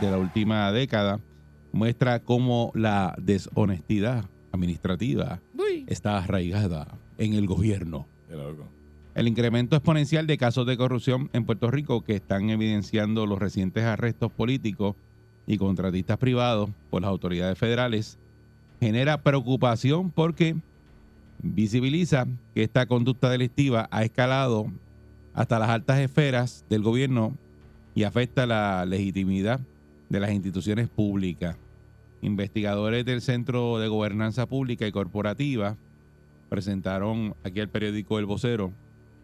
[0.00, 1.20] De la última década
[1.72, 5.40] muestra cómo la deshonestidad administrativa
[5.86, 8.06] está arraigada en el gobierno.
[9.14, 13.84] El incremento exponencial de casos de corrupción en Puerto Rico que están evidenciando los recientes
[13.84, 14.96] arrestos políticos
[15.46, 18.18] y contratistas privados por las autoridades federales
[18.80, 20.56] genera preocupación porque
[21.42, 24.66] visibiliza que esta conducta delictiva ha escalado
[25.34, 27.36] hasta las altas esferas del gobierno
[27.94, 29.60] y afecta la legitimidad
[30.14, 31.56] de las instituciones públicas.
[32.22, 35.76] Investigadores del Centro de Gobernanza Pública y Corporativa
[36.48, 38.72] presentaron aquí al periódico El Vocero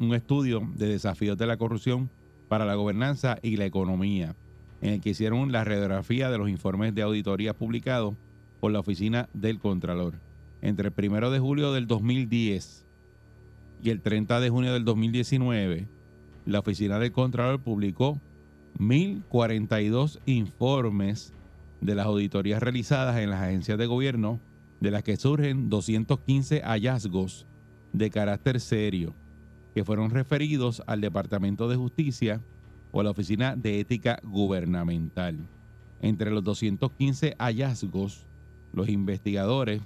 [0.00, 2.10] un estudio de desafíos de la corrupción
[2.48, 4.34] para la gobernanza y la economía,
[4.82, 8.16] en el que hicieron la radiografía de los informes de auditoría publicados
[8.58, 10.14] por la Oficina del Contralor.
[10.60, 12.84] Entre el primero de julio del 2010
[13.84, 15.86] y el 30 de junio del 2019,
[16.46, 18.18] la Oficina del Contralor publicó
[18.78, 21.32] 1.042 informes
[21.80, 24.40] de las auditorías realizadas en las agencias de gobierno,
[24.80, 27.46] de las que surgen 215 hallazgos
[27.92, 29.14] de carácter serio,
[29.74, 32.40] que fueron referidos al Departamento de Justicia
[32.92, 35.36] o a la Oficina de Ética Gubernamental.
[36.02, 38.26] Entre los 215 hallazgos,
[38.72, 39.82] los investigadores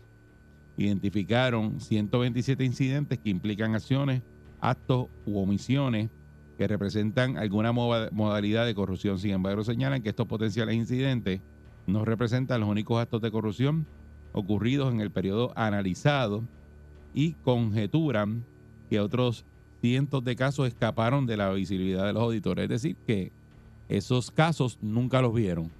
[0.76, 4.22] identificaron 127 incidentes que implican acciones,
[4.60, 6.10] actos u omisiones
[6.58, 9.18] que representan alguna moda- modalidad de corrupción.
[9.18, 11.40] Sin embargo, señalan que estos potenciales incidentes
[11.86, 13.86] no representan los únicos actos de corrupción
[14.32, 16.42] ocurridos en el periodo analizado
[17.12, 18.44] y conjeturan
[18.90, 19.44] que otros
[19.80, 22.64] cientos de casos escaparon de la visibilidad de los auditores.
[22.64, 23.32] Es decir, que
[23.88, 25.70] esos casos nunca los vieron.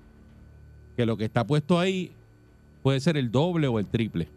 [0.96, 2.12] Que lo que está puesto ahí
[2.82, 4.28] puede ser el doble o el triple.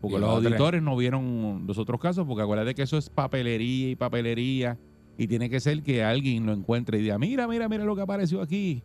[0.00, 3.96] Porque los auditores no vieron los otros casos, porque acuérdate que eso es papelería y
[3.96, 4.78] papelería.
[5.18, 8.02] Y tiene que ser que alguien lo encuentre y diga, mira, mira, mira lo que
[8.02, 8.82] apareció aquí.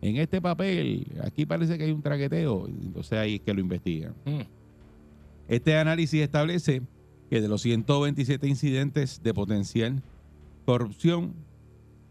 [0.00, 2.66] En este papel, aquí parece que hay un traqueteo.
[2.68, 4.14] Entonces ahí es que lo investigan.
[4.24, 4.42] Mm.
[5.48, 6.82] Este análisis establece
[7.28, 10.02] que de los 127 incidentes de potencial
[10.64, 11.34] corrupción,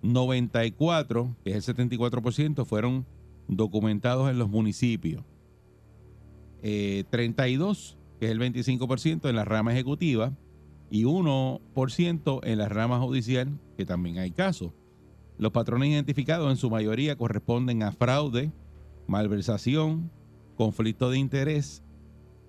[0.01, 3.05] 94, que es el 74%, fueron
[3.47, 5.23] documentados en los municipios.
[6.63, 10.33] Eh, 32, que es el 25% en la rama ejecutiva,
[10.91, 14.73] y 1% en la rama judicial, que también hay casos.
[15.37, 18.51] Los patrones identificados en su mayoría corresponden a fraude,
[19.07, 20.11] malversación,
[20.57, 21.81] conflicto de interés,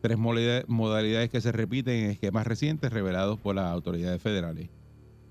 [0.02, 4.68] tres modalidades que se repiten en esquemas recientes revelados por las autoridades federales.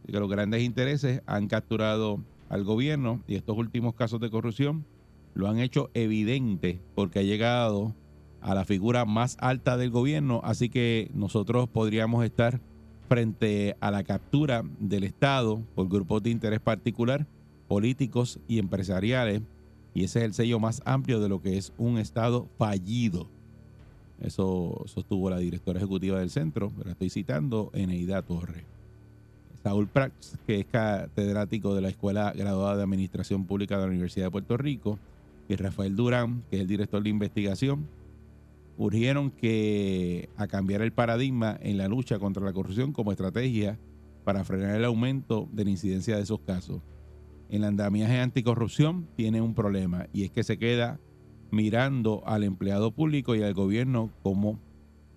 [0.08, 4.86] Que los grandes intereses han capturado al gobierno y estos últimos casos de corrupción
[5.34, 7.94] lo han hecho evidente porque ha llegado
[8.40, 12.62] a la figura más alta del gobierno, así que nosotros podríamos estar
[13.12, 17.28] frente a la captura del Estado por grupos de interés particular,
[17.68, 19.42] políticos y empresariales,
[19.94, 23.28] y ese es el sello más amplio de lo que es un Estado fallido.
[24.22, 28.64] Eso sostuvo la directora ejecutiva del centro, la estoy citando, Eneida Torres.
[29.62, 34.28] Saúl Prats, que es catedrático de la Escuela Graduada de Administración Pública de la Universidad
[34.28, 34.98] de Puerto Rico,
[35.50, 37.88] y Rafael Durán, que es el director de investigación,
[38.78, 43.78] urgieron que a cambiar el paradigma en la lucha contra la corrupción como estrategia
[44.24, 46.81] para frenar el aumento de la incidencia de esos casos.
[47.50, 51.00] El andamiaje anticorrupción tiene un problema y es que se queda
[51.51, 54.60] mirando al empleado público y al gobierno como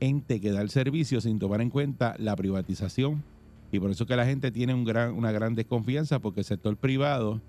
[0.00, 3.22] ente que da el servicio sin tomar en cuenta la privatización.
[3.70, 7.40] Y por eso que la gente tiene una gran desconfianza porque el sector privado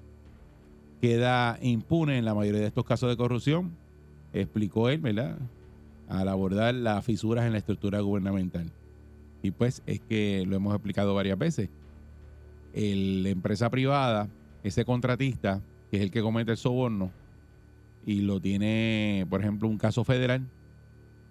[1.02, 3.76] queda impune en la mayoría de estos casos de corrupción,
[4.34, 5.38] explicó él, ¿verdad?
[6.08, 8.72] Al abordar las fisuras en la estructura gubernamental.
[9.42, 11.70] Y pues es que lo hemos explicado varias veces.
[12.74, 14.30] El- la empresa privada,
[14.64, 17.12] ese contratista, que es el que comete el soborno,
[18.06, 20.46] y lo tiene, por ejemplo, un caso federal,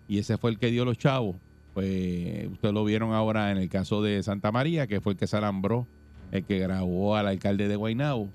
[0.09, 1.37] y ese fue el que dio los chavos,
[1.73, 5.27] pues ustedes lo vieron ahora en el caso de Santa María, que fue el que
[5.27, 5.87] se alambró
[6.33, 8.29] el que grabó al alcalde de Guaynabo.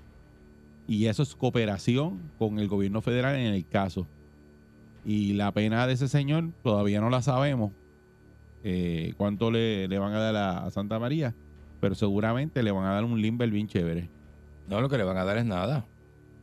[0.86, 4.06] Y eso es cooperación con el gobierno federal en el caso.
[5.04, 7.72] Y la pena de ese señor todavía no la sabemos.
[8.62, 11.34] eh, cuánto le, le van a dar a, a Santa María.
[11.80, 14.08] Pero seguramente le van a dar un limber bien chévere.
[14.68, 15.86] No, lo que le van a dar es nada.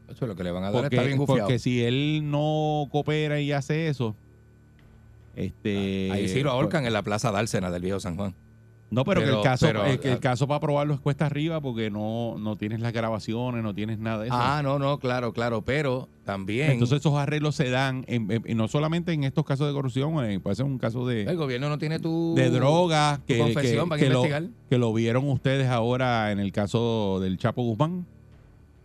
[0.10, 1.48] Eso es lo que le van a dar está bien Porque, gufiado.
[1.48, 4.16] porque si él no coopera y hace eso,
[5.36, 6.10] este.
[6.12, 8.34] Ahí sí lo ahorcan en la plaza Dársena del viejo San Juan.
[8.90, 11.60] No, pero, que el caso, pero- el, que el caso para probarlo es cuesta arriba
[11.60, 14.36] porque no, no tienes las grabaciones, no tienes nada de eso.
[14.40, 15.62] Ah, no, no, claro, claro.
[15.62, 19.68] Pero también Entonces esos arreglos se dan, en- en- en- no solamente en estos casos
[19.68, 22.34] de corrupción, eh, puede ser un caso el de, gobierno no tiene tu...
[22.36, 24.44] de droga, que, confesión, que- van a que lo, investigar.
[24.70, 28.06] que lo vieron ustedes ahora en el caso del Chapo Guzmán,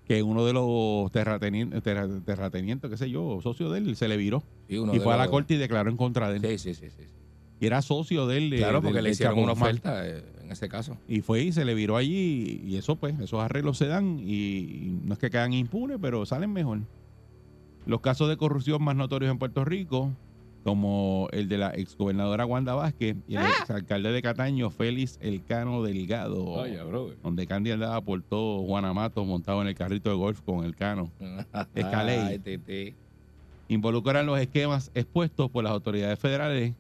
[0.08, 4.16] que uno de los terratenientes, terra- terratenientes, qué sé yo, socio de él, se le
[4.16, 6.58] viró Sí, y fue a la los- corte y declaró en contra de él.
[6.58, 7.05] Sí, sí, sí, sí.
[7.62, 8.50] Y era socio de él.
[8.50, 10.96] de- Claro, porque le hicieron una oferta eh, en ese caso.
[11.06, 14.32] Y fue y se le viró allí y eso pues, esos arreglos se dan y,
[14.58, 16.80] y no es que quedan impunes, pero salen mejor.
[17.86, 20.10] Los casos de corrupción más notorios en Puerto Rico,
[20.64, 26.44] como el de la exgobernadora Wanda Vázquez y el exalcalde de Cataño, Félix Elcano Delgado,
[27.22, 30.74] donde Candy andaba por todo Juana Mato montado en el carrito de golf con el
[30.74, 31.12] cano.
[31.76, 32.18] Escaley.
[32.18, 32.94] Ay, titi.
[33.68, 36.74] Involucran los esquemas expuestos por las autoridades federales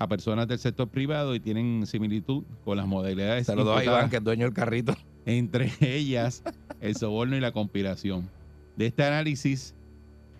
[0.00, 4.16] a personas del sector privado y tienen similitud con las modalidades Saludos a Iván, que
[4.16, 4.96] es dueño del carrito.
[5.26, 6.42] entre ellas
[6.80, 8.30] el soborno y la conspiración.
[8.76, 9.74] De este análisis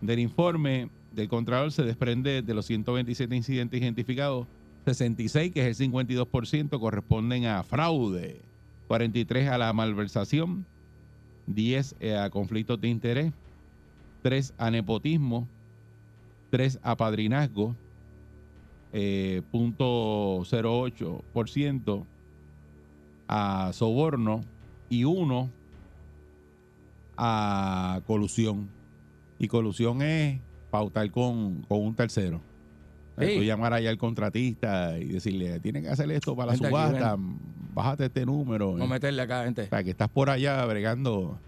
[0.01, 4.47] del informe del Contralor se desprende de los 127 incidentes identificados,
[4.87, 8.41] 66, que es el 52%, corresponden a fraude,
[8.89, 10.65] 43 a la malversación,
[11.49, 13.33] 10 a conflictos de interés,
[14.23, 15.47] 3 a nepotismo,
[16.49, 17.77] 3 a padrinazgo,
[18.93, 22.05] eh, punto 08%
[23.29, 24.43] a soborno
[24.89, 25.51] y uno
[27.17, 28.69] a colusión.
[29.39, 30.41] Y colusión es
[30.71, 32.41] pautar con, con un tercero.
[33.19, 33.37] Sí.
[33.37, 37.17] Tú llamar allá al contratista y decirle, tienen que hacer esto para la aquí, subasta,
[37.75, 38.73] bájate este número.
[38.73, 39.63] Vamos a meterle acá, gente.
[39.63, 41.39] O sea, que estás por allá bregando,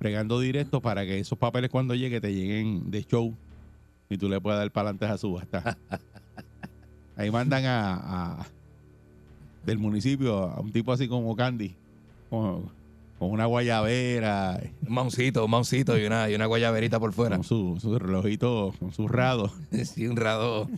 [0.00, 3.34] bregando directo para que esos papeles cuando llegue te lleguen de show
[4.08, 5.78] y tú le puedas dar para adelante a subasta.
[7.20, 7.94] Ahí mandan a,
[8.40, 8.46] a-
[9.66, 11.74] del municipio a un tipo así como Candy,
[12.30, 12.70] con,
[13.18, 17.36] con una guayabera, Un mauncito, un mauncito y una, y una guayaberita por fuera.
[17.36, 19.52] con su, su relojito, con su rado,
[19.84, 20.68] Sí, un rado.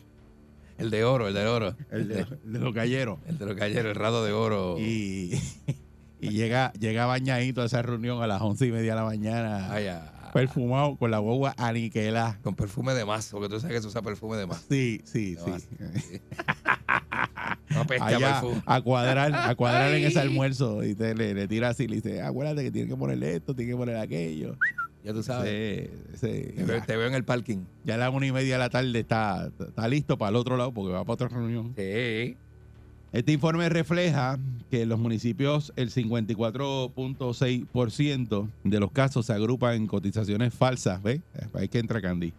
[0.79, 1.77] El de oro, el de oro.
[1.93, 3.19] el de, el de los galleros.
[3.29, 4.77] El de los galleros, el rado de oro.
[4.81, 5.39] Y,
[6.21, 9.69] y llega, llega bañadito a esa reunión a las once y media de la mañana.
[9.71, 12.39] Ah, perfumado con la guagua aniquilada.
[12.43, 14.65] con perfume de más, porque tú sabes que se usa perfume de más.
[14.69, 16.21] Sí, sí, sí.
[17.71, 18.63] No pesca Allá perfume.
[18.67, 22.21] a cuadrar, a cuadrar en ese almuerzo y te, le, le tira así, le dice,
[22.21, 24.57] acuérdate que tiene que ponerle esto, tiene que poner aquello.
[25.03, 25.51] Ya tú sabes.
[25.51, 27.65] Ese- ese- Te veo, ya, te veo en el parking.
[27.85, 30.57] ya a la una y media de la tarde está, está listo para el otro
[30.57, 31.73] lado porque va para otra reunión.
[31.77, 32.37] Sí.
[33.13, 34.39] Este informe refleja
[34.71, 41.21] que en los municipios el 54.6% de los casos se agrupan en cotizaciones falsas, ¿ves?
[41.55, 42.33] Ahí que entra Candy.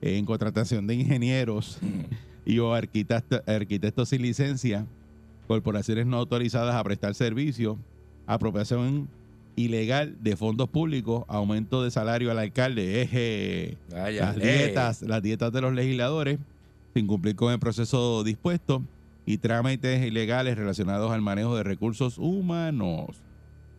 [0.00, 1.78] En contratación de ingenieros
[2.46, 4.86] y o arquitecto- arquitectos sin licencia,
[5.46, 7.78] corporaciones no autorizadas a prestar servicio,
[8.26, 9.08] apropiación
[9.56, 14.40] ilegal de fondos públicos, aumento de salario al alcalde, eje, Vaya, las eh.
[14.64, 16.38] dietas, las dietas de los legisladores,
[16.94, 18.82] sin cumplir con el proceso dispuesto
[19.26, 23.22] y trámites ilegales relacionados al manejo de recursos humanos.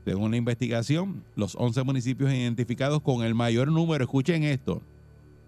[0.06, 4.82] Según la investigación, los 11 municipios identificados con el mayor número, escuchen esto,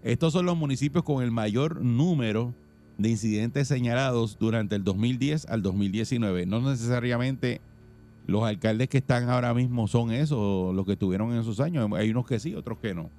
[0.02, 2.54] estos son los municipios con el mayor número
[2.98, 6.46] de incidentes señalados durante el 2010 al 2019.
[6.46, 7.60] No necesariamente
[8.26, 11.88] los alcaldes que están ahora mismo son esos, los que estuvieron en esos años.
[11.94, 13.10] Hay unos que sí, otros que no.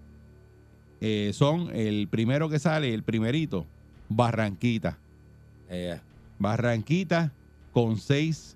[1.02, 3.66] Eh, son el primero que sale, el primerito,
[4.10, 4.98] Barranquita.
[5.70, 6.00] Eh,
[6.40, 7.32] Barranquita
[7.74, 8.56] con seis.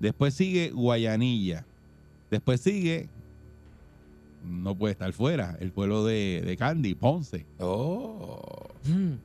[0.00, 1.66] Después sigue Guayanilla.
[2.30, 3.08] Después sigue,
[4.44, 7.44] no puede estar fuera, el pueblo de, de Candy, Ponce.
[7.58, 8.40] oh,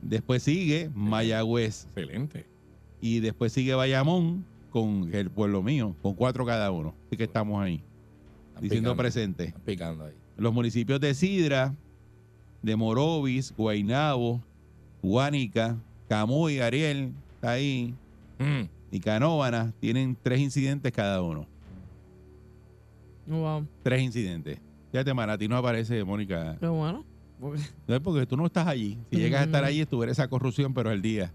[0.02, 1.84] Después sigue Mayagüez.
[1.84, 2.46] excelente.
[3.00, 6.94] Y después sigue Bayamón con el pueblo mío, con cuatro cada uno.
[7.06, 7.82] Así que estamos ahí,
[8.48, 9.54] Están diciendo picando, presente.
[9.64, 10.14] picando ahí.
[10.36, 11.74] Los municipios de Sidra,
[12.62, 14.40] de Morovis, Guaynabo,
[15.02, 15.76] Guánica,
[16.08, 17.12] Camuy, Ariel,
[17.44, 17.94] está ahí,
[18.38, 18.68] Mm.
[18.90, 21.46] y Canóvana tienen tres incidentes cada uno.
[23.26, 23.66] Wow.
[23.82, 24.58] Tres incidentes.
[24.92, 26.56] Fíjate, man, a ti no aparece, Mónica.
[26.60, 27.04] Qué bueno.
[27.40, 28.98] Porque- No es porque tú no estás allí.
[29.10, 31.32] Si llegas a estar allí, estuviera esa corrupción, pero al día.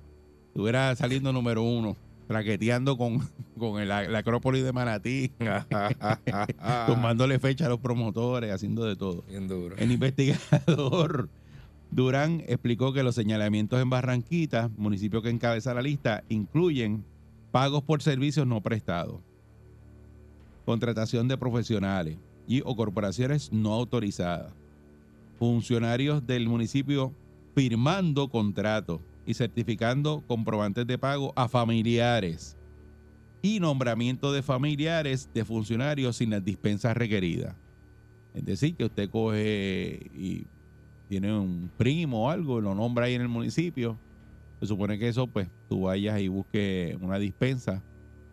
[0.48, 1.96] Estuviera saliendo número uno.
[2.28, 5.32] traqueteando con, con el- la Acrópolis de Manatí,
[6.86, 9.24] tomándole fecha a los promotores, haciendo de todo.
[9.28, 9.76] Bien duro.
[9.80, 11.28] El investigador
[11.92, 17.04] Durán explicó que los señalamientos en Barranquita, municipio que encabeza la lista, incluyen
[17.52, 19.22] pagos por servicios no prestados,
[20.66, 22.18] contratación de profesionales
[22.48, 24.54] y o corporaciones no autorizadas,
[25.40, 27.14] funcionarios del municipio
[27.56, 32.56] firmando contratos y certificando comprobantes de pago a familiares
[33.42, 37.56] y nombramiento de familiares de funcionarios sin las dispensas requeridas.
[38.34, 40.46] Es decir, que usted coge y
[41.10, 43.98] tiene un primo o algo, lo nombra ahí en el municipio.
[44.60, 47.82] Se supone que eso, pues, tú vayas y busques una dispensa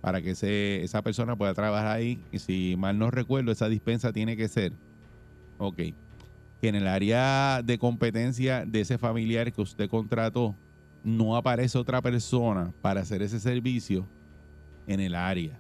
[0.03, 2.21] para que ese, esa persona pueda trabajar ahí.
[2.31, 4.73] Y si mal no recuerdo, esa dispensa tiene que ser,
[5.57, 5.77] ok,
[6.61, 10.55] que en el área de competencia de ese familiar que usted contrató,
[11.03, 14.07] no aparece otra persona para hacer ese servicio
[14.87, 15.59] en el área.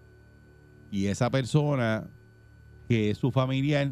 [0.90, 2.06] Y esa persona
[2.88, 3.90] que es su familiar,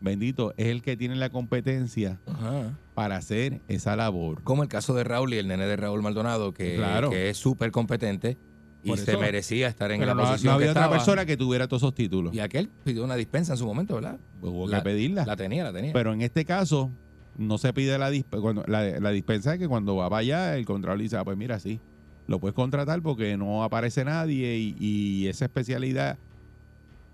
[0.00, 2.76] bendito, es el que tiene la competencia Ajá.
[2.94, 4.42] para hacer esa labor.
[4.42, 7.10] Como el caso de Raúl y el nene de Raúl Maldonado, que, Claro.
[7.10, 8.36] que es súper competente
[8.84, 10.82] y Por se eso- merecía estar en Pero la no, posición no había que otra
[10.82, 10.96] estaba.
[10.96, 12.32] persona que tuviera todos esos títulos.
[12.34, 14.18] Y aquel pidió una dispensa en su momento, ¿verdad?
[14.40, 15.26] Pues hubo la- que pedirla.
[15.26, 15.92] La tenía, la tenía.
[15.92, 16.90] Pero en este caso,
[17.36, 18.40] no se pide la dispensa.
[18.42, 21.58] Cuando, la, la dispensa es que cuando va allá, el control dice, ah, pues mira,
[21.58, 21.80] sí,
[22.28, 26.18] lo puedes contratar porque no aparece nadie y, y esa especialidad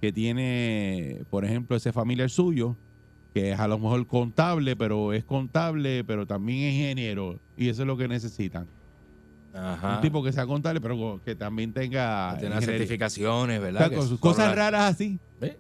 [0.05, 2.77] que tiene, por ejemplo, ese familiar suyo,
[3.33, 7.39] que es a lo mejor contable, pero es contable, pero también es ingeniero.
[7.57, 8.67] Y eso es lo que necesitan.
[9.55, 9.97] Ajá.
[9.97, 12.33] Un tipo que sea contable, pero que también tenga...
[12.35, 12.61] Ingeniería.
[12.61, 13.89] certificaciones, O ¿verdad?
[13.89, 15.19] sea, Que cosas raras así.
[15.41, 15.57] ¿Ve?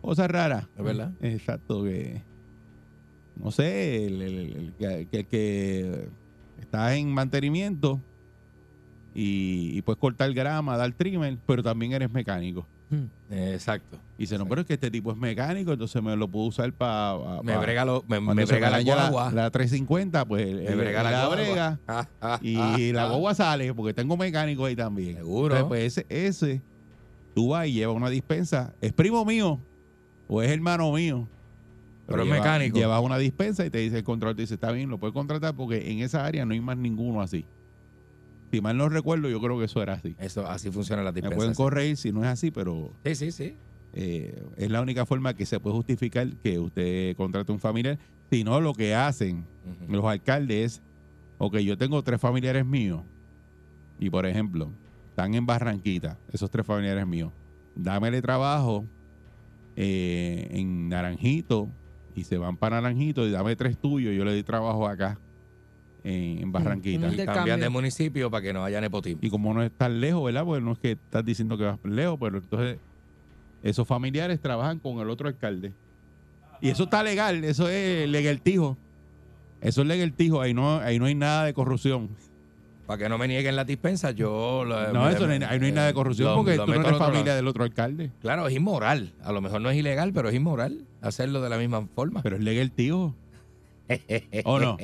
[0.00, 0.64] Cosas raras.
[0.78, 1.12] Es verdad.
[1.20, 2.22] Exacto, que.
[3.36, 6.08] No sé, el, el- el que, que- que
[6.62, 8.00] está en mantenimiento
[9.14, 12.66] y, y puedes cortar grama, dar trimmer, pero también eres mecánico.
[13.30, 13.98] Exacto.
[14.18, 16.72] Y dice, no, pero es que este tipo es mecánico, entonces me lo puedo usar
[16.72, 17.42] para.
[17.42, 19.32] Me brega, lo, me, me se brega la guagua.
[19.32, 23.34] La, 350, pues me él- brega la, la brega Ah, ah, y ah, la guagua
[23.34, 25.16] sale porque tengo mecánico ahí también.
[25.16, 25.56] Seguro.
[25.56, 26.62] Entonces, pues ese, ese,
[27.34, 28.74] tú vas y llevas una dispensa.
[28.80, 29.58] ¿Es primo mío
[30.28, 31.26] o es hermano mío?
[32.06, 32.76] Pero es lleva- mecánico.
[32.78, 35.54] Llevas una dispensa y te dice el control, te dice, está bien, lo puedes contratar
[35.54, 37.44] porque en esa área no hay más ninguno así.
[38.52, 40.14] Si mal no recuerdo, yo creo que eso era así.
[40.18, 41.36] Eso, así funciona la Me dispensa.
[41.36, 43.56] pueden corregir si no es así, pero Sí, sí, sí.
[43.94, 47.98] eh, es la única forma que se puede justificar que usted contrate un familiar.
[48.30, 49.44] Si no, lo que hacen
[49.88, 50.82] los alcaldes es,
[51.38, 53.02] ok, yo tengo tres familiares míos
[53.98, 54.70] y, por ejemplo,
[55.08, 57.32] están en Barranquita, esos tres familiares míos,
[57.74, 58.84] dámele trabajo
[59.76, 61.68] eh, en Naranjito
[62.14, 65.18] y se van para Naranjito y dame tres tuyos, yo le doy trabajo acá
[66.04, 67.06] en, en Barranquita.
[67.08, 69.20] un Y cambian de municipio para que no haya nepotismo.
[69.22, 70.44] Y como no es tan lejos, ¿verdad?
[70.44, 72.78] Porque no es que estás diciendo que vas lejos, pero entonces
[73.62, 75.72] esos familiares trabajan con el otro alcalde.
[76.60, 78.76] Y eso está legal, eso es legaltijo.
[79.60, 82.08] Eso es legaltijo, ahí no, ahí no hay nada de corrupción.
[82.86, 84.64] Para que no me nieguen las dispensas, yo...
[84.64, 86.64] lo- No, me- eso no hay, ahí no hay nada de corrupción lo- porque lo
[86.66, 87.36] tú no eres familia lado.
[87.36, 88.10] del otro alcalde.
[88.20, 89.12] Claro, es inmoral.
[89.22, 92.22] A lo mejor no es ilegal, pero es inmoral hacerlo de la misma forma.
[92.22, 93.14] Pero es legaltijo.
[94.44, 94.76] ¿O no?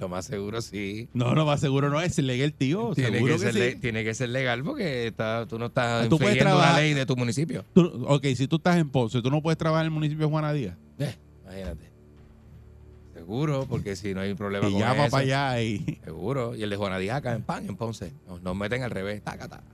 [0.00, 1.08] Lo más seguro sí.
[1.12, 2.92] No, no, más seguro no es legal, tío.
[2.94, 3.78] Tiene Seguro que, que, ser sí.
[3.80, 7.16] tiene que ser legal porque está, tú no estás Tú puedes la ley de tu
[7.16, 7.64] municipio.
[7.74, 10.30] Tú- ok, si tú estás en Ponce, tú no puedes trabajar en el municipio de
[10.30, 10.74] Juana Díaz.
[10.98, 11.14] Eh,
[11.44, 11.90] imagínate.
[13.14, 15.10] Seguro, porque si no hay problema Y con llama eso.
[15.10, 16.00] para allá y...
[16.02, 16.56] Seguro.
[16.56, 18.12] Y el de Juanadía acá en Pan, en Ponce.
[18.26, 19.22] Nos, nos meten al revés.
[19.22, 19.64] Taca, taca.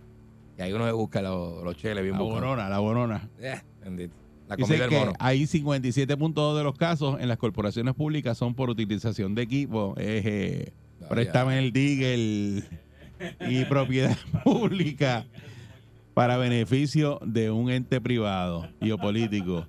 [0.58, 2.42] Y ahí uno se busca los, los cheles bien La buscados.
[2.42, 3.28] borona, la borona.
[3.38, 4.14] Eh, bendito.
[4.48, 5.12] La Dice comida del que mono.
[5.18, 9.94] hay 57.2 de los casos en las corporaciones públicas son por utilización de equipo.
[9.98, 11.08] Eh, Vaya.
[11.08, 12.64] préstame el digger
[13.48, 15.26] y propiedad pública
[16.14, 19.66] para beneficio de un ente privado y o político.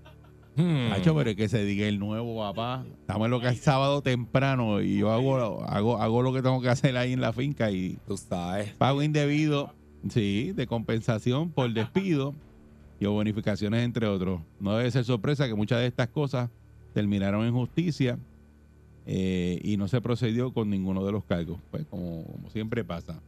[0.55, 0.91] Hmm.
[0.91, 2.83] Hacho, pero es que se diga el nuevo, papá.
[3.01, 6.61] Estamos en lo que es sábado temprano y yo hago, hago, hago lo que tengo
[6.61, 8.71] que hacer ahí en la finca y Tú sabes.
[8.73, 9.73] pago indebido,
[10.09, 12.33] sí, de compensación por despido
[12.99, 14.41] y o bonificaciones, entre otros.
[14.59, 16.49] No debe ser sorpresa que muchas de estas cosas
[16.93, 18.17] terminaron en justicia
[19.05, 23.21] eh, y no se procedió con ninguno de los cargos, pues como, siempre pasa.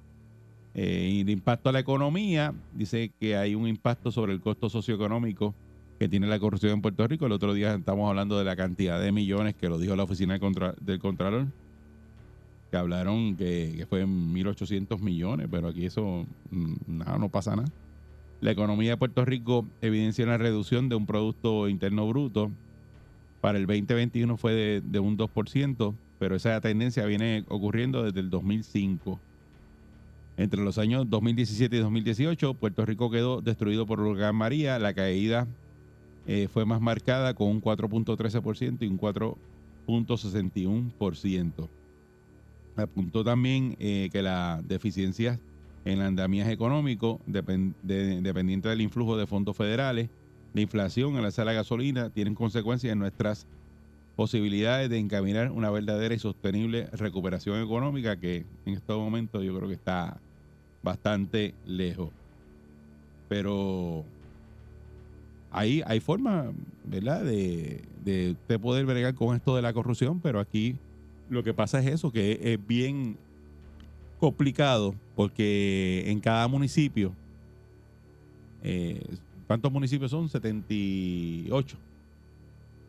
[0.73, 4.69] Eh, y el impacto a la economía, dice que hay un impacto sobre el costo
[4.69, 5.53] socioeconómico
[5.99, 7.25] que tiene la corrupción en Puerto Rico.
[7.25, 10.33] El otro día estamos hablando de la cantidad de millones que lo dijo la oficina
[10.33, 11.47] del, contra- Contralor,
[12.71, 17.55] que hablaron que, que fue en 1.800 millones, pero aquí eso, mm, nada, no pasa
[17.55, 17.69] nada.
[18.41, 22.50] La economía de Puerto Rico evidencia una reducción de un Producto Interno Bruto.
[23.41, 29.19] Para el 2021 fue de, un 2%, pero esa tendencia viene ocurriendo desde el 2005.
[30.38, 34.79] Entre los años 2017 y 2018, Puerto Rico quedó destruido por huracán María.
[34.79, 35.46] La caída
[36.25, 41.67] eh, fue más marcada con un 4.13% y un 4.61%.
[42.77, 45.41] Apuntó también eh, que las deficiencias
[45.86, 50.09] en el andamiaje económico, depen- de- dependiente del influjo de fondos federales,
[50.53, 53.48] la inflación en la sala de gasolina, tienen consecuencias en nuestras
[54.15, 59.69] posibilidades de encaminar una verdadera y sostenible recuperación económica que en estos momentos yo creo
[59.69, 60.21] que está
[60.83, 62.13] bastante lejos.
[63.29, 64.05] Pero
[65.51, 66.51] ahí hay forma,
[66.83, 70.79] ¿verdad?, de, de usted poder bregar con esto de la corrupción, pero aquí
[71.27, 73.17] lo que pasa es eso, que es bien
[74.17, 77.11] complicado porque en cada municipio,
[78.63, 79.03] eh,
[79.47, 80.29] ¿cuántos municipios son?
[80.29, 81.75] 78.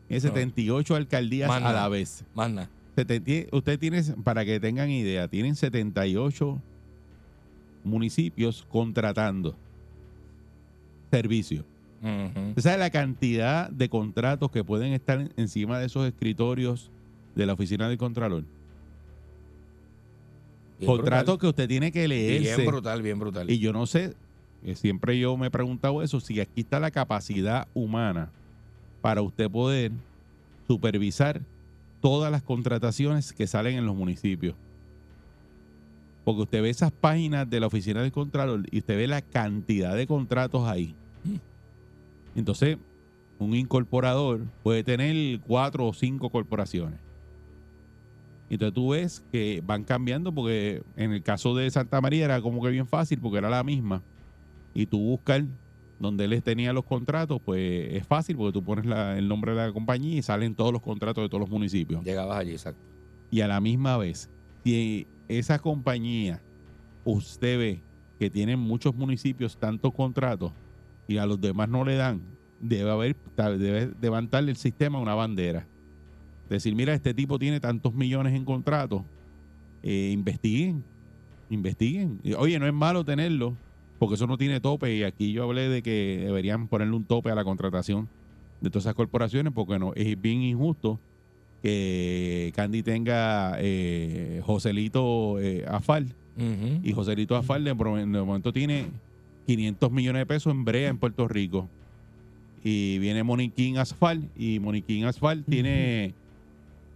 [0.08, 0.28] Es No.
[0.30, 2.25] 78 alcaldías Más a la vez.
[3.20, 6.62] Tie- Usted tiene, para que tengan idea, tienen 78
[7.82, 9.56] municipios contratando
[11.10, 11.64] servicios.
[12.00, 12.49] Ujú.
[12.50, 16.92] ¿Usted sabe la cantidad de contratos que pueden estar en- encima de esos escritorios
[17.34, 18.44] de la oficina del Contralor?
[20.80, 21.38] Bien Contratos brutal.
[21.38, 22.56] que usted tiene que leerse.
[22.56, 23.50] Bien brutal, bien brutal.
[23.50, 24.14] Y yo no sé,
[24.64, 28.30] eh, siempre yo me he preguntado eso, si aquí está la capacidad humana
[29.02, 29.92] para usted poder
[30.66, 31.42] supervisar
[32.00, 34.54] todas las contrataciones que salen en los municipios.
[36.25, 39.94] Porque usted ve esas páginas de la oficina del Contralor y usted ve la cantidad
[39.94, 40.94] de contratos ahí.
[42.34, 42.78] Entonces,
[43.38, 46.99] un incorporador puede tener cuatro o cinco corporaciones.
[48.50, 52.61] Entonces tú ves que van cambiando porque en el caso de Santa María era como
[52.62, 54.02] que bien fácil porque era la misma.
[54.75, 55.42] Y tú buscas
[56.00, 59.59] donde él tenía los contratos, pues es fácil porque tú pones la- el nombre de
[59.66, 62.02] la compañía y salen todos los contratos de todos los municipios.
[62.04, 62.80] Llegabas allí, exacto.
[63.30, 64.28] Y a la misma vez,
[64.64, 66.40] si esa compañía
[67.04, 67.80] usted ve
[68.19, 70.52] que tienen muchos municipios tantos contratos
[71.07, 72.21] y a los demás no le dan,
[72.61, 75.66] debe haber, debe levantarle el sistema una bandera.
[76.50, 79.02] Decir, mira, este tipo tiene tantos millones en contratos,
[79.82, 80.82] eh, investiguen,
[81.49, 82.21] investiguen.
[82.36, 83.54] Oye, no es malo tenerlo,
[83.99, 84.95] porque eso no tiene tope.
[84.95, 88.08] Y aquí yo hablé de que deberían ponerle un tope a la contratación
[88.60, 90.99] de todas esas corporaciones, porque no es bien injusto
[91.63, 96.80] que Candy tenga eh, Joselito eh, Afal Ujú.
[96.82, 98.86] y Joselito Afal de momento tiene
[99.47, 101.69] 500 millones de pesos en brea en Puerto Rico.
[102.65, 106.15] Y viene Moniquín Asfal y Moniquín Asfal tiene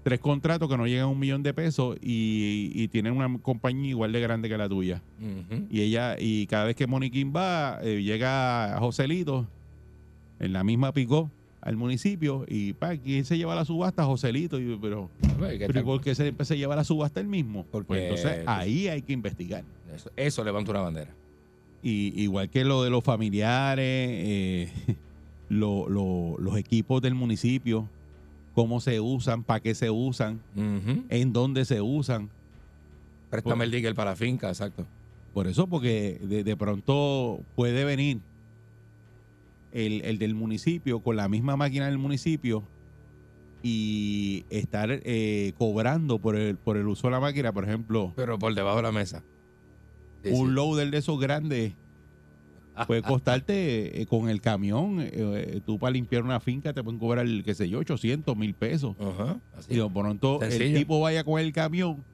[0.05, 3.89] tres contratos que no llegan a un millón de pesos y, y tiene una compañía
[3.91, 5.03] igual de grande que la tuya.
[5.71, 9.49] Y ella, y cada vez que Moniquín va, eh, llega a Joselito
[10.39, 11.31] en la misma picó
[11.63, 14.05] al municipio y pa, ¿quién se lleva la subasta?
[14.05, 14.61] Joselito.
[14.61, 17.65] Y, yo, pero, Pues, ¿qué pero por qué se, se lleva la subasta él mismo?
[17.73, 19.65] Porque- Pues entonces ahí hay que investigar.
[19.95, 21.11] Eso, eso levanta una bandera.
[21.83, 24.69] Y, igual que lo de los familiares, eh,
[25.49, 27.89] lo- lo- los equipos del municipio,
[28.55, 32.31] cómo se usan, para qué se usan, en dónde se usan.
[33.31, 34.87] Préstame Por- el digger para la finca, exacto.
[35.33, 38.19] Por eso, porque de, de pronto puede venir
[39.73, 42.63] el, el del municipio con la misma máquina del municipio
[43.63, 48.39] y estar eh, cobrando por el, por el uso de la máquina, por ejemplo, Pero
[48.39, 49.25] por debajo de la mesa.
[50.23, 50.53] Sí, un sí.
[50.55, 51.73] loader de esos grandes
[52.87, 56.99] puede costarte eh, con el camión, eh, eh, tú para limpiar una finca te pueden
[56.99, 58.97] cobrar, qué sé yo, 800 mil pesos.
[58.99, 59.75] Ajá, así.
[59.75, 62.05] Y de pronto el tipo vaya con el camión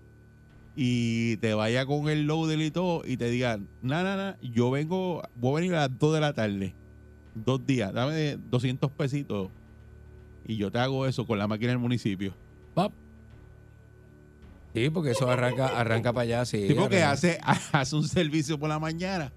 [0.76, 4.70] y te vaya con el loader y todo y te diga, no, no, no, yo
[4.70, 6.74] vengo, voy a venir a las 2 de la tarde,
[7.34, 9.48] dos días, dame 200 pesitos
[10.46, 12.34] y yo te hago eso con la máquina del municipio.
[12.74, 12.92] Pop.
[14.74, 16.68] Sí, porque eso arranca, arranca para allá, sí.
[16.68, 17.40] tipo que hace,
[17.72, 19.32] hace un servicio por la mañana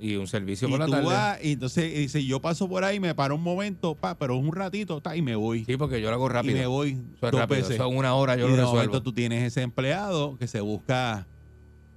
[0.00, 1.06] Y un servicio y por la tú tarde.
[1.06, 4.42] vas y entonces dice, yo paso por ahí, me paro un momento, pa, pero es
[4.42, 5.64] un ratito, ta, y me voy.
[5.66, 6.56] Sí, porque yo lo hago y rápido.
[6.58, 7.60] me voy Eso es dos rápido.
[7.60, 7.74] veces.
[7.76, 8.76] Eso en una hora yo y lo de resuelvo.
[8.76, 11.26] momento tú tienes ese empleado que se busca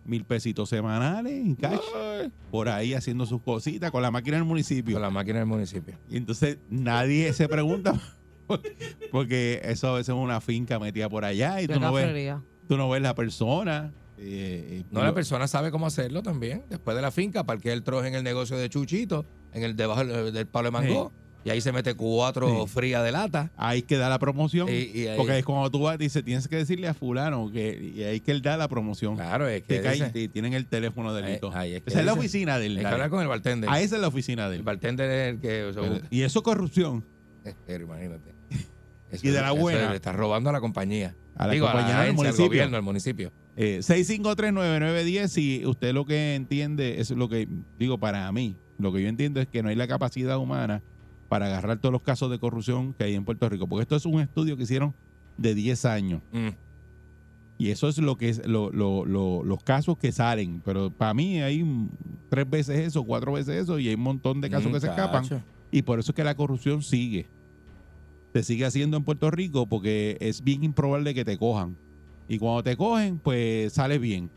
[0.06, 1.80] mil pesitos semanales en cash
[2.52, 4.96] por ahí haciendo sus cositas con la máquina del municipio.
[4.96, 5.96] Con la máquina del municipio.
[6.10, 7.98] Y entonces nadie se pregunta
[9.12, 12.36] porque eso a veces es una finca metida por allá y tú no ves,
[12.68, 13.94] tú no ves la persona.
[14.18, 16.64] Eh, eh, No, la persona sabe cómo hacerlo también.
[16.70, 20.06] Después de la finca, parquea el troje en el negocio de Chuchito, en el debajo
[20.06, 21.12] del, del palo de mango.
[21.46, 22.72] Y ahí se mete cuatro Sí.
[22.74, 23.52] frías de lata.
[23.58, 24.70] Hay que dar la promoción.
[24.70, 27.92] Y- y ahí- porque es cuando tú vas, dice, tienes que decirle a fulano que
[27.98, 29.16] y ahí que él da la promoción.
[29.18, 31.52] Claro, es que dice- y tienen el teléfono del Ahí- hito.
[31.54, 33.70] ahí es que Esa es la oficina del hay que hablar con el bartender.
[33.70, 36.06] Ah, esa es la oficina del El bartender es el que.
[36.12, 37.04] Y eso es corrupción.
[37.68, 38.34] Pero imagínate.
[39.12, 39.90] Eso Y de la buena.
[39.90, 41.14] Le está robando a la compañía.
[41.36, 43.34] A la Digo, compañía a la del agencia, al gobierno, al municipio.
[43.56, 49.02] Eh, 6539910, si usted lo que entiende, es lo que digo para mí, lo que
[49.02, 50.82] yo entiendo es que no hay la capacidad humana
[51.30, 54.06] para agarrar todos los casos de corrupción que hay en Puerto Rico, porque esto es
[54.06, 54.94] un estudio que hicieron
[55.38, 56.22] de 10 años.
[56.32, 56.50] Mm.
[57.60, 60.62] Y eso es lo que es lo- lo- lo- los casos que salen.
[60.66, 61.64] Pero para mí hay
[62.30, 65.24] tres veces eso, cuatro veces eso, y hay un montón de casos que se escapan.
[65.72, 67.28] Y por eso es que la corrupción sigue.
[68.34, 71.78] Se sigue haciendo en Puerto Rico porque es bien improbable que te cojan.
[72.28, 74.30] Y cuando te cogen, pues sale bien.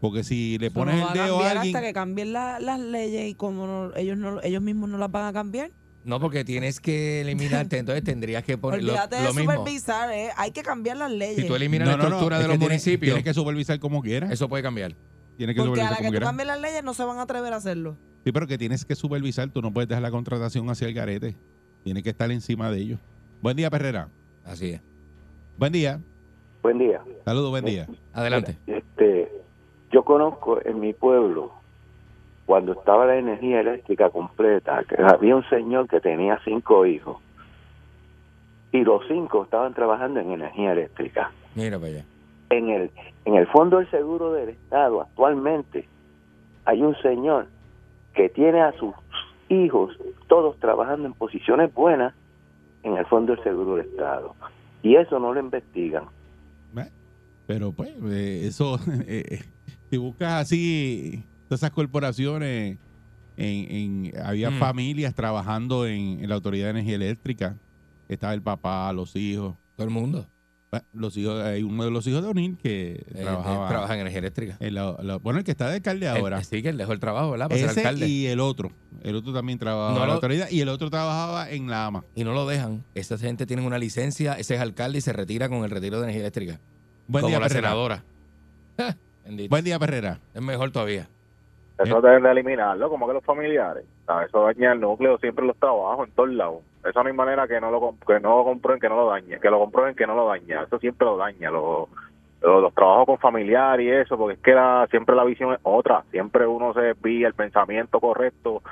[0.00, 1.76] Porque si le pones no va el a dedo a cambiar alguien.
[1.76, 5.10] hasta que cambien la- las leyes y como no- ellos no, ellos mismos no las
[5.10, 5.70] van a cambiar.
[6.04, 9.52] No, porque tienes que eliminarte, entonces tendrías que poner lo, Olvídate lo de mismo.
[9.52, 10.28] supervisar, eh.
[10.36, 11.36] hay que cambiar las leyes.
[11.36, 13.24] Si tú eliminas No, la no, no, estructura es de que los tiene- municipios, Tiene
[13.24, 14.32] que supervisar como quiera.
[14.32, 14.94] eso puede cambiar.
[15.36, 17.18] Tiene que Porque a supervisar la como que tú cambies las leyes no se van
[17.18, 17.96] a atrever a hacerlo.
[18.24, 19.48] Sí, pero que tienes que supervisar.
[19.50, 21.36] Tú no puedes dejar la contratación hacia el garete.
[21.84, 23.00] Tienes que estar encima de ellos.
[23.42, 24.08] Buen día, Perrera.
[24.44, 24.80] Así es.
[25.58, 26.00] Buen día.
[26.66, 27.00] Buen día.
[27.24, 27.86] Saludos, buen día.
[28.12, 28.56] Adelante.
[28.66, 29.30] Este,
[29.92, 31.52] yo conozco en mi pueblo,
[32.44, 37.18] cuando estaba la energía eléctrica completa, que había un señor que tenía cinco hijos
[38.72, 41.30] y los cinco estaban trabajando en energía eléctrica.
[41.54, 42.04] Mira allá.
[42.50, 42.90] En el,
[43.26, 45.86] en el Fondo del Seguro del Estado actualmente
[46.64, 47.46] hay un señor
[48.12, 48.92] que tiene a sus
[49.50, 52.12] hijos todos trabajando en posiciones buenas
[52.82, 54.34] en el Fondo del Seguro del Estado.
[54.82, 56.15] Y eso no lo investigan.
[57.46, 59.42] Pero pues, eh, eso, eh, eh,
[59.90, 62.78] si buscas así, todas esas corporaciones,
[63.36, 64.58] en, en- había Mm.
[64.58, 67.56] familias trabajando en, en la Autoridad de Energía Eléctrica.
[68.08, 69.56] Estaba el papá, los hijos.
[69.76, 70.26] Todo el mundo
[70.70, 73.66] Bueno, Los hijos, hay uno de los hijos de O'Neill que eh, trabajaba.
[73.66, 74.56] eh, trabaja en energía eléctrica.
[74.58, 76.40] en la- la- bueno, el que está de alcalde ahora.
[76.40, 77.48] Eh, sí, que él dejó el trabajo, ¿verdad?
[77.48, 78.08] Para ser Ese alcalde.
[78.08, 78.22] Y...
[78.22, 78.72] y el otro.
[79.02, 82.04] El otro también trabajaba No en la autoridad y el otro trabajaba en la AMA.
[82.16, 82.84] no lo dejan.
[82.94, 86.04] Esa gente tiene una licencia, ese es alcalde y se retira con el retiro de
[86.04, 86.58] energía eléctrica.
[87.08, 87.68] Buen como día, la Perrera.
[87.68, 88.02] senadora.
[89.24, 89.50] Bendito.
[89.50, 90.18] Buen día, Perrera.
[90.34, 91.08] Es mejor todavía.
[91.78, 93.84] Eso deben de eliminarlo, como que los familiares.
[94.06, 94.28] ¿sabes?
[94.28, 96.60] Eso daña el núcleo, siempre los trabajos, en todos lados.
[96.88, 99.38] Eso no hay manera que no lo, que no lo comprueben, que no lo dañe.
[99.40, 100.62] Que lo comprueben, que no lo daña.
[100.62, 101.50] Eso siempre lo daña.
[101.50, 101.88] Los,
[102.40, 105.60] los, los trabajos con familiares y eso, porque es que la, siempre la visión es
[105.64, 106.04] otra.
[106.10, 108.62] Siempre uno se desvía el pensamiento correcto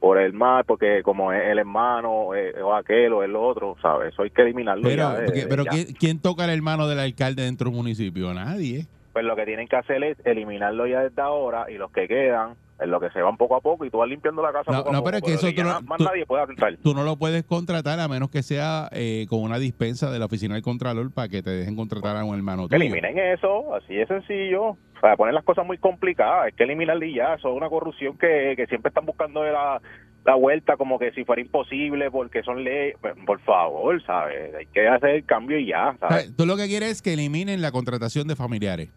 [0.00, 4.12] por el mal, porque como es el hermano, eh, o aquel, o el otro, ¿sabes?
[4.14, 5.24] Eso hay que eliminarlo Pero, ya.
[5.26, 5.70] porque- pero ya.
[5.70, 8.32] ¿quién, quién toca al hermano del alcalde dentro del municipio?
[8.32, 8.86] Nadie.
[9.12, 12.54] Pues lo que tienen que hacer es eliminarlo ya desde ahora y los que quedan,
[12.80, 14.78] en lo que se van poco a poco y tú vas limpiando la casa No,
[14.78, 16.76] poco a no, poco, pero es que eso tú no- más tú- nadie puede entrar.
[16.82, 20.24] Tú no lo puedes contratar a menos que sea eh, con una dispensa de la
[20.24, 22.76] oficina del Contralor para que te dejen contratar a un hermano tuyo.
[22.76, 24.78] Eliminen eso, así de sencillo.
[25.00, 27.34] Para poner las cosas muy complicadas, hay que eliminarlo y ya.
[27.34, 29.80] Eso es una corrupción que, que siempre están buscando de la,
[30.24, 32.96] la vuelta como que si fuera imposible porque son leyes.
[33.00, 34.54] Pues, Por favor, ¿sabes?
[34.54, 36.36] Hay que hacer el cambio y ya, O sea, ¿sabes?
[36.36, 38.90] Tú lo que quieres es que eliminen la contratación de familiares.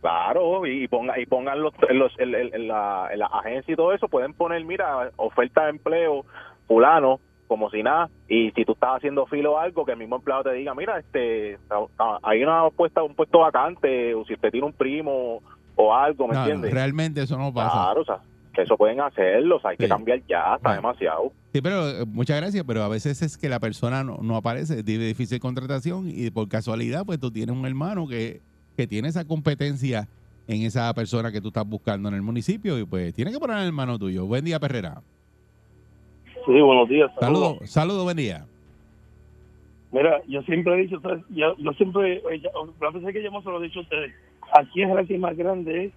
[0.00, 3.76] Claro, y, ponga, y pongan los, los, en, en- en la, en la agencia y
[3.76, 6.24] todo eso, pueden poner, mira, oferta de empleo,
[6.68, 10.16] fulano, como si nada, y si tú estás haciendo filo o algo, que el mismo
[10.16, 11.58] empleado te diga, mira, este
[12.22, 15.40] hay una puesta, un puesto vacante, o si usted tiene un primo
[15.76, 16.72] o algo, ¿me No, no, entiendes?
[16.74, 17.70] realmente eso no pasa.
[17.72, 18.18] Claro, o sea,
[18.54, 19.82] que eso pueden hacerlo, o sea, hay Sí.
[19.84, 20.76] que cambiar ya, está Bueno.
[20.76, 21.32] demasiado.
[21.52, 24.82] Sí, pero eh, muchas gracias, pero a veces es que la persona no, no aparece,
[24.82, 28.40] tiene difícil contratación y por casualidad, pues tú tienes un hermano que,
[28.76, 30.08] que tiene esa competencia
[30.48, 33.56] en esa persona que tú estás buscando en el municipio y pues tiene que poner
[33.56, 34.26] al hermano tuyo.
[34.26, 35.02] Buen día, Perrera.
[36.46, 37.10] Sí, buenos días.
[37.18, 38.46] Saludos, saludos, buen día.
[39.90, 41.24] Mira, yo siempre he dicho, ¿sabes?
[41.30, 42.42] yo, yo siempre, eh,
[42.80, 44.14] la vez que yo se lo he dicho a ustedes,
[44.52, 45.92] aquí es el que más grande es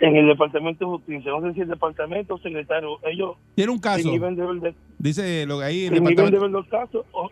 [0.00, 3.78] en el Departamento de Justicia, no sé si el Departamento o secretario, ellos Tiene un
[3.78, 6.40] caso, de de, dice lo que ahí el de departamento.
[6.40, 7.04] ver los casos.
[7.12, 7.30] o-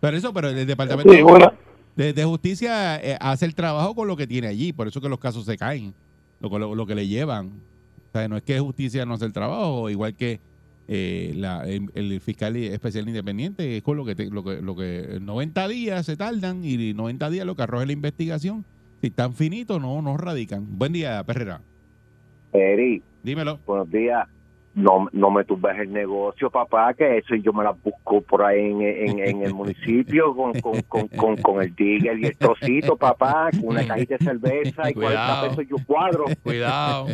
[0.00, 1.52] Pero eso, pero el departamento sí, bueno,
[1.96, 5.08] de, de justicia eh, hace el trabajo con lo que tiene allí, por eso que
[5.08, 5.94] los casos se caen,
[6.40, 7.50] lo, lo, lo que le llevan.
[8.16, 10.40] O sea, no es que justicia no hace el trabajo, igual que
[10.88, 14.74] eh, la- el, el fiscal especial independiente, es con lo que, te- lo que lo
[14.74, 18.64] que 90 días se tardan y 90 días lo que arroja la investigación,
[19.02, 20.64] si están finitos, no, no radican.
[20.78, 21.60] Buen día, Perrera.
[22.54, 23.58] Eri, Dímelo.
[23.66, 24.26] buenos días.
[24.74, 28.60] No, no me tumbes el negocio, papá, que eso yo me la busco por ahí
[28.60, 32.94] en, en, en el municipio con, con, con, con, con el digger y el trocito,
[32.94, 35.48] papá, con una cajita de cerveza y 40 Cuidado.
[35.48, 36.24] pesos yo cuadro.
[36.42, 37.06] Cuidado.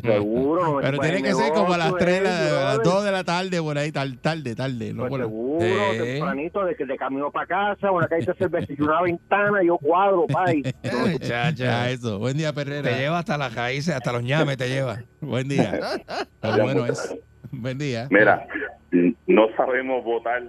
[0.00, 2.92] Seguro, Pero tiene que ser como a las negocio, 3, eh, a las brother.
[2.94, 4.92] 2 de la tarde, por ahí, tal, tarde, tarde.
[4.94, 5.98] No Pues seguro, Sí.
[5.98, 9.76] tempranito, de que de camino para casa, una cajita de cerveza y una ventana, yo
[9.78, 10.62] cuadro, pay.
[11.10, 11.50] Muchacha.
[11.50, 12.18] Ya, eso.
[12.18, 12.88] Buen día, Perrera.
[12.90, 15.00] Te lleva hasta las raíces, hasta los ñames te lleva.
[15.20, 15.78] Buen día.
[16.34, 17.14] Está bueno es.
[17.52, 18.06] Buen día.
[18.10, 18.46] Mira,
[19.26, 20.42] no sabemos votar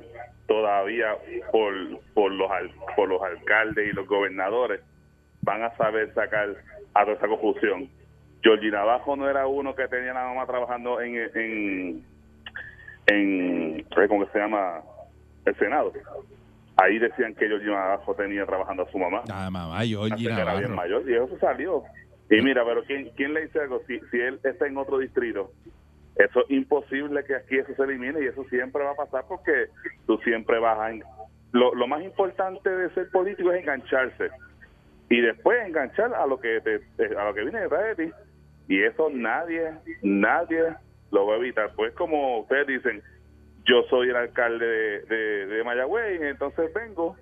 [0.47, 1.07] todavía
[1.51, 1.73] por,
[2.13, 4.81] por, los, al- por los alcaldes y los gobernadores
[5.41, 6.49] van a saber sacar
[6.93, 7.89] a toda esa confusión.
[8.43, 12.05] Georgie Navajo no era uno que tenía la mamá trabajando en, en,
[13.07, 14.81] en ¿cómo que se llama?
[15.45, 15.91] El Senado.
[16.77, 19.21] Ahí decían que Georgie Navajo tenía trabajando a su mamá.
[19.27, 21.83] Nada, mamá, Georgie Hasta que era bien mayor y eso salió.
[22.29, 23.81] Y mira, pero ¿quién, quién le dice algo?
[23.87, 25.51] Si, si él está en otro distrito,
[26.15, 29.67] eso es imposible que aquí eso se elimine y eso siempre va a pasar porque
[30.07, 30.91] tú siempre vas a...
[31.51, 34.29] Lo, lo más importante de ser político es engancharse
[35.09, 38.13] y después enganchar a lo que te- a lo que viene detrás de ti
[38.67, 39.71] y eso nadie
[40.01, 40.63] nadie
[41.11, 43.01] lo va a evitar pues como ustedes dicen
[43.65, 47.15] yo soy el alcalde de, de, de Mayagüez entonces vengo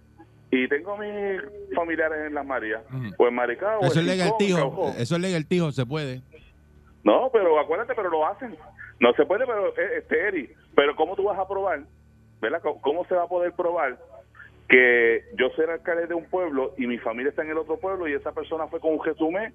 [0.51, 1.41] y tengo mis
[1.75, 2.81] familiares en Las Marías
[3.17, 4.55] o en Maricao o Eso es en legal, Rincón, tío.
[4.57, 4.93] Caujo.
[4.97, 5.71] Eso es legal, tío.
[5.71, 6.21] Se puede.
[7.03, 8.55] No, pero acuérdate, pero lo hacen.
[8.99, 11.81] No se puede, pero eh, este Eri, pero ¿cómo tú vas a probar?
[12.41, 12.61] ¿Verdad?
[12.63, 13.97] ¿Cómo- ¿Cómo se va a poder probar
[14.69, 17.77] que yo soy el alcalde de un pueblo y mi familia está en el otro
[17.77, 19.51] pueblo y esa persona fue con un resumé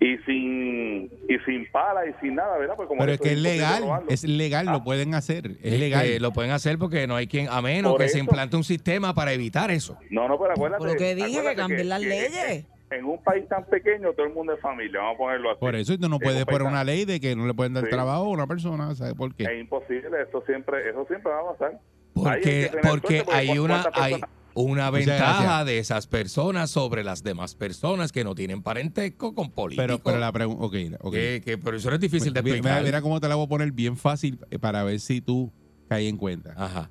[0.00, 2.74] y sin y sin pala y sin nada, ¿verdad?
[2.74, 3.84] Pues como Pero es que es legal.
[4.08, 5.50] Es legal, lo pueden hacer.
[5.62, 6.06] Es legal.
[6.20, 9.14] lo pueden hacer porque no hay quien, a menos Por que se implante un sistema
[9.14, 9.98] para evitar eso.
[10.10, 10.78] No, no, pero acuérdate.
[10.78, 12.64] Por lo que dije, que cambien las leyes.
[12.88, 15.60] En un país tan pequeño todo el mundo es familia, vamos a ponerlo así.
[15.60, 17.90] Por eso tú no puedes poner una ley de que no le pueden dar Sí.
[17.90, 18.94] trabajo a una persona.
[18.94, 19.42] ¿Sabes por qué?
[19.42, 21.80] Es imposible, eso siempre, eso siempre va a pasar.
[22.14, 24.20] Porque, porque porque hay una, hay
[24.56, 29.84] una ventaja de esas personas sobre las demás personas que no tienen parentesco con políticos.
[29.86, 30.64] Pero, pero la pregunta.
[30.64, 31.12] Ok, ok.
[31.12, 32.82] que, que eso no es difícil de explicar.
[32.82, 35.52] mira cómo te la voy a poner bien fácil eh, para ver si tú
[35.88, 36.54] caes en cuenta.
[36.56, 36.90] Ajá,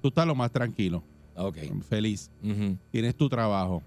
[0.00, 1.04] Tú estás lo más tranquilo,
[1.34, 1.58] ok.
[1.88, 2.30] feliz.
[2.90, 3.82] Tienes tu trabajo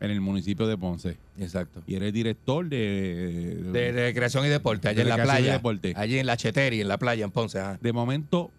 [0.00, 1.82] en el municipio de Ponce Exacto.
[1.86, 3.56] y eres director de.
[3.72, 5.60] De recreación y deporte, allá De en la playa.
[5.96, 7.58] Allí en la Cheteri, en la playa, en Ponce.
[7.58, 7.78] Ajá.
[7.80, 8.50] de momento,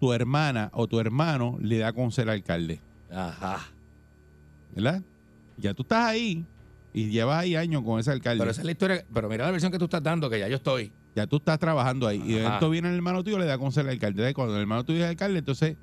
[0.00, 2.80] tu hermana o tu hermano le da con ser alcalde.
[3.14, 3.60] Ajá.
[4.74, 5.02] ¿Verdad?
[5.58, 6.44] Ya tú estás ahí
[6.92, 8.38] y llevas ahí años con ese alcalde.
[8.40, 9.04] Pero esa es la historia.
[9.12, 10.90] Pero mira la versión que tú estás dando, que ya yo estoy.
[11.14, 12.22] Ya tú estás trabajando ahí.
[12.24, 14.32] Y de momento viene el hermano tuyo le da con ser alcalde.
[14.32, 15.76] Cuando el hermano tuyo es alcalde, entonces.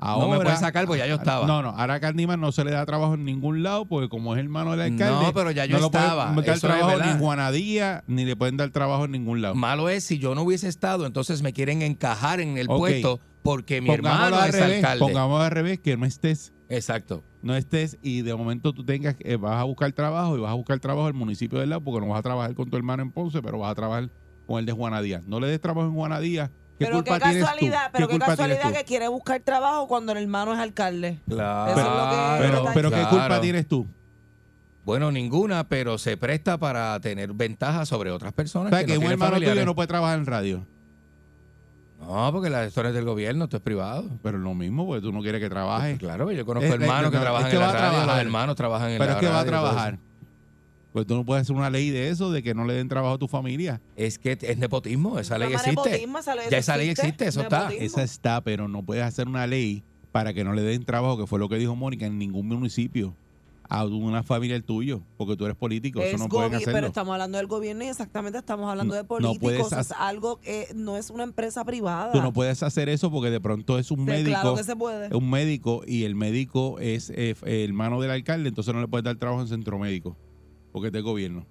[0.00, 1.44] Ahora, no me puedes sacar porque ya yo estaba.
[1.44, 4.38] No, no, ahora Candyman no se le da trabajo en ningún lado porque como es
[4.40, 5.26] hermano del alcalde.
[5.26, 6.26] No, pero ya yo no pueden estaba.
[6.32, 9.56] dar Eso es trabajo ni en Juanadía, ni le pueden dar trabajo en ningún lado.
[9.56, 12.78] Malo es si yo no hubiese estado, entonces me quieren encajar en el Ok.
[12.78, 15.04] puesto porque mi Pongámoslo hermano al es revés, alcalde.
[15.04, 17.22] Pongamos al revés, que no estés, Exacto.
[17.42, 20.54] no estés y de momento tú tengas, eh, vas a buscar trabajo y vas a
[20.54, 23.02] buscar trabajo en el municipio del lado porque no vas a trabajar con tu hermano
[23.02, 24.10] en Ponce, pero vas a trabajar
[24.46, 25.22] con el de Juanadía.
[25.26, 26.50] No le des trabajo en Juanadía.
[26.78, 27.46] ¿Qué Pero qué culpa tienes tú?
[27.46, 28.74] casualidad, pero qué, culpa tienes casualidad tú?
[28.78, 31.18] que quiere buscar trabajo cuando el hermano es alcalde.
[31.28, 31.70] Claro.
[31.72, 32.70] Eso es lo que- Pero, Claro.
[32.74, 33.86] pero ¿qué culpa tienes tú?
[34.84, 38.72] Bueno, ninguna, pero se presta para tener ventaja sobre otras personas.
[38.72, 39.66] O sea, que que no un hermano tuyo familiares.
[39.66, 40.66] no puede trabajar en radio.
[42.00, 44.08] No, porque la esto no es del gobierno, esto es privado.
[44.22, 45.96] Pero es lo mismo, porque tú no quieres que trabaje.
[45.96, 48.18] Claro, yo conozco Eh, eh, hermanos que no, trabajan es que en la radio, los
[48.18, 49.98] hermanos trabajan en Pero la es que va a trabajar.
[50.92, 53.14] Pues tú no puedes hacer una ley de eso, de que no le den trabajo
[53.14, 53.80] a tu familia.
[53.94, 55.70] Es que es nepotismo, esa ley existe.
[55.70, 57.68] nepotismo, esa ley ya esa ley existe, eso está.
[57.72, 61.26] Esa está, pero no puedes hacer una ley para que no le den trabajo, que
[61.26, 63.14] fue lo que dijo Mónica, en ningún municipio
[63.70, 66.72] a una familia el tuyo, porque tú eres político, eso Es no pueden hacerlo.
[66.72, 69.72] pero estamos hablando del gobierno y exactamente estamos hablando No- de políticos.
[69.72, 72.12] es algo que no es una empresa privada.
[72.12, 74.74] Tú no puedes hacer eso porque de pronto es un Sí, médico, Claro que se
[74.76, 75.06] puede.
[75.08, 79.04] es un médico y el médico es eh, hermano del alcalde, entonces no le puedes
[79.04, 80.16] dar trabajo en centro médico,
[80.72, 81.46] porque es del gobierno.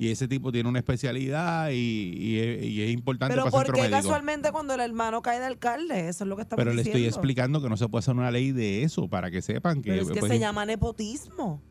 [0.00, 3.60] Y ese tipo tiene una especialidad y, y es, y es importante Pero para ¿por
[3.66, 3.98] centro qué médico.
[3.98, 6.08] casualmente cuando el hermano cae de alcalde?
[6.08, 8.30] Eso es lo que estamos Pero le estoy explicando que no se puede hacer una
[8.30, 9.90] ley de eso para que sepan que.
[9.90, 11.62] Pero es que pues, se llama nepotismo.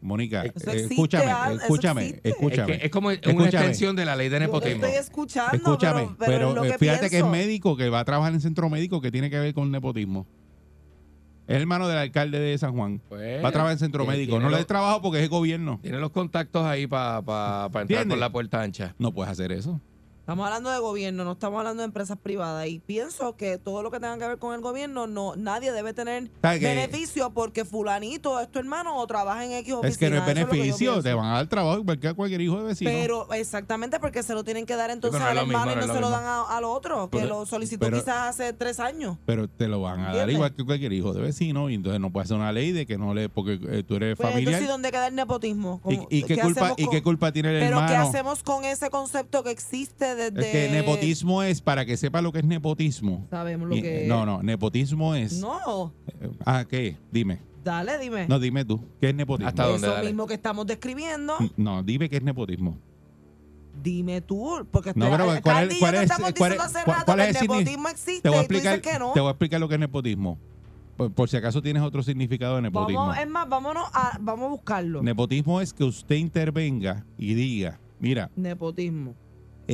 [0.00, 2.72] Mónica, eh, existe, escúchame, escúchame, escúchame.
[2.72, 3.46] Es, que es como una Escúchame.
[3.46, 4.84] extensión de la ley de nepotismo.
[4.84, 8.00] estoy escuchando, Escúchame, pero, pero, es lo eh, que fíjate que es médico que va
[8.00, 10.26] a trabajar en centro médico que tiene que ver con nepotismo.
[11.52, 13.02] Es hermano del alcalde de San Juan.
[13.10, 14.40] Pues, Va a trabajar en centro médico.
[14.40, 15.80] No le des trabajo porque es el gobierno.
[15.82, 18.08] Tiene los contactos ahí para entrar ¿Entiendes?
[18.08, 18.94] por la puerta ancha.
[18.98, 19.78] No puedes hacer eso.
[20.22, 22.68] Estamos hablando de gobierno, no estamos hablando de empresas privadas.
[22.68, 25.92] Y pienso que todo lo que tenga que ver con el gobierno, no nadie debe
[25.94, 29.88] tener beneficio porque fulanito es tu hermano o trabaja en X oficina.
[29.88, 30.94] Es que no es Eso lo que yo beneficio.
[30.94, 31.18] te pienso.
[31.18, 32.88] van a dar trabajo igual que a cualquier hijo de vecino.
[32.92, 35.60] Pero exactamente porque se lo tienen que dar entonces pero no es al lo mismo,
[35.60, 37.46] hermano no y es no lo se lo dan a- al otro, que Pero- lo
[37.46, 39.16] solicitó pero- quizás hace tres años.
[39.26, 40.34] pero te lo van a dar ¿Entiendes?
[40.36, 41.68] igual que cualquier hijo de vecino.
[41.68, 43.28] Y entonces no puedes hacer una ley de que no le.
[43.28, 44.52] Porque eh, tú eres Pues familiar.
[44.54, 45.80] entonces, ¿y dónde queda el nepotismo?
[45.88, 48.08] ¿Y, Como- y qué culpa, hacemos ¿Y con- qué culpa tiene el Pero ¿qué hermano?
[48.08, 50.40] hacemos con ese concepto que existe desde...
[50.40, 53.26] Es que nepotismo es, para que sepa lo que es nepotismo.
[53.30, 55.40] Sabemos lo Y- que No, no, nepotismo es.
[55.40, 56.96] No, Eh, Ah, ¿qué?
[57.10, 57.40] Dime.
[57.64, 58.26] dale, dime.
[58.28, 58.80] No, dime tú.
[59.00, 59.48] ¿Qué es nepotismo?
[59.48, 59.86] ¿Hasta dónde?
[59.86, 60.08] Eso dale?
[60.08, 61.34] mismo que estamos describiendo.
[61.56, 62.78] No, dime qué es nepotismo.
[63.82, 66.76] Dime tú, porque No, pero Candy ¿cuál y es, cuál es, estamos cuál diciendo es-
[66.76, 68.66] hace cuál- rato cuál que es el nepotismo existe Te voy a y tú dices
[68.72, 69.12] explicar, que no.
[69.12, 70.38] te voy a explicar lo que es nepotismo.
[70.96, 73.00] Por, por si acaso tienes otro significado de nepotismo.
[73.00, 75.02] Vamos, es más, vámonos a, vamos a buscarlo.
[75.02, 79.14] Nepotismo es que usted intervenga y diga, mira, Nepotismo.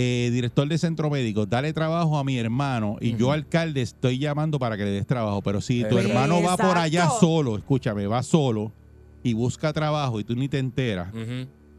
[0.00, 4.60] Eh, director de centro médico, dale trabajo a mi hermano y yo alcalde estoy llamando
[4.60, 8.22] para que le des trabajo, pero si tu hermano va por allá solo, escúchame, va
[8.22, 8.70] solo
[9.24, 11.12] y busca trabajo y tú ni te enteras,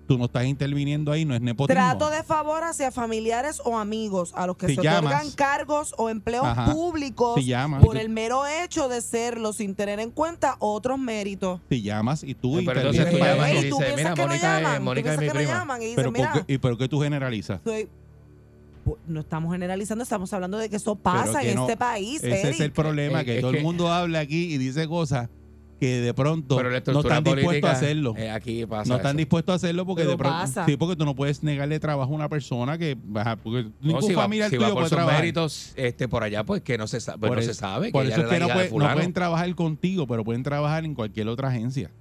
[0.06, 1.80] tú no estás interviniendo ahí, no es nepotismo.
[1.82, 5.14] Trato de favor hacia familiares o amigos a los que Si se llamas.
[5.14, 6.74] otorgan cargos o empleos Ajá.
[6.74, 7.82] públicos Si llamas.
[7.86, 11.62] por el mero hecho de serlo sin tener en cuenta otros méritos.
[11.70, 14.14] Si llamas y tú Eh, pero entonces tú llamas y ¿Y tú dices, piensas mira,
[14.16, 14.78] que no Mónica es- llaman?
[14.80, 15.60] ¿Tú Mónica es piensas mi que no prima.
[15.60, 15.82] llaman?
[15.82, 17.62] Y dicen, pero, ¿por mira, qué, ¿Y por qué tú generalizas?
[17.64, 17.88] soy-
[19.08, 22.50] no estamos generalizando, estamos hablando de que eso pasa que en no- este país, Ese
[22.50, 25.30] es el problema, Eh, que es todo que- el mundo habla aquí y dice cosas
[25.80, 28.14] que de pronto no están dispuestos a hacerlo.
[28.18, 29.18] eh, aquí pasa no están eso.
[29.20, 30.66] dispuestos a hacerlo porque Pero de pronto pasa.
[30.66, 32.98] sí porque tú no puedes negarle trabajo a una persona que
[33.42, 36.08] porque No, ningún si va, familiar si tuyo va por puede sus trabajar méritos este,
[36.10, 37.92] por allá, pues que no se, sa- pues, no eso- se sabe.
[37.92, 40.26] por que eso ella es que era no, puede- de no pueden trabajar contigo pero
[40.26, 41.92] pueden trabajar en cualquier otra agencia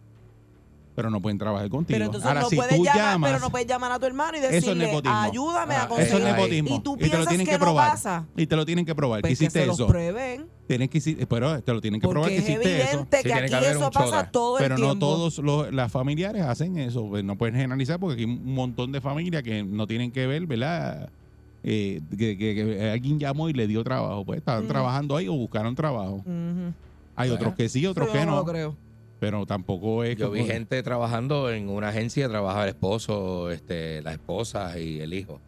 [0.98, 1.94] pero no pueden trabajar contigo.
[1.94, 4.06] Pero entonces ahora no si puedes tú llamar, llamas pero no puedes llamar a tu
[4.06, 5.16] hermano y eso es decirle, nepotismo.
[5.16, 6.14] Ayúdame Ah, a conseguir.
[6.14, 6.68] eso es nepotismo.
[6.76, 7.90] Y tú y te lo piensas tienen que, que no probar.
[7.92, 8.26] pasa.
[8.36, 9.20] y te lo tienen que probar.
[9.20, 10.46] Pues que que hiciste se los eso prueben.
[10.66, 12.90] tienen que pero te lo tienen que probar que es hiciste eso.
[12.90, 15.06] evidente Sí, que aquí que haber eso pasa todo pero el no tiempo.
[15.06, 18.90] todos los las familiares hacen eso pues no pueden generalizar porque aquí hay un montón
[18.92, 21.08] de familias que no tienen que ver verdad
[21.64, 25.32] Eh, que, que- que alguien llamó y le dio trabajo pues estaban trabajando ahí o
[25.34, 26.22] buscaron trabajo.
[27.16, 28.36] Hay otros que sí otros Yo que no no.
[28.36, 28.76] lo creo.
[29.20, 34.02] Pero tampoco es Yo vi como- gente trabajando en una agencia, trabajaba el esposo, este,
[34.02, 35.40] la esposa y el hijo.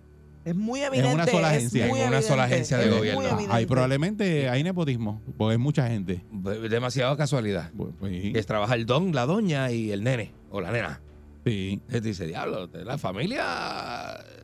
[0.44, 1.12] Es muy evidente.
[1.14, 3.20] una sola es agencia, en una sola agencia de gobierno.
[3.22, 3.46] evidente.
[3.54, 6.24] hay probablemente hay nepotismo porque es mucha gente
[6.70, 7.70] Demasiada casualidad.
[7.76, 11.02] Pues, pues, Es trabaja el don, la doña y el nene o la nena.
[11.44, 13.42] Sí dice, diablo, la familia,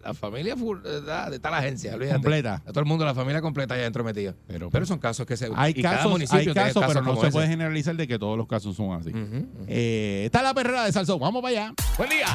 [0.03, 2.15] la familia full, está, está la agencia, olvídate.
[2.17, 4.35] completa A todo el mundo, la familia completa ya dentro metido.
[4.47, 7.03] pero, Pero son casos que se hay y cada casos municipio hay tiene casos pero
[7.03, 7.33] no se ese.
[7.33, 9.13] puede generalizar de que todos los casos son así.
[9.67, 12.27] Eh, está la perrera de Salsón vamos para allá Buen día.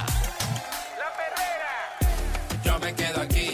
[2.64, 3.51] Yo me quedo aquí.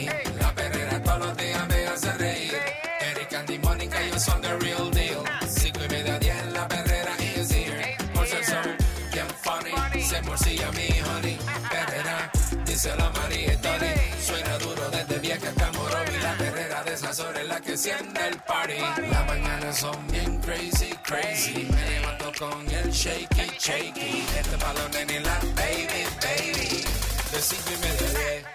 [17.58, 18.80] La que enciende el party.
[19.10, 21.68] Las mañanas son bien crazy, crazy.
[21.72, 24.26] Me levanto con el shaky, shaky.
[24.38, 26.86] Este balón en la baby, baby.
[27.32, 28.46] De cinco y media, a diez.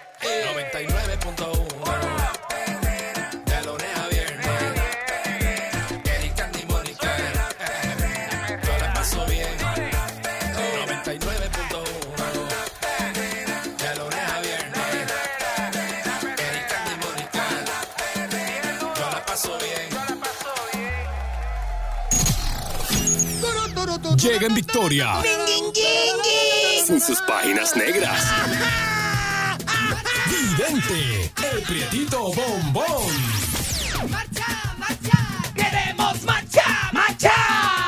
[0.70, 2.21] 99.1
[24.22, 25.20] Llega en victoria.
[26.86, 28.24] Sin sus páginas negras.
[30.28, 33.08] Vidente, el prietito bombón.
[35.56, 37.81] Queremos marcha, marcha, marcha,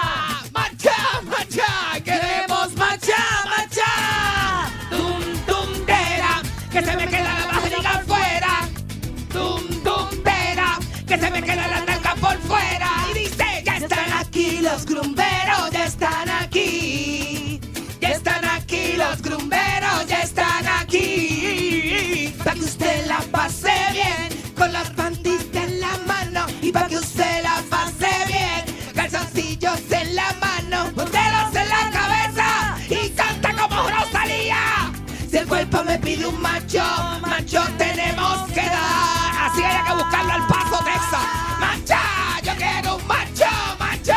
[36.05, 36.85] pide un macho,
[37.21, 39.51] macho tenemos que dar.
[39.51, 41.27] Así hay que buscarlo al paso, Texas.
[41.59, 42.01] Macha,
[42.43, 44.15] yo quiero un macho, macho.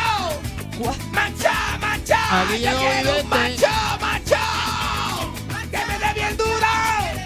[1.11, 3.67] Macha, macha, Aquí yo quiero un macho,
[4.01, 4.35] macho.
[5.71, 6.67] Que me dé bien duro.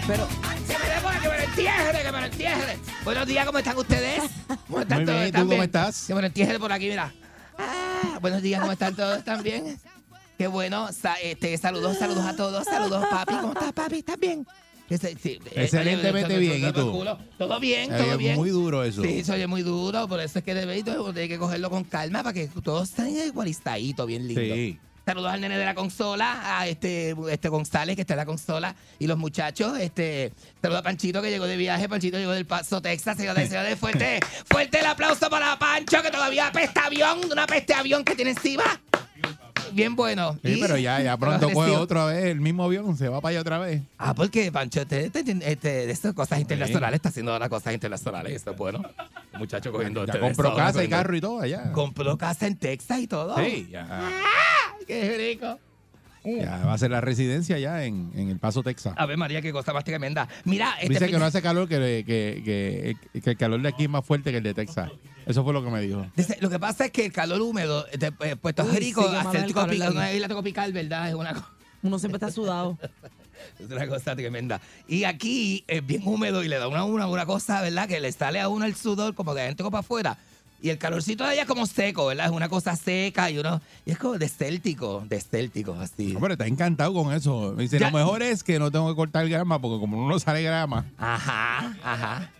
[0.06, 2.78] Pero que me dé que me lo entierre, que me lo entierre.
[3.04, 4.22] Buenos días, ¿cómo están ustedes?
[4.68, 5.18] ¿Cómo están Muy todos?
[5.18, 6.04] bien, ¿y tú ¿Están cómo estás?
[6.06, 7.12] Que me lo entierre por aquí, mira.
[7.58, 9.18] Ah, buenos días, ¿cómo están todos?
[9.18, 9.78] ¿Están bien?
[10.42, 10.90] Qué bueno.
[10.92, 12.64] Sa- este, saludos, saludos a todos.
[12.64, 13.32] Saludos, papi.
[13.36, 13.98] ¿Cómo estás, papi?
[13.98, 14.44] ¿Estás bien?
[14.90, 17.04] Ese- sí, eh, Excelentemente oye, bien, ¿y tú?
[17.38, 18.34] Todo bien, todo bien.
[18.34, 21.38] muy duro eso Sí, se oye muy duro, por eso es que debe hay que
[21.38, 24.42] cogerlo con calma para que todos estén igualistaditos, bien lindo.
[24.52, 28.26] sí Saludos al nene de la consola, a este, este González que está en la
[28.26, 29.78] consola y los muchachos.
[29.78, 31.88] Este, saludos a Panchito que llegó de viaje.
[31.88, 33.16] Panchito llegó del Paso, Texas.
[33.16, 38.04] Señores, señores, fuerte, fuerte el aplauso para Pancho que todavía apesta avión, una peste avión
[38.04, 38.64] que tiene encima.
[39.72, 40.34] Bien bueno.
[40.44, 43.30] Sí, Y- pero ya, ya pronto recibo- otra vez el mismo avión, se va para
[43.30, 43.82] allá otra vez.
[43.98, 48.32] Ah, porque Pancho, este, este, este, de estas cosas internacionales, está haciendo ahora cosas internacionales.
[48.34, 48.82] Eso es bueno.
[49.32, 50.04] El muchacho cogiendo.
[50.04, 51.72] Ya este, compró eso, casa y carro y todo allá.
[51.72, 53.36] Compró casa en Texas y todo.
[53.38, 55.58] Sí, ya, ¡Ay, qué rico!
[56.24, 58.94] Ya va a ser la residencia ya en, en El Paso, Texas.
[58.96, 60.28] A ver, María, qué cosa más tremenda.
[60.44, 63.84] Mira, este Dice que no hace calor, que, que, que, que el calor de aquí
[63.84, 64.90] es más fuerte que el de Texas.
[65.26, 66.06] Eso fue lo que me dijo.
[66.16, 69.16] Dice, lo que pasa es que el calor húmedo de eh, Puerto Uy, Rico, sí,
[69.16, 71.08] hacer el calor una isla tropical, ¿verdad?
[71.08, 71.32] Es una,
[71.82, 72.78] Uno siempre está sudado.
[73.58, 74.60] es una cosa tremenda.
[74.88, 77.88] Y aquí es bien húmedo y le da una, una, una cosa, ¿verdad?
[77.88, 80.18] Que le sale a uno el sudor como de adentro para afuera.
[80.62, 82.26] Y el calorcito de allá es como seco, ¿verdad?
[82.26, 83.60] Es una cosa seca y uno.
[83.84, 86.14] Y es como desértico, desértico, así.
[86.14, 87.52] Hombre, está encantado con eso.
[87.56, 90.08] Me dice, Ya- lo mejor es que no tengo que cortar grama porque como no
[90.08, 90.86] nos sale grama.
[90.96, 92.30] Ajá, ajá.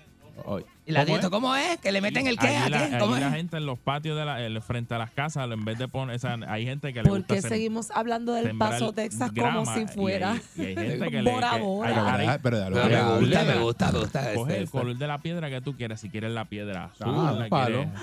[0.85, 1.31] ¿Y la ¿cómo dieta es?
[1.31, 1.79] cómo es?
[1.79, 2.49] ¿Que le meten el qué?
[2.49, 2.85] Allí ¿A la, qué?
[2.85, 3.35] allí ¿Cómo la es?
[3.35, 6.17] gente en los patios de la, el- frente a las casas, en vez de poner,
[6.17, 9.31] o sea, hay gente que le ¿Por gusta qué sem- seguimos hablando del Paso, Texas,
[9.31, 10.33] como si y fuera?
[10.33, 11.89] hay- Y hay, gente que le Bora, que- bora.
[11.89, 12.41] hay- Pero, hay- ¿verdad?
[12.43, 14.35] pero déjalo Pero que me gusta, me gusta, me gusta.
[14.35, 16.01] Coge el este, color de la piedra que tú quieras.
[16.01, 17.77] Si quieres la piedra azul, Ah, la palo.
[17.85, 18.01] quieres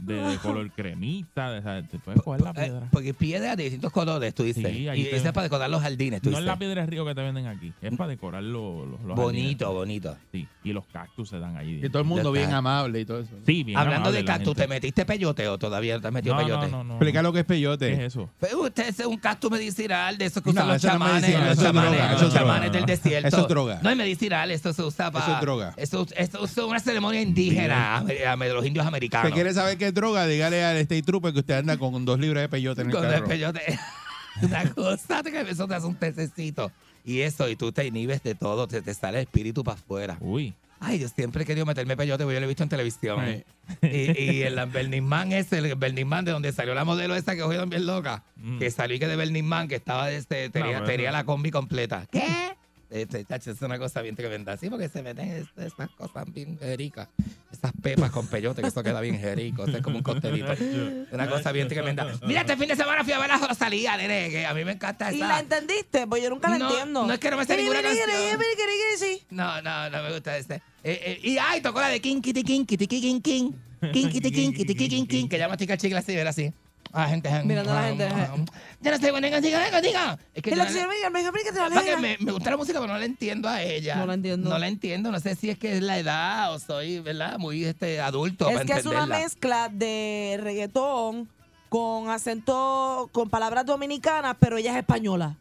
[0.00, 2.88] de, de color cremita, de, o sea, te puedes coger la Eh, piedra.
[2.90, 4.64] porque piedra de distintos colores, tú dices.
[4.66, 6.46] Sí, ahí y te- esa es para decorar los jardines, tú No es dices.
[6.54, 9.66] la piedra de río que te venden aquí, es para decorar los, los, los bonito,
[9.66, 10.02] jardines.
[10.02, 10.16] bonito.
[10.32, 11.80] Sí, y los cactus se dan allí.
[11.84, 13.32] Y todo el mundo bien amable y todo eso.
[13.46, 14.62] Sí, bien Hablando amable de la cactus, gente.
[14.62, 16.66] ¿te metiste peyote o todavía no te has metido no, peyote?
[16.68, 16.94] no, no, no.
[16.94, 17.86] Explica lo que es peyote.
[17.88, 18.30] ¿Qué es eso?
[18.40, 20.98] Pero usted es un cactus medicinal de esos que No, usan los eso no es
[20.98, 22.86] chamanes, medicina, los eso es chamanes, droga, los eso es chamanes droga.
[22.86, 23.28] del desierto.
[23.28, 23.80] Eso es droga.
[23.82, 25.24] No es medicinal, eso se usa para.
[25.24, 25.74] Eso es droga.
[25.76, 29.26] Eso, es una ceremonia indígena de los indios americanos.
[29.26, 30.26] ¿Usted quiere saber qué es droga?
[30.26, 33.04] Dígale al State Trooper que usted anda con dos libras de peyote en el Con
[33.04, 33.26] el carro.
[33.26, 33.60] peyote.
[34.42, 36.70] Una cosa que eso te hace un pececito.
[37.04, 40.16] Y eso, y tú te inhibes de todo, te, te sale el espíritu para afuera.
[40.20, 40.54] Uy.
[40.82, 43.42] Ay, yo siempre he querido meterme peyote, porque yo lo he visto en televisión.
[43.82, 47.34] Y, y el Burning Man ese, el Burning Man de donde salió la modelo esa
[47.34, 48.58] que cogieron bien loca, Mm.
[48.58, 52.06] que salió y que de Burning Man, que estaba, este, tenía, tenía la combi completa.
[52.10, 52.56] ¿Qué?
[52.90, 54.56] Este, chacho, es una cosa bien tremenda.
[54.56, 57.08] Sí, porque se meten es- esas cosas bien jericas.
[57.52, 59.64] Esas pepas con peyote, que eso queda bien jerico.
[59.64, 60.52] Eso es como un costelito.
[61.12, 62.12] Una cosa bien tremenda.
[62.26, 64.72] Mira, este fin de semana fui a ver la Rosalía, nene, que a mí me
[64.72, 65.28] encanta ¿Y esa.
[65.28, 66.06] la entendiste?
[66.08, 67.06] Pues yo nunca la No, entiendo.
[67.06, 68.08] no es que no me sé ninguna canción.
[69.30, 70.54] No, no, no me gusta ese.
[70.56, 73.20] Eh, eh, y ay, tocó la de King Kitty King Kitty King King
[73.92, 76.52] King Kitty King Kitty King King que llama Tica Chicle así, era así.
[76.92, 77.30] Ah, gente.
[77.44, 78.08] Mirando a la gente.
[78.80, 80.18] Ya no sé, bueno, diga, diga, diga.
[80.34, 82.00] Es que yo la que me dijo, "Mira que te la es para que alegra".
[82.00, 83.96] me, me gusta la música, pero no la entiendo a ella.
[83.96, 84.50] No la entiendo.
[84.50, 85.12] No la entiendo.
[85.12, 87.38] No sé si es que es la edad o soy, ¿verdad?
[87.38, 91.28] Muy este, adulto Es para que es una mezcla de reggaetón
[91.68, 95.36] con acento, con palabras dominicanas, pero ella es española.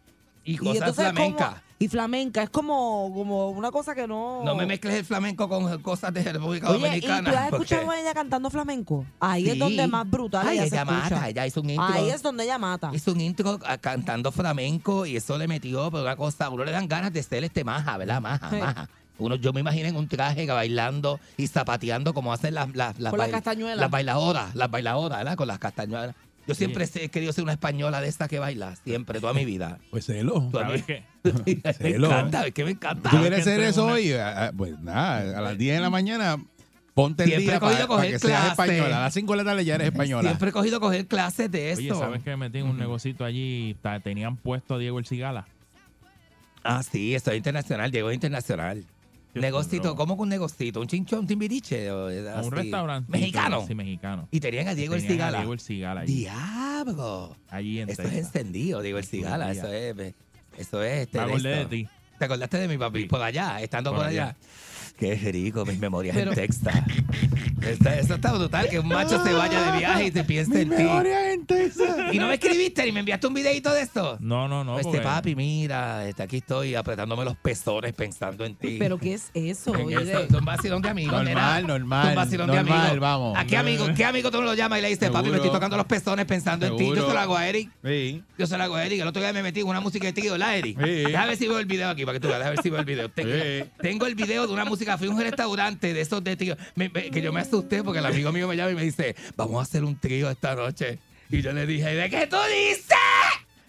[0.53, 1.55] Y cosas entonces flamencas.
[1.77, 4.41] y flamenca, es como, como una cosa que no...
[4.43, 7.29] No me mezcles el flamenco con cosas de República Oye, ¿y Dominicana.
[7.31, 9.05] tú has porque- escuchado a ella cantando flamenco?
[9.19, 11.15] Ahí es donde más brutal Ay, ella, ella se escucha.
[11.15, 11.85] mata, ella hizo un intro.
[11.93, 12.91] Ahí es donde ella mata.
[12.93, 16.63] Hizo un intro ah, cantando flamenco y eso le metió, pero una cosa, a uno
[16.65, 18.21] le dan ganas de ser este maja, ¿verdad?
[18.21, 18.55] Maja, Sí.
[18.57, 18.89] maja.
[19.19, 23.11] Uno, yo me imagino en un traje bailando y zapateando como hacen las, las, las,
[23.13, 25.35] bail- las bailadoras, las bailadoras, ¿verdad?
[25.35, 26.15] Con las castañuelas.
[26.49, 29.79] Yo siempre he querido ser una española de esta que baila, siempre, toda mi vida.
[29.91, 30.49] Pues celo.
[30.51, 31.03] ¿Sabes qué?
[31.23, 33.09] me encanta, es que me encanta.
[33.09, 34.13] ¿Tú quieres que hacer eso una- hoy?
[34.57, 36.37] Pues nada, a las 10 de la mañana
[36.93, 38.71] ponte el Siempre día he cogido para, a coger que seas clase.
[38.73, 38.97] española.
[38.97, 40.29] A las 5 de la tarde ya eres española.
[40.29, 41.81] Siempre he cogido coger clases de esto.
[41.81, 43.77] Oye, ¿sabes que metí en un negocito allí?
[44.03, 45.45] Tenían puesto a Diego el Cigala.
[46.63, 48.83] Ah, sí, esto es internacional, Diego es internacional.
[49.33, 49.95] Negocito.
[49.95, 50.81] ¿cómo que un negocito?
[50.81, 51.89] ¿Un chinchón, un timbiriche?
[51.89, 53.11] A un restaurante.
[53.11, 53.65] ¿Mexicano?
[53.67, 54.27] Sí, mexicano.
[54.31, 55.37] Y tenían a Diego el Tenían a Cigala.
[55.39, 56.13] Diego el Cigala allí.
[56.15, 57.37] ¡Diablo!
[57.49, 59.51] Allí en Esto es encendido, Diego el Cigala.
[59.51, 59.95] Eso es,
[60.57, 61.17] eso es este.
[61.17, 61.87] Me acordé de ti.
[62.17, 63.05] ¿Te acordaste de mi papi?
[63.05, 64.23] Por allá, estando por, Por allá.
[64.29, 64.37] allá.
[64.99, 66.75] Qué rico, mis memorias Pero- en Texas.
[67.61, 70.69] Está- eso está brutal, que un macho se vaya de viaje y se piense en
[70.69, 70.81] ti.
[70.81, 72.13] En Texas.
[72.13, 74.17] Y no me escribiste ni me enviaste un videito de esto.
[74.21, 74.77] No, no, no.
[74.79, 78.77] este porque- papi, mira, este, aquí estoy apretándome los pezones pensando en ti.
[78.79, 79.75] ¿Pero qué es eso?
[79.75, 81.11] En Oye, eso, es un vacilón de amigos.
[81.13, 81.67] Normal, nena.
[81.67, 82.99] normal, Es Un vacilón de normal, amigos.
[82.99, 83.37] vamos.
[83.37, 85.51] ¿A qué amigo, qué amigo tú no lo llamas y le dices, papi, me estoy
[85.51, 86.87] tocando los pezones pensando en ti?
[86.87, 87.69] Yo se lo hago a Eric.
[87.83, 88.23] Sí.
[88.37, 89.01] Yo se lo hago a Eric.
[89.01, 90.77] El otro día me metí en una música de tío, ¿la Eric?
[90.81, 90.89] Sí.
[90.89, 92.39] Déjame ver si veo el video aquí para que tú veas.
[92.39, 93.09] Déjame ver si veo el video.
[93.09, 93.69] Tengo, Sí.
[93.81, 94.88] tengo el video de una música.
[94.97, 96.55] Fui a un restaurante de esos de tío.
[96.75, 99.15] me- me- que yo me asusté porque el amigo mío me llama y me dice,
[99.35, 100.99] vamos a hacer un trío esta noche.
[101.29, 102.95] Y yo le dije, ¿de qué tú dices?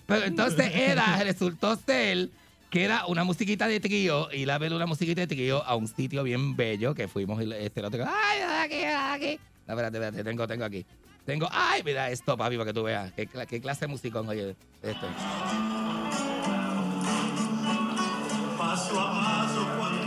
[0.07, 2.29] Pero entonces era, resultó ser
[2.71, 5.89] que era una musiquita de trío, ir a ver una musiquita de trío a un
[5.89, 8.05] sitio bien bello que fuimos y este el otro.
[8.07, 9.41] Ay, aquí, aquí.
[9.67, 10.87] No, espérate, espérate, tengo, tengo aquí.
[11.27, 13.13] Tengo, ay, mira esto, papi, para que tú veas.
[13.13, 15.07] ¿Qué, qué clase de musicón, oye, esto?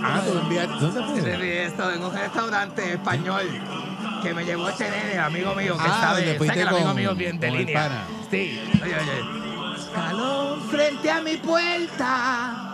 [0.06, 0.74] Ah, tú enviaste.
[0.80, 1.66] ¿Dónde fue?
[1.66, 3.46] esto en un restaurante español
[4.22, 7.16] que me llevó este nene, amigo mío, que Ah, sabe, sabe que el amigo mío
[7.16, 8.06] bien de línea.
[8.32, 9.76] Sí, oye, oye.
[9.78, 12.73] escalón frente a mi puerta.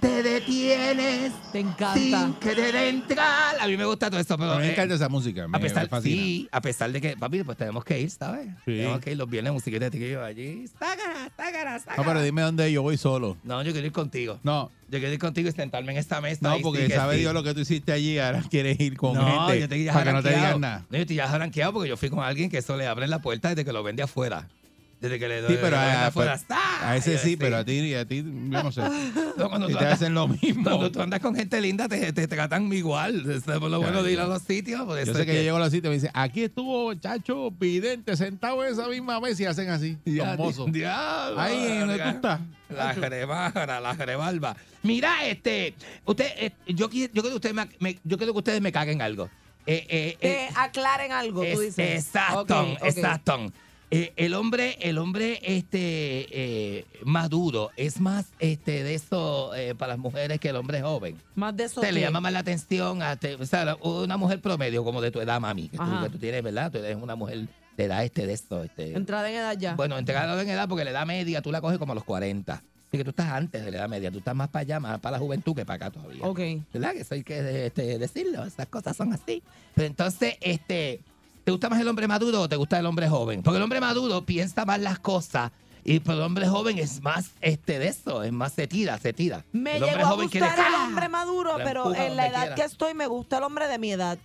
[0.00, 1.94] Te detienes Te encanta.
[1.94, 3.56] sin querer entrar.
[3.60, 5.48] A mí me gusta todo eso, pero A mí me eh, encanta esa música.
[5.48, 6.22] Me, a pesar, me fascina.
[6.22, 8.46] sí, a pesar de que, papi, pues tenemos que ir, ¿sabes?
[8.64, 8.76] Sí.
[8.76, 10.66] Tenemos que ir los viernes musiquita de tigrillo allí.
[10.78, 11.96] Sácara, sácara, sácara.
[11.96, 13.36] No, pero dime dónde yo voy solo.
[13.44, 14.38] No, yo quiero ir contigo.
[14.42, 16.40] No, Yo quiero ir contigo y sentarme en esta mesa.
[16.48, 17.20] no, porque sí que sabe sí.
[17.20, 18.18] Dios lo que tú hiciste allí.
[18.18, 20.84] Ahora quieres ir con no, gente yo te para que no te digan nada.
[20.90, 23.20] No, yo estoy ya jaranqueado porque yo fui con alguien que eso le abren la
[23.20, 24.48] puerta desde que lo vende afuera.
[25.00, 26.40] Desde que le doy Sí, pero a, afuera.
[26.48, 26.90] pero ¡Ah!
[26.92, 28.80] a ese sí, pero a ti, a ti, yo no sé.
[29.36, 30.62] No, cuando Y tú te andas- hacen lo mismo.
[30.64, 33.20] Cuando tú andas con gente linda, te, te tratan igual.
[33.30, 34.80] Eso es por lo bueno de ir a los sitios.
[34.84, 36.94] por Yo sé es que yo llego a la cita y me dice, aquí estuvo
[36.94, 42.08] Chacho Vidente sentado en esa misma mesa y hacen así, los diablo, Ahí donde tú
[42.08, 42.40] estás.
[42.70, 44.56] La jeremara, la jerebalba.
[44.82, 45.74] Mira, este,
[46.06, 49.02] usted, eh, yo, yo creo que ustedes me, me- yo creo que ustedes me caguen
[49.02, 49.28] algo.
[49.66, 52.06] Eh, eh, Que eh, aclaren algo, tú es- dices.
[52.06, 52.86] Exacto, Ok, ok.
[52.88, 53.52] exacto.
[53.90, 59.92] Eh, el hombre, el hombre este eh, maduro es más este de eso eh, para
[59.92, 61.16] las mujeres que el hombre joven.
[61.36, 61.80] Más de eso.
[61.80, 65.12] Te le llama más la atención a te- o sea, una mujer promedio como de
[65.12, 66.72] tu edad, mami, que tú, que tú tienes, ¿verdad?
[66.72, 68.92] Tú eres una mujer de edad este de esto, este.
[68.96, 69.74] Entrada en edad ya.
[69.76, 72.54] Bueno, entregado en edad porque la edad media tú la coges como a los 40.
[72.54, 74.98] Así que tú estás antes de la edad media, tú estás más para allá, más
[75.00, 76.24] para la juventud que para acá todavía.
[76.24, 76.40] ok.
[76.72, 76.92] ¿Verdad?
[76.92, 79.42] Que eso hay que este, decirlo, esas cosas son así.
[79.74, 81.00] Pero entonces, este,
[81.46, 83.40] ¿te gusta más el hombre maduro o te gusta el hombre joven?
[83.40, 85.52] Porque el hombre maduro piensa más las cosas
[85.84, 89.12] y pero el hombre joven es más este de eso, es más se tira, se
[89.12, 89.44] tira.
[89.52, 90.84] Me el llegó a joven quiere gustar el ¡ah!
[90.86, 92.54] hombre maduro, pero en la edad quiera.
[92.56, 94.18] que estoy me gusta el hombre de mi edad.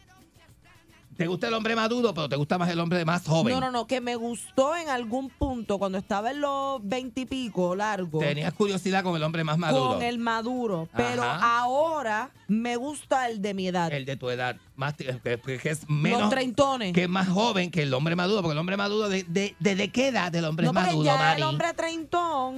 [1.16, 3.54] Te gusta el hombre maduro, pero te gusta más el hombre más joven.
[3.54, 8.18] No, no, no, que me gustó en algún punto cuando estaba en los veintipico largo.
[8.18, 9.94] Tenías curiosidad con el hombre más maduro.
[9.94, 10.90] Con el maduro.
[10.96, 11.60] Pero Ajá.
[11.60, 13.94] ahora me gusta el de mi edad.
[13.94, 16.92] El de tu edad, más que, es menos los treintones.
[16.92, 19.90] que es más joven que el hombre maduro, porque el hombre maduro de, de, ¿desde
[19.90, 21.42] qué edad del hombre no, maduro, ya Mari?
[21.42, 22.58] el hombre treintón,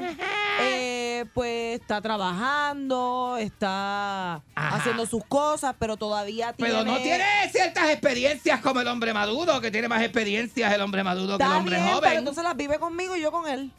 [0.61, 4.75] eh, pues está trabajando, está Ajá.
[4.77, 6.71] haciendo sus cosas, pero todavía tiene...
[6.71, 11.03] Pero no tiene ciertas experiencias como el hombre maduro, que tiene más experiencias el hombre
[11.03, 12.17] maduro que el hombre bien, pero joven.
[12.19, 13.69] entonces las vive conmigo y yo con él.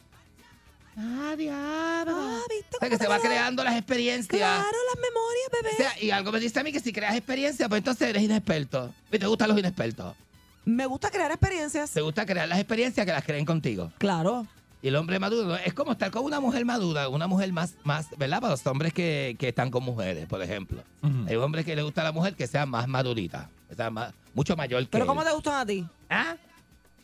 [0.97, 2.13] Ah, diablo.
[2.17, 4.39] Ah, ¿viste O sea, que se va lo- creando las experiencias.
[4.39, 5.69] Claro, las memorias, bebé.
[5.73, 8.23] O sea, y algo me dice a mí que si creas experiencia, pues entonces eres
[8.23, 8.93] inexperto.
[9.11, 10.15] Y te gustan los inexpertos.
[10.63, 11.91] Me gusta crear experiencias.
[11.91, 13.91] Te gusta crear las experiencias que las creen contigo.
[13.97, 14.47] Claro.
[14.81, 18.07] Y el hombre maduro es como estar con una mujer madura, una mujer más, más
[18.17, 18.39] ¿verdad?
[18.39, 20.83] Para los hombres que, que están con mujeres, por ejemplo.
[21.27, 24.13] Hay hombres que le gusta a la mujer que sea más madurita, que sea más,
[24.33, 25.27] mucho mayor que ¿Pero cómo él.
[25.27, 25.85] te gustan a ti?
[26.09, 26.35] ¿Ah?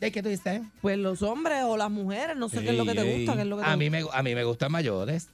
[0.02, 0.62] ¿De qué tú dices?
[0.80, 3.42] Pues los hombres o las mujeres, no sé qué es lo que te gusta, qué
[3.42, 4.04] es lo que te A mí, gusta.
[4.12, 5.28] me, a mí me gustan mayores.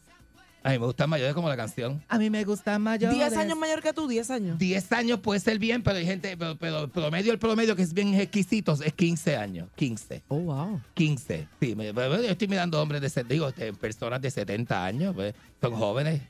[0.63, 2.05] A mí me gustan mayores como la canción.
[2.07, 3.17] A mí me gustan mayores.
[3.17, 4.59] 10 años mayor que tú, 10 años.
[4.59, 7.83] 10 años puede ser bien, pero hay gente, pero, pero el promedio, el promedio que
[7.83, 9.69] es bien exquisito es 15 años.
[9.77, 10.23] 15.
[10.29, 10.81] Oh, wow.
[10.93, 11.49] 15.
[11.61, 15.35] Sí, me- me- yo estoy mirando hombres de, digo, este, personas de 70 años, pues,
[15.63, 16.21] son jóvenes.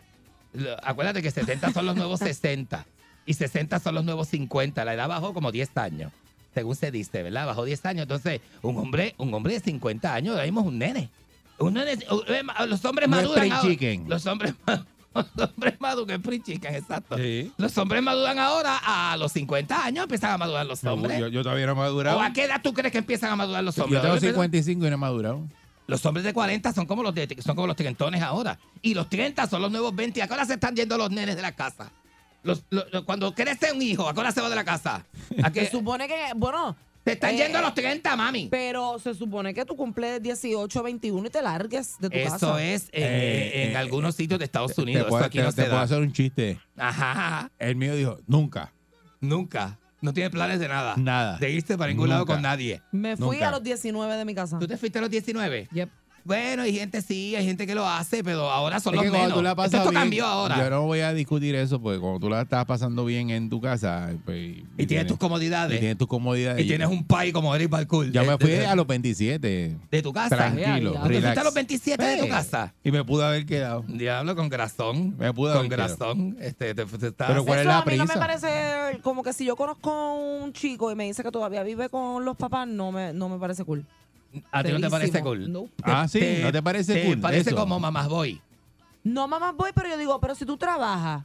[0.53, 2.87] Lo- Acuérdate que 70 son los nuevos 60
[3.27, 4.85] y 60 son los nuevos 50.
[4.85, 6.13] La edad bajó como 10 años,
[6.59, 7.47] según se dice, ¿verdad?
[7.47, 8.03] Bajó 10 años.
[8.03, 11.09] Entonces, un hombre, un hombre de 50 años, ahora mismo es un nene.
[11.59, 11.99] Un nene-
[12.69, 13.75] los hombres No maduran ahora.
[14.07, 14.55] Los hombres,
[15.15, 17.17] los hombres maduran, spring chicken, exacto.
[17.17, 17.53] Sí.
[17.57, 21.19] Los hombres maduran ahora a los 50 años, empiezan a madurar los Yo, hombres.
[21.19, 22.19] yo, yo todavía no he madurado.
[22.19, 24.01] ¿O a qué edad tú crees que empiezan a madurar los Yo hombres?
[24.03, 25.43] tengo Ahora empiezan- 55 y no he madurado.
[25.87, 28.59] los hombres de 40 son como los de, son como los trentones ahora.
[28.83, 30.23] Y los 30 son los nuevos 20.
[30.23, 31.91] ¿A qué hora se están yendo los nenes de la casa?
[32.49, 35.05] Los, los- los- cuando crece un hijo, ¿a qué hora se va de la casa?
[35.43, 38.49] ¿A Se supone que, bueno, Se están eh, yendo a los 30, mami.
[38.51, 42.63] pero se supone que tú cumples 18, 21 y te largues de tu Eso casa.
[42.65, 45.07] es en, Eh, en eh, algunos sitios de Estados Te Unidos.
[45.09, 46.61] puedo, Eso aquí te- no te puedo hacer un chiste.
[46.77, 47.51] Ajá.
[47.59, 48.73] El mío dijo, nunca,
[49.21, 49.79] Nunca.
[50.01, 50.95] No tiene planes de nada.
[50.97, 51.39] nada.
[51.39, 52.81] De irte para ningún lado con nadie.
[52.93, 53.49] Me fui Nunca.
[53.49, 54.57] a los 19 de mi casa.
[54.59, 55.69] ¿Tú te fuiste a los 19?
[55.73, 55.89] Yep.
[56.29, 59.19] Bueno, hay gente sí, hay gente que lo hace, pero ahora son Es los que
[59.19, 59.35] menos.
[59.35, 60.59] tú la pasas Esto bien, cambió ahora.
[60.59, 63.61] Yo no voy a discutir eso, porque cuando tú la estás pasando bien en tu
[63.61, 65.77] casa, pues, y tienes tus comodidades.
[65.77, 66.63] y tienes tus comodidades.
[66.63, 68.11] Y tienes un pai como Eric Balcour.
[68.13, 70.37] Yo de- me fui de- a los 27, de tu casa.
[70.37, 70.93] tranquilo.
[71.03, 71.39] ¿Te relax.
[71.39, 72.75] a los 27 de tu casa?
[72.85, 73.85] Y me pude haber quedado.
[73.89, 75.17] Diablo, con grasón.
[75.19, 75.97] Me pude con haber quedado.
[75.97, 76.37] grasón.
[76.41, 78.21] Este, te, te estás- Pero ¿cuál es la a mí no me prisa?
[78.21, 82.25] parece como que si yo conozco un chico y me dice que todavía vive con
[82.27, 83.87] los papás, no me, no me parece cool.
[84.53, 85.51] ¿A ti no te parece cool?
[85.51, 85.69] No.
[85.83, 87.57] Ah, sí, ¿no te parece cool parece eso?
[87.59, 88.41] como mamás boy.
[89.05, 91.25] No, mamá, voy, pero yo digo, pero si tú trabajas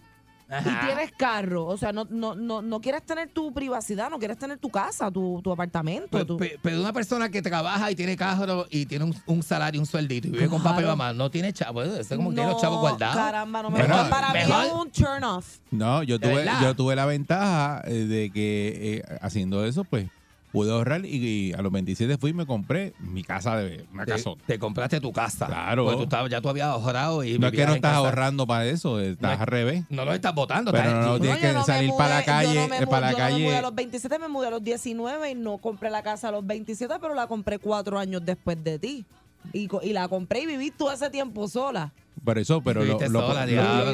[0.49, 0.81] Ajá.
[0.83, 4.37] y tienes carro, o sea, no, no, no, no quieres tener tu privacidad, no quieres
[4.37, 6.07] tener tu casa, tu, tu apartamento.
[6.11, 9.43] Pero, tu- pe- pero una persona que trabaja y tiene carro y tiene un, un
[9.43, 11.81] salario, un sueldito y vive con papá y mamá, no tiene chavo.
[11.83, 13.15] Eso es como que tiene los chavos guardados.
[13.17, 15.57] Caramba, no me Bueno, Para mí es un turn off.
[15.71, 20.07] No, yo ¿De tuve, yo tuve la ventaja eh, de que eh, haciendo eso, pues,
[20.53, 24.05] pude ahorrar y, y a los 27 fui y me compré mi casa de una
[24.05, 24.41] casota.
[24.47, 25.47] te compraste tu casa.
[25.47, 25.83] Claro.
[25.83, 27.97] Porque tú estabas- ya tú habías ahorrado y No es que no estás casa.
[28.05, 29.83] ahorrando para eso, estás No, al revés.
[29.89, 30.71] No lo estás votando.
[30.71, 33.23] Pero estás- no, no, tienes que salir para la calle, eh, para la yo no
[33.25, 33.57] me mudé calle.
[33.57, 36.45] a los 27, me mudé a los 19 y no compré la casa a los
[36.47, 39.05] 27, pero la compré cuatro años después de ti.
[39.51, 41.91] Y, y la compré y viví todo ese tiempo sola.
[42.23, 43.45] Por eso, pero lo, lo- sola,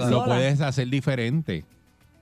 [0.10, 1.66] lo- puedes hacer diferente.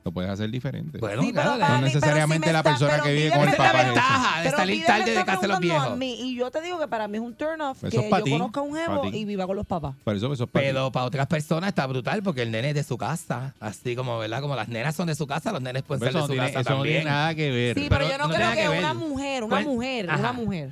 [0.08, 1.00] Lo puedes hacer diferente.
[1.00, 3.74] Bueno, Sí, claro, no necesariamente si la está- persona que vive con el papá.
[3.74, 5.86] la es ventaja de Pero salir tarde de casa de los viejos.
[5.88, 8.10] a mí, y yo te digo que para mí es un turn off Eso que
[8.10, 9.96] yo ti, conozca a un jevo y viva con los papás.
[10.06, 10.70] Por eso, eso es para ti.
[10.72, 13.54] Pero para otras personas está brutal porque el nene es de su casa.
[13.60, 14.40] Así como, ¿verdad?
[14.40, 16.48] Como las nenas son de su casa, los nenes pueden Pero ser de su tiene,
[16.48, 17.14] casa eso no tiene también.
[17.14, 17.76] nada que ver.
[17.78, 20.20] Sí, pero, Pero yo no, no creo que una mujer, una Pues, mujer, ajá.
[20.22, 20.72] una mujer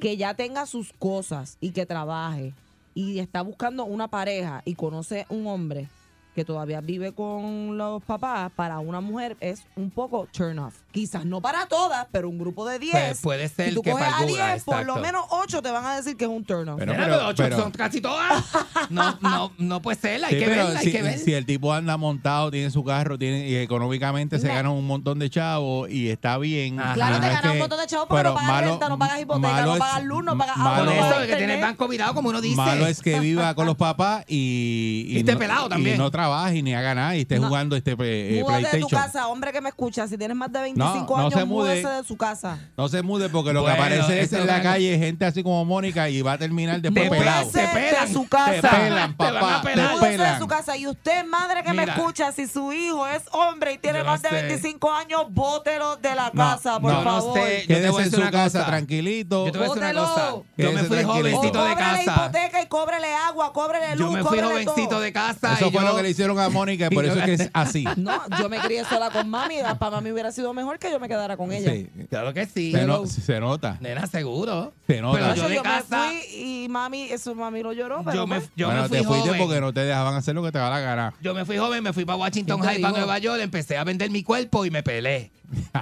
[0.00, 2.52] que ya tenga sus cosas y que trabaje
[2.94, 5.88] y está buscando una pareja y conoce un hombre
[6.36, 10.82] que todavía vive con los papás, para una mujer es un poco turn off.
[10.96, 12.92] Quizás no para todas, pero un grupo de 10.
[12.92, 15.00] Pues puede ser si tú que coges para a algunas, 10, por lo exacto.
[15.02, 16.78] menos 8 te van a decir que es un turn off.
[16.78, 18.44] Pero- Nena, pero- pero ocho pero- son casi todas.
[18.90, 21.18] No, no, no puede ser, hay Sí, que pero ver, hay si, que ver.
[21.18, 25.18] si el tipo anda montado, tiene su carro, tiene y económicamente se gana un montón
[25.18, 26.78] de chavos y está bien.
[26.80, 26.94] Ajá.
[26.94, 28.88] Claro, no te es ganas un que- montón de chavos porque pero no pagas renta,
[28.88, 30.98] no pagas hipoteca, malo no es- pagas luz, no pagas agua, malo Por no es-
[30.98, 31.78] eso pagas de que tiene el internet.
[31.78, 32.56] banco virado, como uno dice.
[32.56, 35.98] Malo es que viva con los papás y, Y esté no, pelado y también.
[35.98, 37.48] no trabaje ni haga nada y esté No.
[37.48, 38.88] jugando este eh, Múdate de tu PlayStation.
[39.02, 40.06] casa, hombre que me escucha.
[40.08, 40.60] Si tienes más de
[40.92, 41.68] 25 No, no años, se mude.
[41.70, 42.58] múdese de su casa.
[42.76, 45.64] No se mude porque lo Bueno, que aparece es en la calle gente así como
[45.64, 47.50] Mónica y va a terminar después Te pelado.
[47.50, 48.70] Se Múdese pelan, de su Te casa.
[48.70, 49.62] pelan, Te van a papá.
[49.62, 49.88] pelar.
[49.88, 50.38] Te Múdese de pelan.
[50.38, 50.76] su casa.
[50.76, 51.86] Y usted, madre que Mira.
[51.86, 54.34] me escucha, si su hijo es hombre y tiene Yo no más de sé.
[54.34, 57.38] 25 años, bótelo de la No, casa, por no, no favor.
[57.38, 58.66] sé, yo te Quédese voy a en su una casa cosa.
[58.70, 59.46] tranquilito.
[59.46, 60.14] Yo te voy a decir una Bótelo.
[60.14, 60.46] cosa.
[60.56, 62.12] Yo me fui jovencito de cóbrele casa.
[62.26, 65.54] hipoteca y cóbrele agua, cóbrele luz, Yo me fui jovencito de casa.
[65.54, 67.84] Eso fue lo que le hicieron a Mónica y por eso es que es así.
[67.96, 69.56] No, yo me crié sola con mami.
[69.78, 71.70] Para mami hubiera sido mejor que yo me quedara con ella.
[71.72, 71.88] Sí.
[72.08, 72.72] Claro que sí.
[72.72, 73.78] Se, no- se nota.
[73.80, 74.72] Nena, seguro.
[74.86, 75.18] Se nota.
[75.18, 76.08] Pero Yo, yo de me casa.
[76.08, 78.98] fui y mami, eso mami lo lloró, pero Yo me, pues, yo bueno, me fui
[78.98, 79.40] te fuiste joven.
[79.42, 81.14] porque no te dejaban hacer lo que te da la gana.
[81.20, 82.96] Yo me fui joven, me fui para Washington ¿Quién te High, para?
[82.98, 85.30] Nueva York, empecé a vender mi cuerpo y me pelé.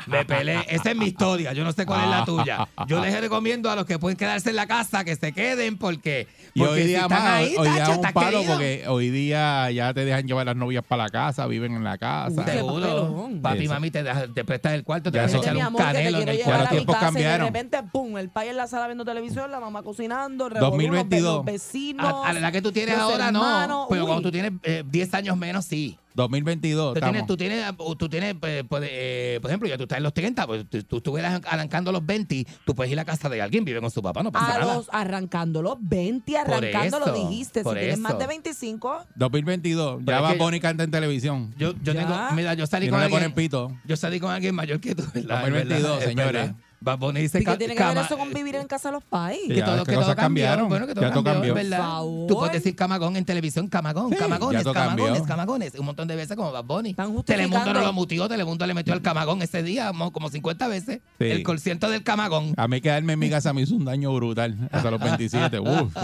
[0.09, 0.59] Me pelé.
[0.69, 1.55] Esa es mi historia.
[1.55, 2.69] Yo no sé cuál es la tuya.
[2.87, 6.27] Yo les recomiendo a los que pueden quedarse en la casa que se queden porque,
[6.55, 8.53] Y porque hoy si día están más, ahí, hoy día tacho, es un palo querido.
[8.53, 11.97] porque hoy día ya te dejan llevar las novias para la casa, viven en la
[11.97, 12.45] casa.
[12.45, 13.31] Seguro.
[13.41, 15.57] Papi y mami te, deja- te prestas el cuarto, te Ya van a eso- echar
[15.57, 16.75] un amor, que te canelo en el cuarto.
[17.19, 20.53] y de repente, pum, el pai en la sala viendo televisión, la mamá cocinando, el
[20.53, 21.35] revolú, 2022.
[21.37, 22.07] los vecinos.
[22.07, 23.87] A, a la edad que tú tienes ahora, hermanos, no.
[23.91, 24.07] Pero uy.
[24.07, 25.99] cuando tú tienes eh, 10 años menos, sí.
[26.17, 27.65] 2022, Tú tienes, tú tienes,
[27.99, 30.81] tú tienes eh, pues, eh, por ejemplo, ya tú estás en los 30, pues tú,
[30.85, 33.91] tú estuvieras arrancando los 20, tú puedes ir a la casa de alguien, vive con
[33.91, 34.75] su papá, no pasa A nada.
[34.77, 37.65] los arrancando los 20, Por arrancando lo dijiste.
[37.65, 41.53] Si tienes más de 25, 2022, Pero ya va Bonnie canta en televisión.
[41.59, 42.07] Yo, yo Ya.
[42.07, 43.73] tengo, mira, yo salí Y con no le alguien, ponen pito.
[43.85, 45.41] yo salí con alguien mayor que tú, ¿verdad?
[45.41, 46.51] 2022, Es verdad, es señores.
[46.85, 48.93] Bad Bunny dice ¿y qué tiene que ver cama- eso con vivir en casa de
[48.95, 49.39] los pais?
[49.49, 50.45] Que Ya, todo, es que que todo cosas cambió.
[50.45, 50.69] cambiaron.
[50.69, 51.55] Bueno, que todo Ya todo cambió, cambió.
[51.55, 51.79] ¿verdad?
[51.79, 52.27] Por favor.
[52.29, 55.25] Tú puedes decir camagón en televisión, camagón, Sí, camagones, todo camagones, cambió.
[55.27, 55.75] camagones.
[55.77, 56.91] Un montón de veces como Bad Bunny.
[56.91, 60.69] Están Telemundo no lo mutió, Telemundo le metió al camagón ese día mo- como 50
[60.69, 61.01] veces.
[61.19, 61.25] Sí.
[61.25, 62.53] El concierto del camagón.
[62.57, 65.59] A mí quedarme en mi casa me hizo un daño brutal hasta los 27.
[65.61, 65.95] Uf,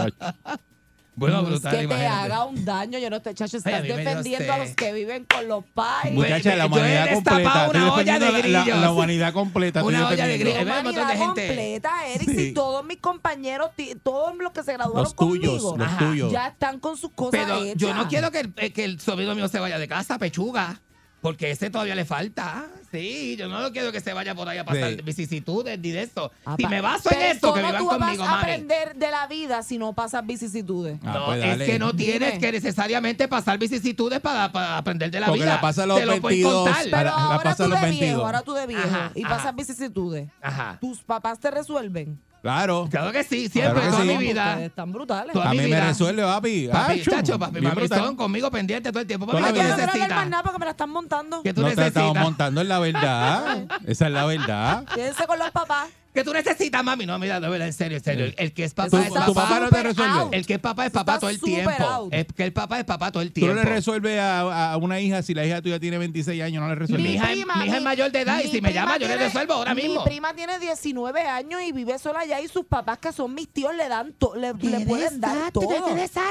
[1.27, 4.69] que te haga un daño, yo no te, chacho, Ay, a estás defendiendo a los
[4.75, 6.13] que viven con los pais.
[6.13, 7.69] Muchacha, la yo he humanidad completa.
[7.69, 8.77] una olla de la- la, grillos.
[8.81, 9.83] la humanidad completa.
[9.83, 10.57] Una olla de grillos.
[10.59, 12.35] De Humanidad completa, Eric, Sí.
[12.35, 13.71] si todos mis compañeros,
[14.03, 16.31] todos los que se graduaron Los tuyos, conmigo, los tuyos.
[16.31, 17.77] ya están con sus cosas Pero hechas.
[17.77, 20.81] yo no quiero que el, eh, que el sobrino mío se vaya de casa, pechuga.
[21.21, 22.65] Porque ese todavía le falta.
[22.91, 25.01] Sí, yo no quiero que se vaya por ahí a pasar Sí.
[25.03, 26.31] vicisitudes ni de eso.
[26.45, 29.11] Ah, si me baso en esto, que ¿cómo vivan tú conmigo, vas a aprender de
[29.11, 30.99] la vida si no pasas vicisitudes?
[31.03, 32.39] Ah, no, pues es que no tienes Dime.
[32.39, 35.55] que necesariamente pasar vicisitudes para, para aprender de la Porque vida.
[35.55, 36.81] la pasa a los Te lo pueden 22, contar.
[36.81, 38.09] a Pero la- la ahora pasa tú los de 22.
[38.09, 39.37] viejo, ahora tú de viejo Ajá, y ajá.
[39.37, 40.29] pasas vicisitudes.
[40.41, 40.77] Ajá.
[40.81, 42.19] ¿Tus papás te resuelven?
[42.41, 42.87] Claro.
[42.89, 44.07] Claro que sí, siempre, Claro que toda sí.
[44.07, 44.61] mi Ustedes vida.
[44.65, 45.33] están brutales.
[45.33, 45.87] Toda A mi mí me vida.
[45.87, 46.67] resuelve, papi.
[46.71, 47.99] Papi, Acho, chacho, papi, bien mami, brutal.
[47.99, 49.27] son conmigo pendientes todo el tiempo.
[49.27, 49.85] Papi, Toda ¿qué la tú Yo no vida.
[49.91, 50.29] quiero hablar más necesitas?
[50.31, 51.43] nada porque me la están montando.
[51.43, 52.23] ¿Qué tú No te estamos necesitas?
[52.23, 53.65] montando en la verdad.
[53.85, 54.85] Esa es la verdad.
[54.95, 55.89] Quédense con los papás.
[56.13, 57.05] ¿Qué tú necesitas, mami?
[57.05, 58.25] No, mira, de verdad, en serio, en serio.
[58.25, 59.33] El, el que es ¿Tu, papá es tu papá.
[59.33, 60.11] papá no te súper resuelve?
[60.19, 60.33] out.
[60.33, 62.09] El que es papá es papá Está todo el tiempo.
[62.11, 63.55] Es que el papá es papá todo el Tú tiempo.
[63.55, 66.67] no le resuelves a, a una hija si la hija tuya tiene 26 años, no
[66.69, 67.11] le Mi resuelves.
[67.15, 69.07] hija, prima, mi hija es mi- mayor de edad y mi si me llama yo
[69.07, 69.99] le resuelvo ahora mismo.
[70.03, 73.47] Mi prima tiene 19 años y vive sola allá y sus papás, que son mis
[73.47, 75.69] tíos, le dan to- le, le pueden dar todo.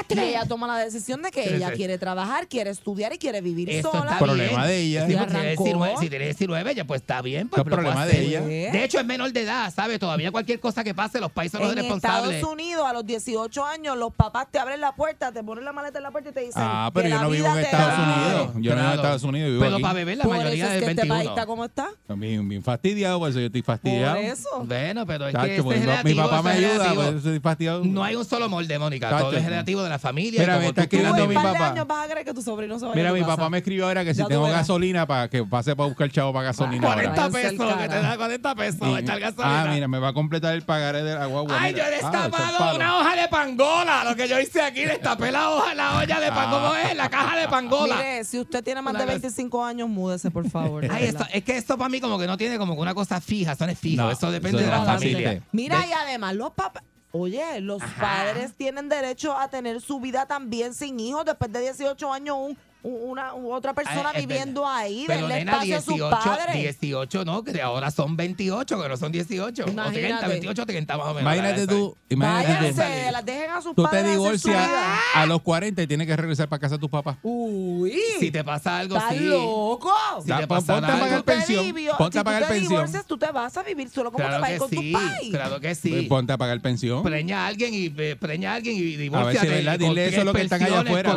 [0.09, 3.69] Y ella toma la decisión de que ella quiere trabajar, quiere estudiar y quiere vivir
[3.69, 4.03] Eso sola.
[4.11, 4.67] está Problema bien.
[4.67, 5.05] de ella.
[5.07, 5.63] Sí, si, tiene arrancó.
[5.63, 7.47] 19, si tiene 19, ya pues está bien.
[7.49, 8.41] Pues, es problema de ella.
[8.41, 9.70] De hecho, es menor de edad.
[9.73, 9.99] ¿Sabes?
[9.99, 12.35] Todavía cualquier cosa que pase, los países son los En responsables.
[12.35, 15.71] Estados Unidos, a los 18 años, los papás te abren la puerta, te ponen la
[15.73, 16.53] maleta en la puerta y te dicen.
[16.63, 18.03] Ah, pero que yo la no vivo en Estados da.
[18.03, 18.51] Unidos.
[18.55, 18.95] Yo no vivo en.
[18.95, 19.81] Estados Unidos, vivo Pero aquí.
[19.83, 21.35] para beber la Por mayoría eso es del que este país 21.
[21.35, 21.89] está como está.
[22.09, 24.15] Bien, bien fastidiado, por eso yo estoy fastidiado.
[24.15, 24.49] Por eso.
[24.65, 26.63] Bueno, pero es Chacho, que este porque es mi pa- relativo, mi papá me este
[26.65, 27.03] es ayuda, relativo.
[27.03, 27.85] por eso estoy fastidiado.
[27.85, 29.09] No hay un solo molde, Mónica.
[29.09, 30.39] Chacho, Todo es relativo de la familia.
[30.41, 31.67] Mira, me está Tú mi en papá.
[31.69, 34.03] años vas a creer que tu sobrino se vaya Mira, mi papá me escribió ahora
[34.03, 36.87] que si tengo gasolina para que pase para buscar chavo para gasolina.
[36.87, 37.01] ahora.
[37.13, 39.60] 40 Váyanse al pesos, que te da 40 pesos echar gasolina.
[39.69, 41.57] Ah, mira, me va a completar el pagaré de la guagua.
[41.59, 41.85] Ay, mira.
[41.85, 42.75] yo he Ah, destapado palos.
[42.75, 44.03] una hoja de pangola.
[44.03, 46.51] Lo que yo hice aquí, destapé la hoja, la olla de pan, Ah.
[46.51, 46.95] ¿cómo es?
[46.95, 47.95] La caja de pangola.
[47.97, 50.85] Mire, si usted tiene más de cosa- 25 años, múdese, por favor.
[50.91, 53.19] Ay, esto, es que esto para mí como que no tiene como que una cosa
[53.21, 55.41] fija, eso no es fijo, No, eso depende eso de la no familia.
[55.51, 56.83] Mira, y además los papás.
[57.13, 62.13] Oye, los padres tienen derecho a tener su vida también sin hijos después de 18
[62.13, 65.81] años, un- una u otra persona Ay, es viviendo ahí, Pero denle nena, espacio a
[65.81, 66.79] sus 18, padres.
[66.79, 69.61] 18 no, que de ahora son 28, que no son 18.
[69.61, 70.27] O 30, Imagínate.
[70.27, 71.21] 28, 30 más o menos.
[71.21, 72.77] Imagínate tú, imagínate tú.
[72.77, 74.69] Váyanse, las dejen a sus Tú padres te divorcias
[75.13, 77.17] a los 40 y tienes que regresar para casa de tus papás.
[77.21, 77.93] Uy.
[78.19, 79.19] Si te pasa algo, ¿estás sí.
[79.25, 79.93] loco?
[80.23, 81.75] Si Da- te pasa ponte a pagar te pensión.
[81.97, 84.11] Ponte si a pagar tú te divorcias, tú te vas a vivir solo.
[84.11, 85.29] ¿Cómo te Claro vas ir con sí, tu país?
[85.31, 86.01] claro que sí.
[86.09, 87.03] Ponte a pagar pensión.
[87.03, 89.47] Preña a alguien y preña a alguien y A ver si divórciate.
[89.47, 91.15] es verdad, dile eso los que están allá afuera,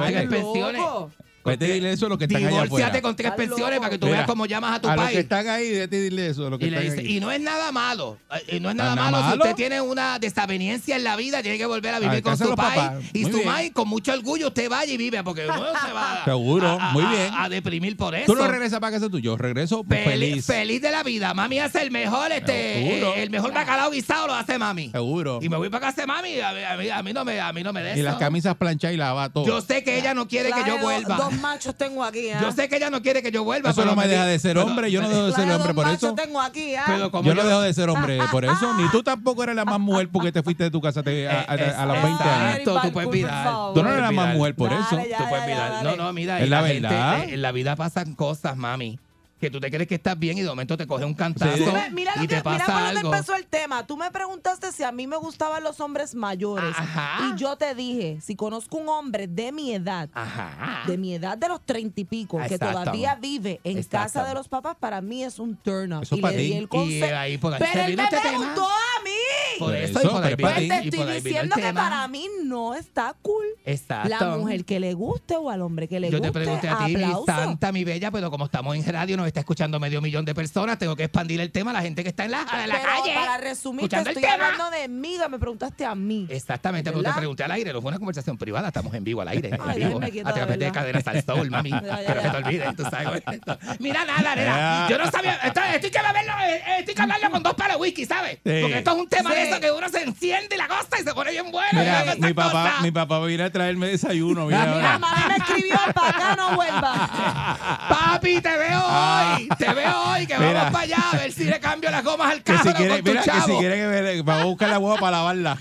[1.50, 1.68] vete.
[1.68, 3.02] y dile eso a los que están allá Divórciate afuera.
[3.02, 5.06] con tres pensiones para que tú Mira, veas cómo llamas a tu a los que
[5.12, 5.18] país.
[5.20, 7.16] están ahí, vete y dile eso a los que Y, le están dice, ahí.
[7.16, 8.18] y no es nada malo,
[8.48, 9.44] eh, no es nada ¿Nada malo, si malo?
[9.44, 12.44] usted tiene una desaveniencia en la vida, tiene que volver a A vivir con casa
[12.46, 12.82] su país
[13.12, 13.48] y Muy su bien.
[13.48, 16.68] maíz con mucho orgullo usted vaya y vive porque uno no se va a- Seguro,
[16.68, 17.30] a, a- muy a- bien.
[17.36, 18.32] a deprimir por eso.
[18.32, 20.46] Tú no regresas para casa tú, yo regreso Feliz, feliz.
[20.46, 21.34] feliz de la vida.
[21.34, 23.14] Mami hace el mejor, este, Seguro.
[23.14, 24.90] eh, el mejor bacalao guisado lo hace mami.
[24.90, 25.38] Seguro.
[25.42, 27.40] Y me voy para casa de mami, a mí, a mí, a mí no me,
[27.40, 28.20] a mí no me de Y las eso.
[28.20, 29.46] camisas planchadas y lava todo.
[29.46, 31.16] Yo sé que ella no quiere que yo Claro, vuelva.
[31.16, 32.38] Dos machos tengo aquí, ¿ah?
[32.40, 33.70] Yo sé que ella no quiere que yo vuelva.
[33.70, 35.84] Eso pero no me deja de ser hombre, yo no dejo de ser hombre por
[35.86, 36.14] machos eso.
[36.14, 36.74] tengo aquí.
[36.86, 38.74] Pero como Yo no dejo de ser hombre por eso.
[38.74, 41.40] Ni tú tampoco eres la más mujer porque te fuiste de tu casa te- a,
[41.40, 42.58] a- a los 20 años.
[42.58, 43.48] Exacto, tú puedes mirar.
[43.74, 45.00] Tú no eres la más mujer por Dale, eso.
[45.08, 45.18] ya.
[45.18, 45.82] Tú puedes mirar.
[45.84, 47.20] No, no, mira, Es la verdad.
[47.24, 48.98] eh, en la vida pasan cosas, mami,
[49.44, 51.64] que tú te crees que estás bien y de momento te coge un cantazo Sí.
[51.92, 53.12] Mira, lo y que, te mira pasa dónde algo.
[53.14, 53.86] empezó el tema.
[53.86, 56.74] Tú me preguntaste si a mí me gustaban los hombres mayores.
[56.76, 57.26] Ajá.
[57.34, 60.82] Y yo te dije, si conozco un hombre de mi edad, Ajá.
[60.86, 64.04] de mi edad de los treinta y pico, que todavía vive en Exacto.
[64.20, 65.92] casa de los papás, para mí es un turn.
[66.02, 67.16] Eso y le di el consejo.
[67.16, 68.28] ahí por ahí Pero él me este tema.
[68.30, 69.10] preguntó a mí.
[69.58, 71.80] Por eso, eso, y por ahí, Pues te y estoy por ahí diciendo que tema.
[71.82, 73.44] para mí no está cool.
[73.64, 74.08] Exacto.
[74.08, 76.86] La mujer que le guste o al hombre que le Yo guste, te pregunté a
[76.86, 77.26] ti, aplauso.
[77.26, 80.78] santa, mi bella, pero como estamos en radio, nos está escuchando medio millón de personas,
[80.78, 82.86] tengo que expandir el tema a la gente que está en la, en la Pero
[82.86, 83.14] calle.
[83.14, 84.44] para resumir, te escuchando el estoy tema.
[84.46, 86.26] hablando de mí, me preguntaste a mí.
[86.30, 89.28] Exactamente, pero te pregunté al aire, no fue una conversación privada, estamos en vivo al
[89.28, 92.28] aire, en Ay, vivo, quieta, a través de cadenas al sol, mami, Ya, ya, que
[92.28, 93.22] te olvide, tú sabes.
[93.80, 96.23] Mira nada, nena, yo no sabía, esto, estoy que beberlo,
[96.56, 98.38] eh, estoy que hablarlo con dos palos de whisky, ¿sabes?
[98.44, 98.58] Sí.
[98.62, 101.04] Porque esto es un tema de eso que uno se enciende y la cosa y
[101.04, 101.68] se pone bien bueno.
[101.72, 104.46] y Mira, mi papá, mi papá viene a traerme desayuno.
[104.46, 104.98] Mira, Mira, ahora.
[104.98, 107.88] mami me escribió para acá, no vuelva.
[107.88, 110.38] Papi, te veo hoy, te veo hoy, que Ah.
[110.38, 110.52] Mira.
[110.54, 112.94] vamos para allá a ver si le cambio las gomas al que carro si quiere,
[112.96, 115.58] con tu mira, que si quiere que me, vamos a buscar la huevo para lavarla.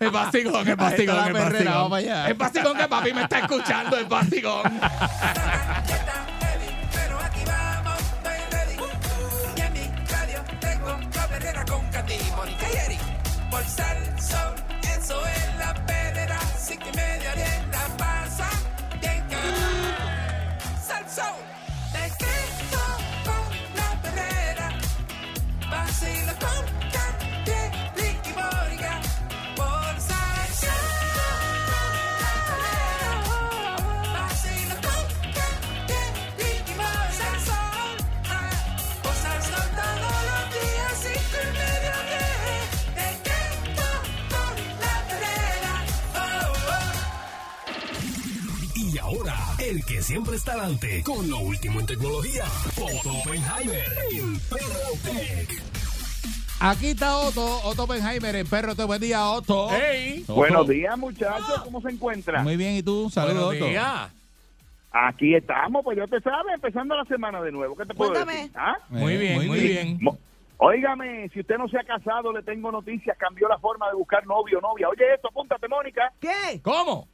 [0.00, 1.98] El bastigón, el bastigón, el bastigón.
[2.26, 4.62] El bastigón que papi me está escuchando, el bastigón.
[11.66, 13.00] con Katy, Mónica y Eric.
[13.50, 14.54] Por Salsón,
[14.96, 16.38] eso es la perrera.
[16.58, 18.48] Cinco y media bien la pasa.
[19.00, 19.22] Bien
[20.86, 21.36] Salsón,
[21.92, 22.84] te quedo
[23.24, 23.46] con
[23.76, 24.68] la perrera.
[25.70, 27.23] Vacilo con Katy,
[49.74, 52.44] el que siempre está adelante con lo último en tecnología,
[52.76, 55.62] Otto Oppenheimer en Perrotec.
[56.60, 59.66] Aquí está Otto, Otto Oppenheimer en Perro Te Buen Día, Otto.
[59.66, 60.34] Otto.
[60.34, 61.62] Buenos días, muchachos.
[61.64, 62.44] ¿Cómo se encuentran?
[62.44, 63.10] Muy bien, ¿y tú?
[63.10, 63.66] Saludos, Otto.
[64.92, 67.76] Aquí estamos, pues yo te sabes, empezando la semana de nuevo.
[67.76, 68.36] ¿Qué te puedo Cuéntame.
[68.36, 68.52] decir?
[68.54, 68.76] ¿Ah?
[68.88, 69.98] Muy bien, muy bien.
[70.58, 73.18] Óigame, si usted no se ha casado, le tengo noticias.
[73.18, 74.88] Cambió la forma de buscar novio o novia.
[74.88, 76.12] Oye, esto, apúntate, Mónica.
[76.20, 76.60] ¿Qué?
[76.62, 77.08] ¿Cómo?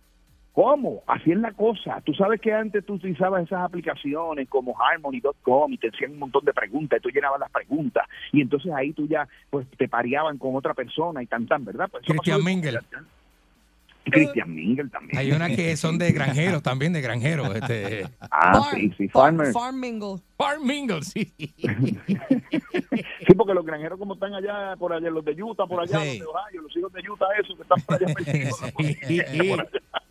[0.62, 1.02] ¿Cómo?
[1.06, 2.02] Así es la cosa.
[2.04, 6.44] Tú sabes que antes tú utilizabas esas aplicaciones como Harmony.com y te hacían un montón
[6.44, 10.36] de preguntas y tú llenabas las preguntas y entonces ahí tú ya pues te pareaban
[10.36, 11.88] con otra persona y tan tan, ¿verdad?
[11.90, 12.04] Pues
[12.34, 12.44] pasó-
[14.04, 14.24] Mingle.
[14.24, 15.18] Christian Mingle también.
[15.18, 17.54] Hay unas que son de granjeros también, de granjeros.
[17.54, 19.52] Este, Ah, sí, sí, Farmer.
[19.52, 20.16] Farm mingle.
[20.36, 21.32] Farm mingle, sí.
[21.36, 26.18] Sí, porque los granjeros como están allá, por allá, los de Utah, por allá, Sí.
[26.18, 28.14] los de Ohio, los hijos de Utah, esos que están por allá.
[28.14, 28.68] perdidos, ¿no?
[29.06, 29.52] Sí.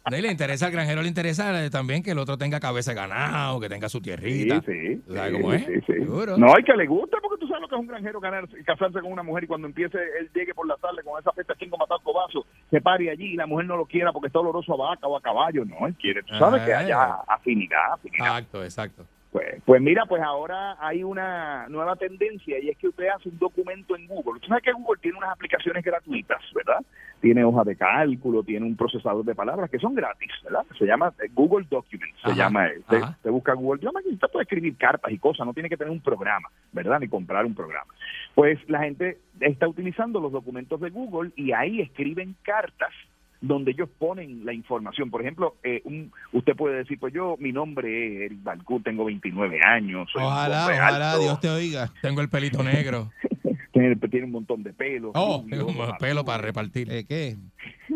[0.09, 2.91] No, y le interesa al granjero, le interesa eh, también que el otro tenga cabeza
[2.91, 4.61] de ganado, que tenga su Sí, tierrita.
[4.65, 4.95] sí.
[5.05, 5.65] ¿Tú sabes sí, cómo es?
[5.65, 5.93] sí, sí.
[6.37, 9.01] No, hay que le gusta porque tú sabes lo que es un granjero ganarse- casarse
[9.01, 11.77] con una mujer y cuando empiece él llegue por la tarde con esa fiesta chingo
[11.77, 14.89] matar cobazo, se pare allí y la mujer no lo quiera porque está oloroso a
[14.89, 15.65] vaca o a caballo.
[15.65, 16.65] No, él quiere, tú sabes Ajá.
[16.65, 18.27] que haya afinidad, afinidad.
[18.27, 19.05] Exacto, exacto.
[19.31, 23.37] Pues, pues mira, pues ahora hay una nueva tendencia y es que usted hace un
[23.37, 24.33] documento en Google.
[24.35, 26.83] Usted sabe que Google tiene unas aplicaciones gratuitas, ¿verdad?
[27.21, 30.65] Tiene hoja de cálculo, tiene un procesador de palabras que son gratis, ¿verdad?
[30.77, 32.67] Se llama eh, Google Documents, se llama.
[32.87, 33.09] ajá.
[33.09, 35.91] usted busca Google Documents y usted puede escribir cartas y cosas, no tiene que tener
[35.91, 36.99] un programa, ¿verdad?
[36.99, 37.91] Ni comprar un programa.
[38.35, 42.93] Pues la gente está utilizando los documentos de Google y ahí escriben cartas
[43.41, 45.09] donde ellos ponen la información.
[45.09, 49.05] Por ejemplo, eh, un, usted puede decir, pues yo, mi nombre es Eric Balcú, tengo
[49.05, 50.09] 29 años.
[50.11, 51.89] soy Ojalá, ojalá alto, Dios te oiga.
[52.01, 53.11] Tengo el pelito negro.
[53.79, 55.11] Tiene, tiene un montón de pelo.
[55.15, 55.97] Oh, rubio, tengo un barbudo.
[55.99, 56.91] pelo para repartir.
[56.91, 57.37] ¿Eh, ¿Qué?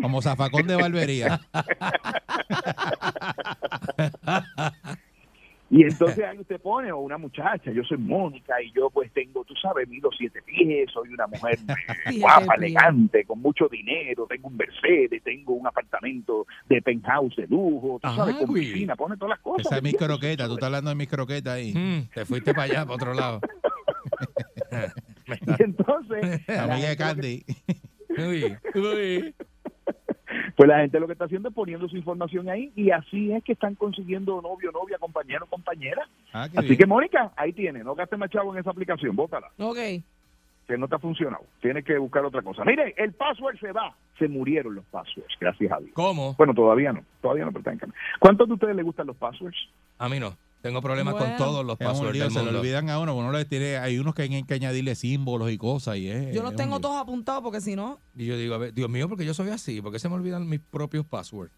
[0.01, 1.41] Como zafacón de barbería.
[5.69, 9.43] Y entonces ahí usted pone, o una muchacha, yo soy Mónica y yo pues tengo,
[9.43, 11.57] tú sabes, mido siete pies, soy una mujer
[12.19, 17.97] guapa, elegante, con mucho dinero, tengo un Mercedes, tengo un apartamento de penthouse de lujo,
[17.99, 18.71] tú Ajá, sabes, con güey.
[18.71, 19.65] piscina, pone todas las cosas.
[19.65, 20.45] Esa es mi croqueta.
[20.45, 21.73] Tú estás hablando de mi croqueta ahí.
[21.73, 23.41] Mm, te fuiste para allá, para otro lado.
[25.41, 27.43] Y entonces, La amiga de Candy.
[28.17, 29.35] Uy, uy.
[30.55, 33.43] Pues la gente lo que está haciendo es poniendo su información ahí y así es
[33.43, 36.07] que están consiguiendo novio, novia, compañero, compañera.
[36.31, 36.77] Ah, Así bien.
[36.77, 39.77] que Mónica, ahí tiene, no gastes más chavo en esa aplicación, bótala, Ok.
[40.67, 41.43] que no te ha funcionado.
[41.61, 42.63] Tienes que buscar otra cosa.
[42.65, 43.95] Mire, el password se va.
[44.17, 45.91] Se murieron los passwords, gracias a Dios.
[45.93, 46.33] ¿Cómo?
[46.35, 47.99] Bueno, todavía no, todavía no, pero está en cambio.
[48.19, 49.57] ¿Cuántos de ustedes les gustan los passwords?
[49.99, 50.35] A mí no.
[50.63, 51.27] Tengo problemas Bueno.
[51.27, 52.59] con todos los passwords del se le mundo.
[52.61, 55.97] olvidan a uno, uno le tiene, hay unos que hay que añadirle símbolos y cosas
[55.97, 58.73] y es, Yo los tengo todos apuntados porque si no, Y yo digo, a ver,
[58.73, 61.51] Dios mío, porque yo soy así, porque se me olvidan mis propios passwords.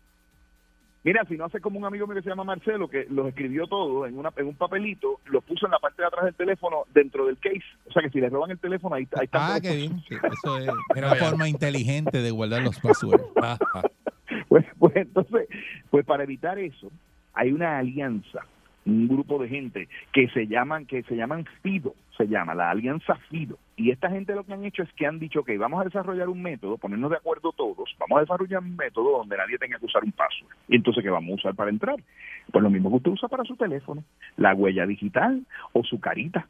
[1.04, 3.68] Mira, si no hace como un amigo mío que se llama Marcelo, que los escribió
[3.68, 6.86] todos en, una, en un papelito, los puso en la parte de atrás del teléfono
[6.96, 7.62] dentro del case.
[7.88, 9.54] O sea que si les roban el teléfono, ahí, ahí está.
[9.54, 10.02] Ah, qué bien.
[10.10, 13.24] Sí, Eso es una forma inteligente de guardar los passwords.
[14.50, 15.48] Pues, pues entonces,
[15.92, 16.92] pues para evitar eso,
[17.34, 18.40] hay una alianza,
[18.86, 23.16] un grupo de gente que se llaman, que se llaman FIDO, se llama la alianza
[23.30, 23.58] FIDO.
[23.76, 26.30] Y esta gente lo que han hecho es que han dicho que vamos a desarrollar
[26.30, 29.86] un método, ponernos de acuerdo todos, vamos a desarrollar un método donde nadie tenga que
[29.86, 30.54] usar un password.
[30.70, 31.96] Y entonces, ¿qué vamos a usar para entrar?
[32.52, 34.04] Pues lo mismo que usted usa para su teléfono,
[34.38, 36.48] la huella digital o su carita.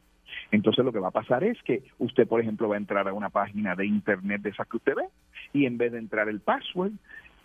[0.50, 3.12] Entonces lo que va a pasar es que usted, por ejemplo, va a entrar a
[3.12, 5.04] una página de internet de esas que usted ve
[5.52, 6.92] y en vez de entrar el password,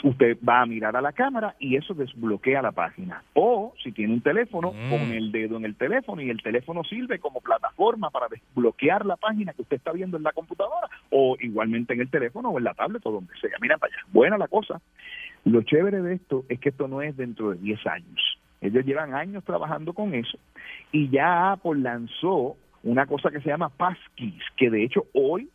[0.03, 3.23] usted va a mirar a la cámara y eso desbloquea la página.
[3.33, 4.89] O si tiene un teléfono, Mm.
[4.89, 9.15] pone el dedo en el teléfono y el teléfono sirve como plataforma para desbloquear la
[9.17, 12.63] página que usted está viendo en la computadora o igualmente en el teléfono o en
[12.63, 13.51] la tablet o donde sea.
[13.61, 14.03] Mira para allá.
[14.11, 14.81] Buena la cosa.
[15.45, 18.39] Lo chévere de esto es que esto no es dentro de 10 años.
[18.61, 20.37] Ellos llevan años trabajando con eso
[20.91, 25.49] y ya Apple lanzó una cosa que se llama Passkeys, que de hecho hoy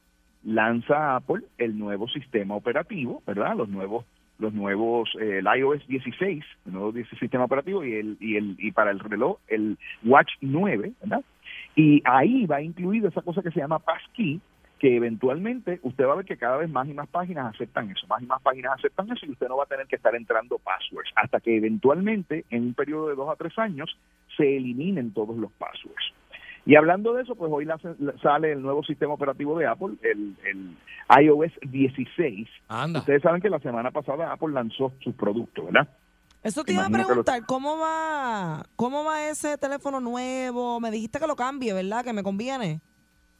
[0.44, 3.56] lanza Apple el nuevo sistema operativo, ¿verdad?
[3.56, 4.04] Los nuevos
[4.38, 8.56] los nuevos eh, el iOS 16, el nuevo 16 sistema operativo y el y el
[8.58, 11.24] y para el reloj el Watch 9, ¿verdad?
[11.74, 14.40] Y ahí va incluido esa cosa que se llama Passkey,
[14.78, 18.06] que eventualmente usted va a ver que cada vez más y más páginas aceptan eso,
[18.06, 20.58] más y más páginas aceptan eso y usted no va a tener que estar entrando
[20.58, 23.96] passwords hasta que eventualmente en un periodo de dos a tres años
[24.36, 26.12] se eliminen todos los passwords.
[26.66, 29.94] Y hablando de eso, pues hoy la- la- sale el nuevo sistema operativo de Apple,
[30.02, 30.76] el, el
[31.24, 32.48] iOS 16.
[32.68, 33.00] Anda.
[33.00, 35.88] Ustedes saben que la semana pasada Apple lanzó sus productos, ¿verdad?
[36.42, 40.80] Eso te iba a lo- preguntar, ¿cómo va, ¿cómo va ese teléfono nuevo?
[40.80, 42.04] Me dijiste que lo cambie, ¿verdad?
[42.04, 42.80] Que me conviene.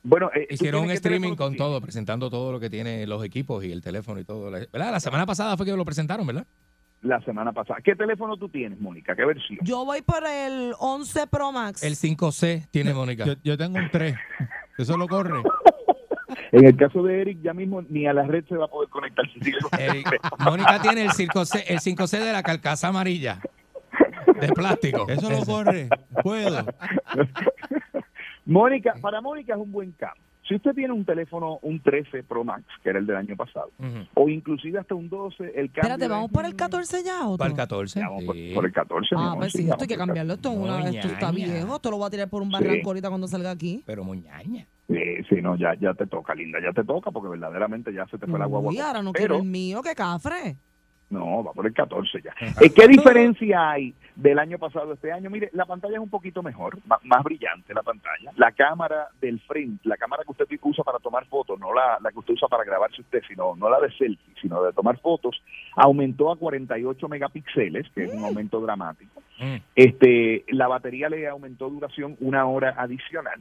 [0.05, 3.72] Bueno, eh, Hicieron un streaming con todo, presentando todo lo que tiene los equipos y
[3.72, 4.51] el teléfono y todo.
[4.53, 4.93] ¿Verdad?
[4.93, 6.47] La semana pasada fue que lo presentaron, ¿verdad?
[7.03, 7.81] La semana pasada.
[7.85, 9.15] ¿Qué teléfono tú tienes, Mónica?
[9.15, 9.59] ¿Qué versión?
[9.63, 11.83] Yo voy por el 11 Pro Max.
[11.83, 13.25] El 5C tiene Mónica.
[13.25, 14.17] Yo, yo tengo un 3.
[14.79, 15.43] Eso lo corre.
[16.53, 18.89] En el caso de Eric, ya mismo ni a la red se va a poder
[18.89, 19.25] conectar.
[20.41, 23.41] Mónica tiene el 5C, el 5C de la carcasa amarilla.
[24.41, 25.07] De plástico.
[25.09, 25.47] Eso lo Ese.
[25.47, 25.89] corre.
[26.23, 26.65] Puedo.
[28.45, 30.23] Mónica, para Mónica es un buen cambio.
[30.49, 33.71] Si usted tiene un teléfono, un 13 Pro Max, que era el del año pasado,
[33.79, 34.07] Ujú.
[34.15, 35.81] o inclusive hasta un 12, el cambio...
[35.83, 37.99] Espérate, es- ¿vamos por el 14 ya o Para el 14.
[38.01, 38.53] Ya, vamos por, sí.
[38.55, 39.17] por el 14.
[39.17, 40.35] mi Ah, pues sí, sí, esto hay que por cambiarlo.
[40.35, 41.75] Esto, es una, esto está viejo.
[41.77, 43.83] Esto lo voy a tirar por un barranco ahorita cuando salga aquí.
[43.87, 44.67] Pero muñaña.
[44.89, 48.17] Sí, sí, no, ya, ya te toca, linda, ya te toca, porque verdaderamente ya se
[48.19, 48.71] te fue la guagua.
[48.71, 50.57] Uy, ahora no Pero- quiero el mío, que cafre.
[51.11, 52.33] No, va por el 14 ya.
[52.61, 55.31] Eh, ¿Qué diferencia hay del año pasado este año?
[55.31, 58.33] Mire, la pantalla es un poquito mejor, más, brillante la pantalla.
[58.37, 62.11] La cámara del frente, la cámara que usted usa para tomar fotos, no la, la
[62.11, 65.41] que usted usa para grabarse usted, sino no la de selfie, sino de tomar fotos,
[65.77, 69.23] aumentó a 48 megapíxeles, que es un aumento dramático.
[69.75, 73.41] Este, la batería le aumentó duración una hora adicional.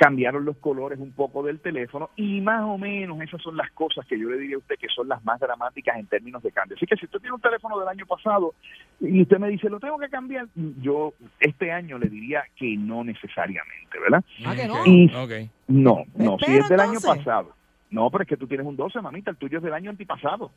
[0.00, 4.06] Cambiaron los colores un poco del teléfono y más o menos esas son las cosas
[4.06, 6.74] que yo le diría a usted que son las más dramáticas en términos de cambio.
[6.78, 8.54] Así que si usted tiene un teléfono del año pasado
[8.98, 10.46] y usted me dice, lo tengo que cambiar,
[10.80, 14.24] yo este año le diría que no necesariamente, ¿verdad?
[14.46, 14.86] Ah, que no.
[14.86, 15.50] Y Ok.
[15.68, 17.52] no, no, si es del año pasado.
[17.90, 20.50] No, pero es que tú tienes un 12, mamita, el tuyo es del año antipasado.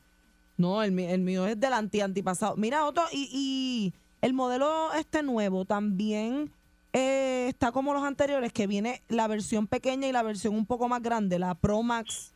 [0.56, 2.56] No, el, mi- el mío es del anti antipasado.
[2.56, 6.50] Mira, Otto, y, y el modelo este nuevo también
[6.94, 10.88] eh, está como los anteriores, que viene la versión pequeña y la versión un poco
[10.88, 12.34] más grande, la Pro Max.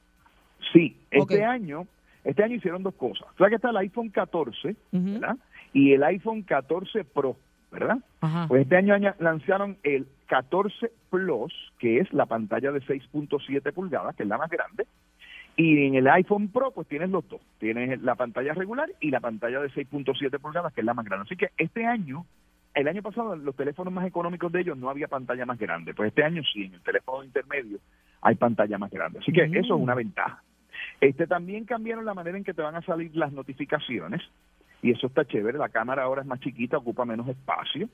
[0.73, 1.87] Sí, este año,
[2.23, 3.27] este año hicieron dos cosas.
[3.35, 5.13] O sea que está el iPhone 14, Ujú.
[5.13, 5.37] ¿verdad?
[5.73, 7.37] Y el iPhone 14 Pro,
[7.71, 7.97] ¿verdad?
[8.21, 8.47] Ajá.
[8.47, 14.23] Pues este año lanzaron el 14 Plus, que es la pantalla de 6.7 pulgadas, que
[14.23, 14.87] es la más grande.
[15.55, 17.41] Y en el iPhone Pro, pues tienes los dos.
[17.59, 21.25] Tienes la pantalla regular y la pantalla de 6.7 pulgadas, que es la más grande.
[21.25, 22.25] Así que este año,
[22.81, 25.93] el año pasado, en los teléfonos más económicos de ellos no había pantalla más grande.
[25.93, 27.79] Pues este año sí, en el teléfono intermedio
[28.21, 29.19] hay pantalla más grande.
[29.19, 29.55] Así que Mm.
[29.57, 30.41] eso es una ventaja.
[31.01, 34.21] Este también cambiaron la manera en que te van a salir las notificaciones
[34.81, 35.57] y eso está chévere.
[35.57, 37.89] La cámara ahora es más chiquita, ocupa menos espacio.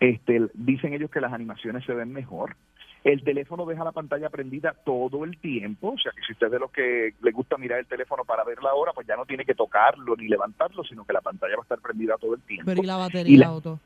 [0.00, 2.56] Este, dicen ellos que las animaciones se ven mejor.
[3.02, 6.52] El teléfono deja la pantalla prendida todo el tiempo, o sea que si usted es
[6.52, 9.24] de los que le gusta mirar el teléfono para ver la hora, pues ya no
[9.24, 12.42] tiene que tocarlo ni levantarlo, sino que la pantalla va a estar prendida todo el
[12.42, 12.66] tiempo.
[12.66, 13.80] Pero y la Y batería, la- Otto.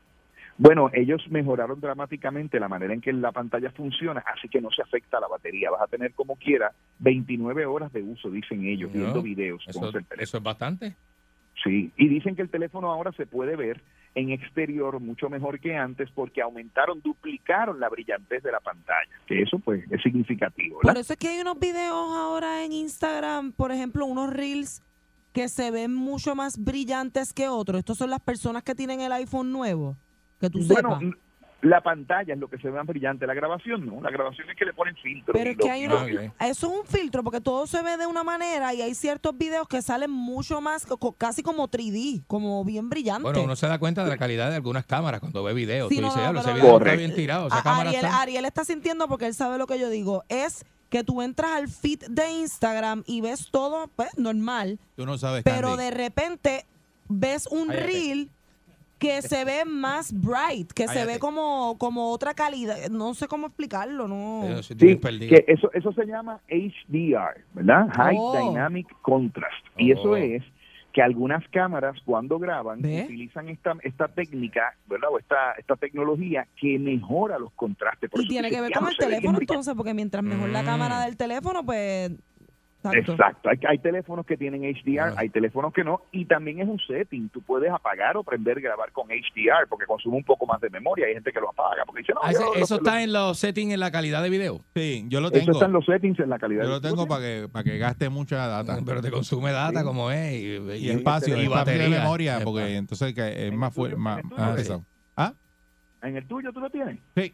[0.57, 4.81] Bueno, ellos mejoraron dramáticamente la manera en que la pantalla funciona, así que no se
[4.81, 5.69] afecta a la batería.
[5.69, 9.63] Vas a tener como quiera 29 horas de uso, dicen ellos, No, viendo videos.
[9.65, 10.21] con Eso, el teléfono.
[10.23, 10.95] eso es bastante.
[11.63, 13.81] Sí, y dicen que el teléfono ahora se puede ver
[14.13, 19.41] en exterior mucho mejor que antes porque aumentaron, duplicaron la brillantez de la pantalla, que
[19.41, 20.79] eso pues es significativo.
[20.79, 24.81] Por eso es que hay unos videos ahora en Instagram, por ejemplo, unos reels
[25.33, 27.79] que se ven mucho más brillantes que otros.
[27.79, 29.97] Estos son las personas que tienen el iPhone nuevo.
[30.39, 31.17] Que tú Bueno, sepas.
[31.61, 34.55] la pantalla es lo que se ve más brillante, la grabación no, la grabación es
[34.57, 35.33] que le ponen filtro.
[35.33, 38.23] Pero es que hay lo- eso es un filtro porque todo se ve de una
[38.23, 40.85] manera y hay ciertos videos que salen mucho más,
[41.17, 43.23] casi como 3D, como bien brillante.
[43.23, 45.89] Bueno, uno se da cuenta de la calidad de algunas cámaras cuando ve videos.
[45.89, 47.47] Sí, Tú no, dices, no, "Diablo, ese video está bien tirado.
[47.47, 48.21] Esa A- cámara Ariel, está...
[48.21, 50.23] Ariel está sintiendo porque él sabe lo que yo digo.
[50.29, 55.17] Es que tú entras al feed de Instagram y ves todo pues, normal, Tú no
[55.17, 55.83] sabes, pero Candy.
[55.85, 56.65] de repente
[57.09, 58.29] ves un reel
[59.05, 62.89] que se ve más bright, que se ve como, como otra calidad.
[62.89, 64.61] No sé cómo explicarlo, no.
[64.63, 67.87] Sí, que eso, eso se llama HDR, ¿verdad?
[67.95, 68.37] High Oh.
[68.37, 69.65] Dynamic Contrast.
[69.77, 70.15] Y eso Oh.
[70.15, 70.43] es
[70.93, 73.03] que algunas cámaras cuando graban ¿Ve?
[73.03, 75.09] utilizan esta, esta técnica, ¿verdad?
[75.11, 78.09] O esta, esta tecnología que mejora los contrastes.
[78.09, 79.43] Por Y eso tiene que ver "Ya con el teléfono brillante".
[79.53, 80.65] entonces, porque mientras mejor la Mm.
[80.65, 82.11] cámara del teléfono, pues...
[82.93, 83.11] Exacto.
[83.13, 85.13] Exacto, hay, hay teléfonos que tienen HDR, Ah.
[85.17, 88.91] hay teléfonos que no, y también es un setting, tú puedes apagar o prender grabar
[88.91, 92.01] con HDR porque consume un poco más de memoria, hay gente que lo apaga porque
[92.01, 94.21] dice, no, Ah, yo ese- lo- eso lo- está en los settings en la calidad
[94.23, 94.61] de video.
[94.75, 95.51] Sí, yo lo eso tengo.
[95.53, 96.63] está en los settings en la calidad.
[96.63, 98.77] Yo de- lo tengo para que, para que gaste mucha data.
[98.85, 99.85] Pero te consume data Sí.
[99.85, 100.33] como es.
[100.33, 100.45] Y,
[100.85, 101.83] Y espacio, y espacio batería.
[101.83, 104.73] de memoria, porque entonces que es En más fuerte, más, en el tuyo, más sí.
[105.17, 105.33] ¿Ah?
[106.03, 106.99] ¿En el tuyo tú lo tienes?
[107.15, 107.33] Sí.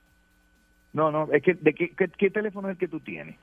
[0.94, 3.36] No, no, es que, ¿de qué, qué, qué teléfono es el que tú tienes?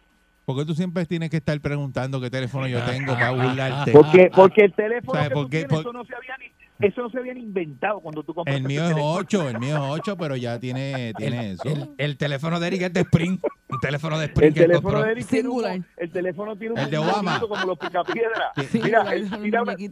[0.48, 3.92] Porque tú siempre tienes que estar preguntando qué teléfono yo tengo para burlarte.
[3.92, 5.56] Porque, porque el teléfono ¿Sabes que por tú qué?
[5.58, 8.32] tienes, Por- eso, no se había ni, eso no se había ni inventado cuando tú
[8.32, 9.12] compraste El mío es teléfono.
[9.12, 11.64] 8, el mío es 8, pero ya tiene, tiene eso.
[11.68, 13.44] El, el teléfono de Eric es de Sprint.
[13.68, 15.04] Un teléfono de El Sprint que él teléfono compró.
[15.06, 17.22] de Eric tiene un, el teléfono tiene un El de Obama.
[17.32, 18.52] monito como los picapiedras.
[18.70, 19.30] Sí, Mira, el- el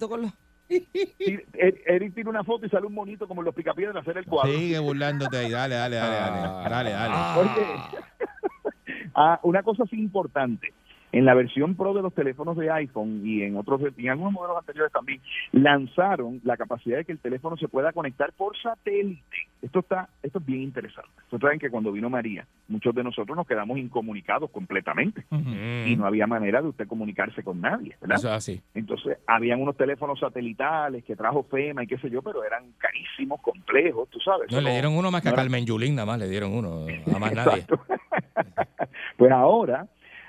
[0.08, 0.32] con los-
[0.68, 4.24] tira- Eric Eric tira una foto y sale un monito como los picapiedras hacer el
[4.24, 4.50] cuadro.
[4.56, 5.50] Sigue burlándote ahí.
[5.50, 6.70] Dale, dale, dale, dale.
[6.70, 7.40] Dale, dale.
[7.42, 8.25] Oye,
[9.16, 10.72] ah, una cosa importante.
[11.16, 14.34] En la versión Pro de los teléfonos de iPhone y en otros y en algunos
[14.34, 19.22] modelos anteriores también lanzaron la capacidad de que el teléfono se pueda conectar por satélite.
[19.62, 21.08] Esto está esto es bien interesante.
[21.22, 25.24] Ustedes saben que cuando vino María, muchos de nosotros nos quedamos incomunicados completamente
[25.86, 28.18] y no había manera de usted comunicarse con nadie, ¿verdad?
[28.18, 28.60] Eso es así.
[28.74, 33.40] Entonces, habían unos teléfonos satelitales que trajo FEMA y qué sé yo, pero eran carísimos,
[33.40, 34.52] complejos, tú sabes.
[34.52, 36.84] No, le dieron uno más que a no Carmen Yulín, nada más le dieron uno.
[37.14, 37.64] A más nadie.
[39.16, 39.86] Pues ahora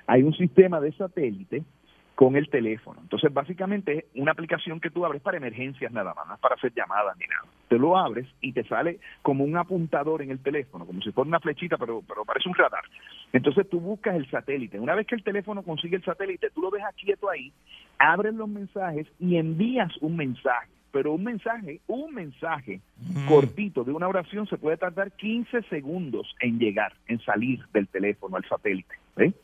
[0.08, 1.64] hay un sistema de satélite
[2.18, 3.00] con el teléfono.
[3.00, 6.56] Entonces, básicamente es una aplicación que tú abres para emergencias nada más, no es para
[6.56, 7.44] hacer llamadas ni nada.
[7.68, 11.28] Te lo abres y te sale como un apuntador en el teléfono, como si fuera
[11.28, 12.82] una flechita, pero, pero parece un radar.
[13.34, 14.80] Entonces tú buscas el satélite.
[14.80, 17.54] Una vez que el teléfono consigue el satélite, tú lo dejas quieto ahí,
[18.00, 20.70] abres los mensajes y envías un mensaje.
[20.90, 22.82] pero un mensaje, un mensaje
[23.28, 28.38] cortito de una oración se puede tardar 15 segundos en llegar, en salir del teléfono
[28.38, 28.96] al satélite.
[29.16, 29.36] ¿ves?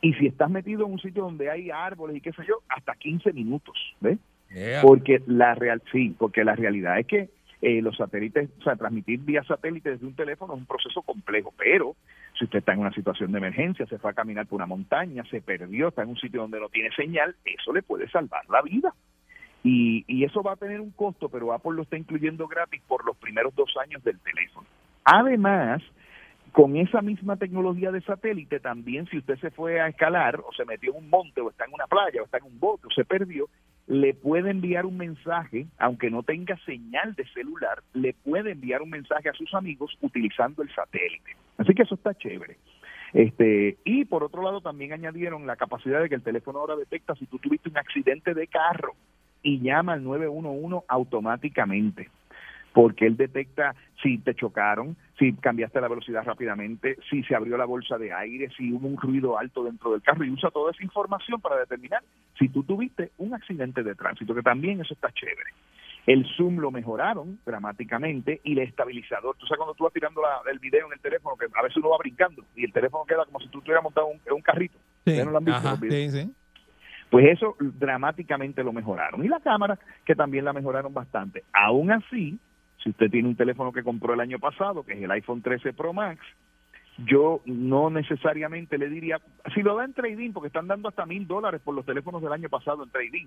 [0.00, 2.94] Y si estás metido en un sitio donde hay árboles y qué sé yo, hasta
[2.94, 3.76] 15 minutos.
[4.00, 4.18] ¿ves?
[4.52, 4.82] Yeah.
[4.82, 7.30] Porque la real, sí, porque la realidad es que
[7.62, 11.52] eh, los satélites, o sea, transmitir vía satélite desde un teléfono es un proceso complejo,
[11.56, 11.96] pero
[12.38, 15.24] si usted está en una situación de emergencia, se fue a caminar por una montaña,
[15.30, 18.60] se perdió, está en un sitio donde no tiene señal, eso le puede salvar la
[18.62, 18.94] vida.
[19.64, 23.04] Y, y eso va a tener un costo, pero Apple lo está incluyendo gratis por
[23.04, 24.66] los primeros dos años del teléfono.
[25.04, 25.82] Además,
[26.56, 30.64] con esa misma tecnología de satélite, también si usted se fue a escalar o se
[30.64, 32.90] metió en un monte o está en una playa o está en un bote o
[32.92, 33.50] se perdió,
[33.86, 38.88] le puede enviar un mensaje, aunque no tenga señal de celular, le puede enviar un
[38.88, 41.36] mensaje a sus amigos utilizando el satélite.
[41.58, 42.56] Así que eso está chévere.
[43.12, 47.14] Este, y por otro lado también añadieron la capacidad de que el teléfono ahora detecta
[47.16, 48.94] si tú tuviste un accidente de carro
[49.42, 52.08] y llama al 911 automáticamente
[52.76, 57.64] porque él detecta si te chocaron, si cambiaste la velocidad rápidamente, si se abrió la
[57.64, 60.84] bolsa de aire, si hubo un ruido alto dentro del carro y usa toda esa
[60.84, 62.02] información para determinar
[62.38, 65.52] si tú tuviste un accidente de tránsito, que también eso está chévere.
[66.06, 69.36] El zoom lo mejoraron dramáticamente y el estabilizador.
[69.38, 71.78] Tú sabes cuando tú vas tirando la- el video en el teléfono, que a veces
[71.78, 74.42] uno va brincando y el teléfono queda como si tú estuvieras montado en un, un
[74.42, 74.76] carrito.
[74.98, 76.12] ¿Ustedes no lo han visto Ajá, los videos?
[76.12, 76.32] sí, sí.
[77.08, 79.24] Pues eso dramáticamente lo mejoraron.
[79.24, 81.42] Y la cámara, que también la mejoraron bastante.
[81.54, 82.38] Aún así,
[82.86, 85.72] si usted tiene un teléfono que compró el año pasado, que es el iPhone 13
[85.72, 86.20] Pro Max,
[86.98, 89.20] yo no necesariamente le diría,
[89.52, 92.32] si lo da en trading, porque están dando hasta mil dólares por los teléfonos del
[92.32, 93.26] año pasado en trading,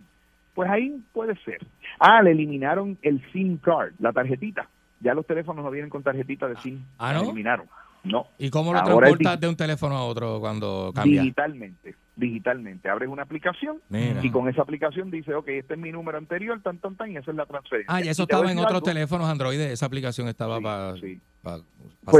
[0.55, 1.57] pues ahí puede ser.
[1.99, 4.69] Ah, le eliminaron el SIM card, la tarjetita.
[5.01, 6.81] Ya los teléfonos no vienen con tarjetita de SIM.
[6.97, 7.25] Ah, La ¿no?
[7.25, 7.67] eliminaron.
[8.05, 8.27] No.
[8.37, 11.21] ¿Y cómo lo Ahora transportas de un teléfono a otro cuando cambia?
[11.21, 12.89] Digitalmente, digitalmente.
[12.89, 14.19] Abres una aplicación Mira.
[14.23, 17.17] y con esa aplicación dice, ok, este es mi número anterior, tan, tan, tan, y
[17.17, 17.93] esa es la transferencia.
[17.93, 18.85] Ah, eso Y a estaba en otros algo.
[18.85, 19.59] teléfonos Android.
[19.59, 21.19] Esa aplicación estaba para sí.
[21.41, 21.55] Pues,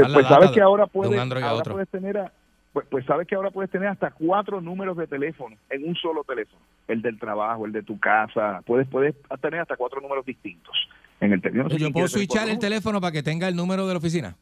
[0.08, 2.32] la pues data sabes que ahora de puedes, ahora tener, a-
[2.72, 6.24] pues, pues sabes que ahora puedes tener hasta cuatro números de teléfono en un solo
[6.24, 6.62] teléfono.
[6.88, 10.74] El del trabajo, el de tu casa, puedes, puedes tener hasta cuatro números distintos
[11.20, 11.76] en el teléfono.
[11.76, 14.36] Yo puedo switchar el teléfono para que tenga el número de la oficina.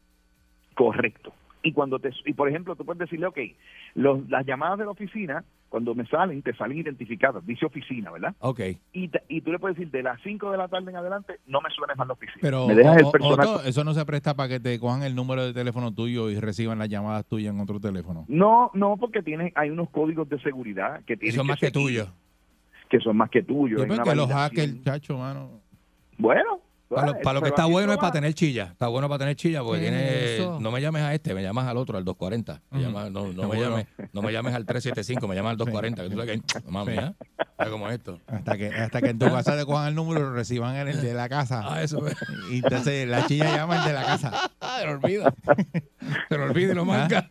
[0.75, 1.33] Correcto.
[1.61, 3.37] Y cuando te y por ejemplo, tú puedes decirle, ok,
[3.95, 8.33] los, las llamadas de la oficina, cuando me salen, te salen identificadas, dice oficina, ¿verdad?
[8.39, 8.61] Ok.
[8.93, 11.35] Y, te- y tú le puedes decir, de las 5 de la tarde en adelante,
[11.47, 12.39] no me suenes más la oficina.
[12.41, 13.47] Pero me dejas o- el o- personal.
[13.47, 16.39] Otto, eso no se presta para que te cojan el número de teléfono tuyo y
[16.39, 18.23] reciban las llamadas tuyas en otro teléfono.
[18.29, 22.09] No, no, porque tiene, hay unos códigos de seguridad que tienen son más que tuyos.
[22.89, 23.81] Que son más que tuyos.
[23.81, 25.59] Hay pues, que los hackers, chacho, mano.
[26.17, 26.61] Bueno.
[26.89, 28.63] Para lo, para lo que está bueno es para tener chilla.
[28.71, 30.35] Está bueno para tener chilla porque ¿Qué es tiene.
[30.37, 30.59] eso?
[30.59, 32.61] No me llames a este, me llamas al otro, al 240.
[32.71, 32.87] Me Ujú.
[32.89, 36.03] llamas- no, no, me llames, no me llames al 375, me llamas al 240.
[36.03, 36.71] Que tú sabes que.
[36.71, 36.93] Mami.
[36.93, 37.13] ¿eh?
[37.57, 38.19] ¿Sabes cómo es esto?
[38.25, 40.87] Hasta que, hasta que en tu casa te cojan el número y lo reciban en
[40.87, 41.61] el de la casa.
[41.63, 42.15] Ah, eso es.
[42.51, 44.51] Y entonces la chilla llama el de la casa.
[44.79, 45.33] Se lo olvida.
[46.29, 47.29] Se lo olvida y lo marca.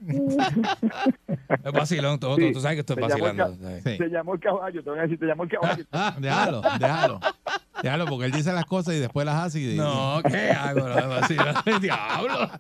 [1.65, 2.47] Es vacilón, todo, todo.
[2.47, 3.83] Sí, Tú sabes que esto es te llamó el vacilando.
[3.83, 5.85] Te llamó el caballo, te voy a decir, te llamó el caballo.
[6.21, 7.21] Déjalo, déjalo.
[7.83, 10.87] Déjalo, porque él dice las cosas y después las hace y No, ¿qué hago?
[11.81, 12.51] Diablo.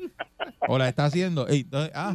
[0.69, 1.47] o las está haciendo.
[1.49, 2.15] Ey, ah,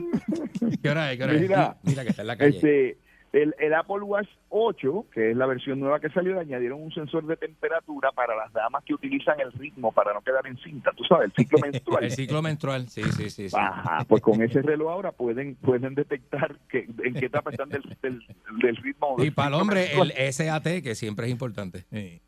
[0.81, 1.17] ¿Qué hora es?
[1.17, 1.41] ¿Qué hora es?
[1.41, 2.55] Mira, Mira que está en la calle.
[2.55, 2.97] Este,
[3.33, 6.93] el, el Apple Watch 8, que es la versión nueva que salió, le añadieron un
[6.93, 10.91] sensor de temperatura para las damas que utilizan el ritmo para no quedar en cinta.
[10.95, 12.03] Tú sabes, el ciclo menstrual.
[12.03, 13.49] El ciclo menstrual, sí, sí, sí.
[13.49, 13.55] sí.
[13.59, 17.81] Ajá, pues con ese reloj ahora pueden pueden detectar que en qué etapa están del,
[18.03, 18.23] del,
[18.61, 19.15] del ritmo.
[19.17, 20.31] Y del para el hombre, el.
[20.31, 21.85] SAT, que siempre es importante.
[21.91, 22.21] eh,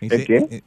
[0.00, 0.56] ¿El dice- qué?
[0.56, 0.62] eh,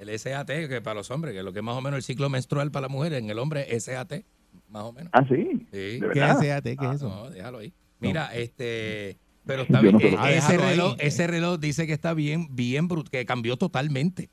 [0.00, 2.02] El SAT, que para los hombres, que es lo que es más o menos el
[2.02, 4.22] ciclo menstrual para la mujer, en el hombre SAT,
[4.68, 5.10] más o menos.
[5.12, 5.66] Ah, sí.
[5.72, 5.98] Sí.
[6.00, 6.64] ¿De ¿Qué es SAT?
[6.64, 7.08] ¿Qué Ah, es eso?
[7.08, 7.72] No, déjalo ahí.
[8.00, 9.94] Mira, este, pero está bien.
[9.94, 10.58] no eh, Ah, ese ahí.
[10.58, 14.28] reloj, ese reloj dice que está bien, bien bruto, que cambió totalmente.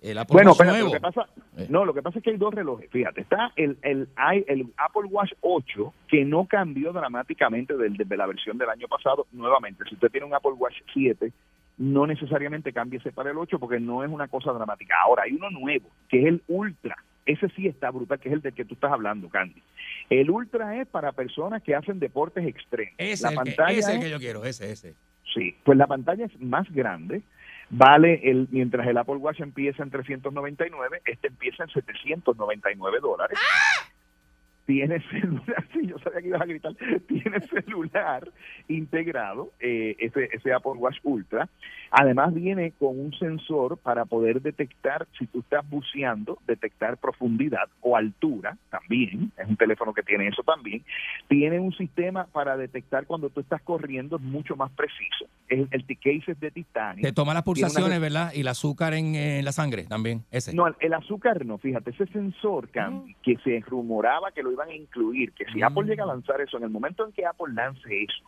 [0.00, 0.86] El Apple Bueno, Watch nuevo.
[0.86, 1.26] lo que pasa,
[1.58, 1.66] Eh.
[1.68, 2.88] no, lo que pasa es que hay dos relojes.
[2.90, 4.08] Fíjate, está el, el,
[4.46, 9.26] el Apple Watch 8 que no cambió dramáticamente desde la versión del año pasado.
[9.32, 11.32] Nuevamente, si usted tiene un Apple Watch 7,
[11.82, 14.94] no necesariamente cámbiese para el 8 porque no es una cosa dramática.
[15.02, 16.96] Ahora, hay uno nuevo, que es el Ultra.
[17.26, 19.60] Ese sí está brutal, que es el del que tú estás hablando, Candy.
[20.08, 22.94] El Ultra es para personas que hacen deportes extremos.
[22.98, 24.94] Ese la es el, que, pantalla ese es el que yo quiero, ese, ese.
[25.34, 27.22] Sí, pues la pantalla es más grande.
[27.70, 33.38] Vale, el mientras el Apple Watch empieza en 399, este empieza en 799 dólares.
[34.66, 36.72] Tiene celular, sí, yo sabía que ibas a gritar,
[37.08, 38.28] tiene celular
[38.68, 41.48] integrado, eh, ese, ese Apple Watch Ultra.
[41.90, 47.96] Además viene con un sensor para poder detectar, si tú estás buceando, detectar profundidad o
[47.96, 50.82] altura también, es un teléfono que tiene eso también.
[51.28, 55.26] Tiene un sistema para detectar cuando tú estás corriendo, es mucho más preciso.
[55.48, 57.02] El, el case es de titanio.
[57.02, 58.32] Te toma las una pulsaciones, ¿verdad?
[58.34, 60.54] Y el azúcar en, en la sangre también, ese.
[60.54, 64.68] no, el- el azúcar no, fíjate, ese sensor, Candy, que se rumoraba que lo iban
[64.68, 67.52] a incluir, que si Apple llega a lanzar eso, en el momento en que Apple
[67.54, 68.24] lance eso,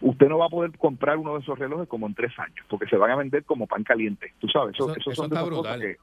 [0.00, 2.86] usted no va a poder comprar uno de esos relojes como en tres años, porque
[2.86, 5.50] se van a vender como pan caliente, tú sabes, eso, Eso- son de está esas
[5.50, 5.80] cosas brutal.
[5.80, 5.96] que-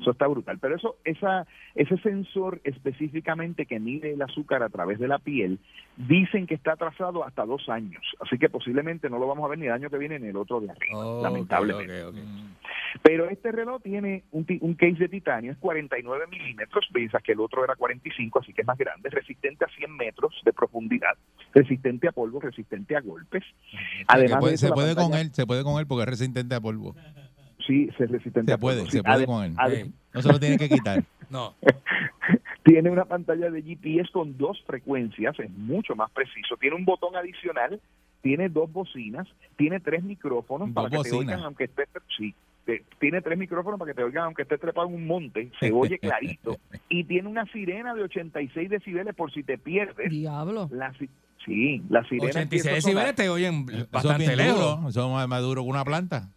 [0.00, 4.98] eso está brutal, pero eso, esa, ese sensor específicamente que mide el azúcar a través
[4.98, 5.58] de la piel,
[5.96, 9.58] dicen que está atrasado hasta dos años, así que posiblemente no lo vamos a ver
[9.58, 12.04] ni el año que viene ni el otro de arriba, Oh, lamentablemente.
[12.04, 12.14] ok.
[13.02, 17.40] Pero este reloj tiene un, un case de titanio, es 49 milímetros, piensas que el
[17.40, 21.14] otro era 45, así que es más grande, resistente a 100 metros de profundidad,
[21.52, 23.42] resistente a polvo, resistente a golpes.
[24.06, 26.94] Además puede- se puede con él, se puede con él porque es resistente a polvo.
[27.66, 28.90] Sí, se es resistente Se puede, sí.
[28.98, 29.54] se puede con él.
[30.12, 31.02] No se lo tiene que quitar.
[31.30, 31.54] No.
[32.64, 36.56] Tiene una pantalla de GPS con dos frecuencias, es mucho más preciso.
[36.58, 37.80] Tiene un botón adicional,
[38.22, 39.26] tiene dos bocinas,
[39.56, 41.84] tiene tres micrófonos Dos para que te oigan aunque esté
[42.16, 42.34] sí,
[42.64, 45.72] te- tiene tres micrófonos para que te oigan aunque esté trepado en un monte, se
[45.72, 46.56] oye clarito
[46.88, 50.10] y tiene una sirena de 86 decibeles por si te pierdes.
[50.10, 50.68] Diablo.
[50.72, 50.92] La,
[51.44, 53.06] sí, la sirena 86 empieza a sonar.
[53.06, 54.78] decibeles te oyen Eso es bastante lejos.
[54.88, 56.30] es más- más duro que una planta.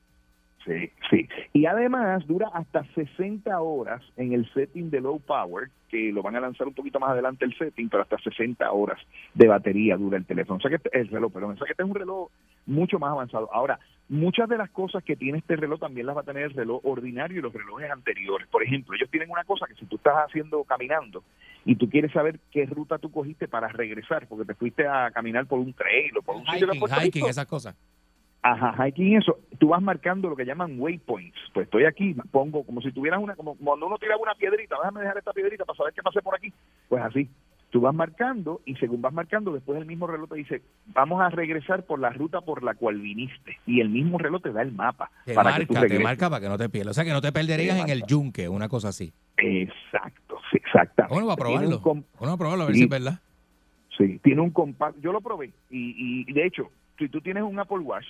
[0.68, 1.30] Sí, sí.
[1.54, 6.36] Y además dura hasta 60 horas en el setting de low power, que lo van
[6.36, 9.00] a lanzar un poquito más adelante el setting, pero hasta 60 horas
[9.34, 10.58] de batería dura el teléfono.
[10.58, 12.30] O sea que este- el reloj, perdón, o sea que este es un reloj
[12.66, 13.50] mucho más avanzado.
[13.54, 13.80] Ahora,
[14.10, 16.82] muchas de las cosas que tiene este reloj también las va a tener el reloj
[16.84, 18.48] ordinario y los relojes anteriores.
[18.50, 21.24] Por ejemplo, ellos tienen una cosa que si tú estás haciendo caminando
[21.64, 25.46] y tú quieres saber qué ruta tú cogiste para regresar, porque te fuiste a caminar
[25.46, 27.76] por un trail o por un sitio de Hiking, esas cosas.
[28.42, 31.38] Ajá, hiking eso, tú vas marcando lo que llaman waypoints.
[31.54, 35.02] Pues estoy aquí, pongo como si tuvieras una, como cuando uno tira una piedrita, déjame
[35.02, 36.54] dejar esta piedrita para saber qué pasé por aquí.
[36.88, 37.30] Pues así,
[37.72, 41.30] tú vas marcando y según vas marcando, después el mismo reloj te dice, vamos a
[41.30, 43.58] regresar por la ruta por la cual viniste.
[43.66, 46.30] Y el mismo reloj te da el mapa Te para que tú marca, te marca
[46.30, 46.92] para que no te pierdas.
[46.92, 48.08] O sea, que no te perderías Te en el marca.
[48.08, 49.12] yunque, una cosa así.
[49.38, 51.14] Exacto, sí, exactamente.
[51.14, 51.80] Bueno, va a probarlo.
[51.80, 53.20] Bueno, a probarlo a ver si es verdad.
[53.98, 55.02] Sí, tiene un compacto.
[55.02, 58.06] Yo lo probé y, y de hecho, si tú tienes un Apple Watch,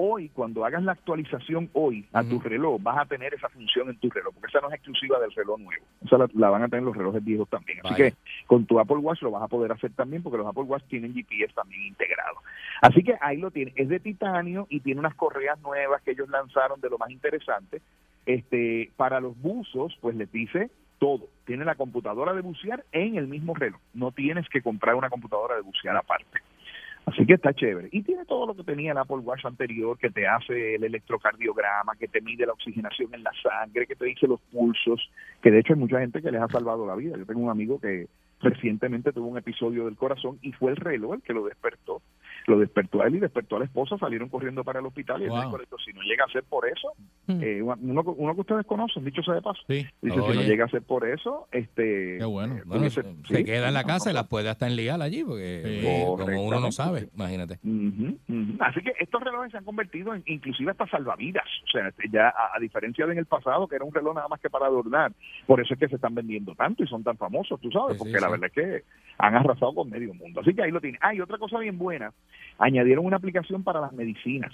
[0.00, 3.98] hoy cuando hagas la actualización hoy a tu reloj, vas a tener esa función en
[3.98, 5.84] tu reloj, porque esa no es exclusiva del reloj nuevo.
[6.04, 7.80] Esa la, la van a tener los relojes viejos también.
[7.80, 8.10] Así Vaya.
[8.10, 8.16] que
[8.46, 11.14] con tu Apple Watch lo vas a poder hacer también, porque los Apple Watch tienen
[11.14, 12.36] GPS también integrado.
[12.80, 13.72] Así que ahí lo tiene.
[13.74, 17.82] Es de titanio y tiene unas correas nuevas que ellos lanzaron de lo más interesante.
[18.24, 21.26] Este, para los buzos, pues les dice todo.
[21.44, 23.80] Tiene la computadora de bucear en el mismo reloj.
[23.94, 26.40] No tienes que comprar una computadora de bucear aparte.
[27.08, 27.88] Así que está chévere.
[27.90, 31.96] Y tiene todo lo que tenía el Apple Watch anterior, que te hace el electrocardiograma,
[31.98, 35.10] que te mide la oxigenación en la sangre, que te dice los pulsos,
[35.42, 37.16] que de hecho hay mucha gente que les ha salvado la vida.
[37.16, 38.08] Yo tengo un amigo que
[38.40, 42.00] recientemente tuvo un episodio del corazón y fue el reloj el que lo despertó.
[42.46, 45.24] Lo despertó a él y despertó a la esposa, salieron corriendo para el hospital y
[45.24, 45.38] el Wow.
[45.40, 46.92] médico le dijo, si no llega a ser por eso,
[47.26, 47.42] Mm.
[47.42, 49.84] eh, uno, uno que ustedes conocen, dicho sea de paso, Sí.
[50.00, 52.16] dice, si no llega a ser por eso, este...
[52.18, 52.56] Qué bueno.
[52.56, 55.24] eh, Bueno, se sí, queda en la no, casa y las puede hasta enligar allí,
[55.24, 55.86] porque Sí.
[55.86, 57.58] eh, como uno no sabe, imagínate.
[58.60, 61.44] Así que estos relojes se han convertido en inclusive hasta salvavidas.
[61.64, 64.14] O sea, este, ya a, a diferencia de en el pasado, que era un reloj
[64.14, 65.12] nada más que para adornar,
[65.46, 67.98] por eso es que se están vendiendo tanto y son tan famosos, tú sabes, Sí,
[67.98, 68.40] sí, porque la sí.
[68.40, 68.84] verdad es que
[69.18, 70.40] han arrasado con medio mundo.
[70.40, 70.98] Así que ahí lo tiene.
[71.00, 72.12] Ah, y otra cosa bien buena,
[72.58, 74.52] añadieron una aplicación para las medicinas.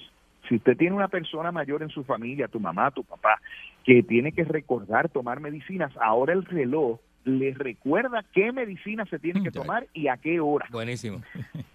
[0.48, 3.40] Si usted tiene una persona mayor en su familia, tu mamá, tu papá,
[3.84, 9.42] que tiene que recordar tomar medicinas, ahora el reloj le recuerda qué medicina se tiene
[9.42, 10.66] que tomar y a qué hora.
[10.70, 11.22] Buenísimo.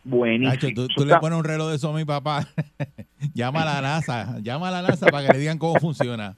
[0.04, 0.54] Buenísimo.
[0.54, 2.48] Nacho, tú, le pones un reloj de eso a mi papá.
[3.34, 4.40] llama a la NASA.
[4.42, 6.36] Llama a la NASA para que le digan cómo funciona.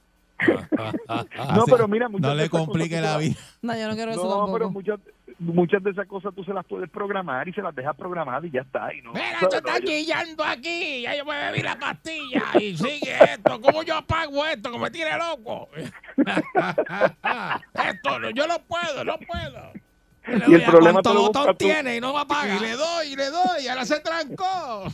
[1.54, 3.36] No, pero mira, muchas no le complique la vida.
[3.60, 4.52] No, yo no quiero eso No, tampoco.
[4.54, 5.00] pero muchas,
[5.42, 8.50] muchas de esas cosas tú se las puedes programar y se las dejas programadas y
[8.50, 8.94] ya está.
[8.94, 11.02] Y no, Mira, tú estás chillando aquí.
[11.02, 13.60] Ya yo me bebí la pastilla y sigue esto.
[13.60, 14.70] ¿Cómo yo apago esto?
[14.70, 15.68] Que me tiene loco.
[17.74, 19.72] esto, no, yo no puedo, no puedo.
[20.24, 21.54] Y el problema ¿Cuánto te lo botón tú.
[21.66, 22.56] tiene y no me apaga?
[22.56, 24.84] Y le doy, y le doy, y ahora se trancó.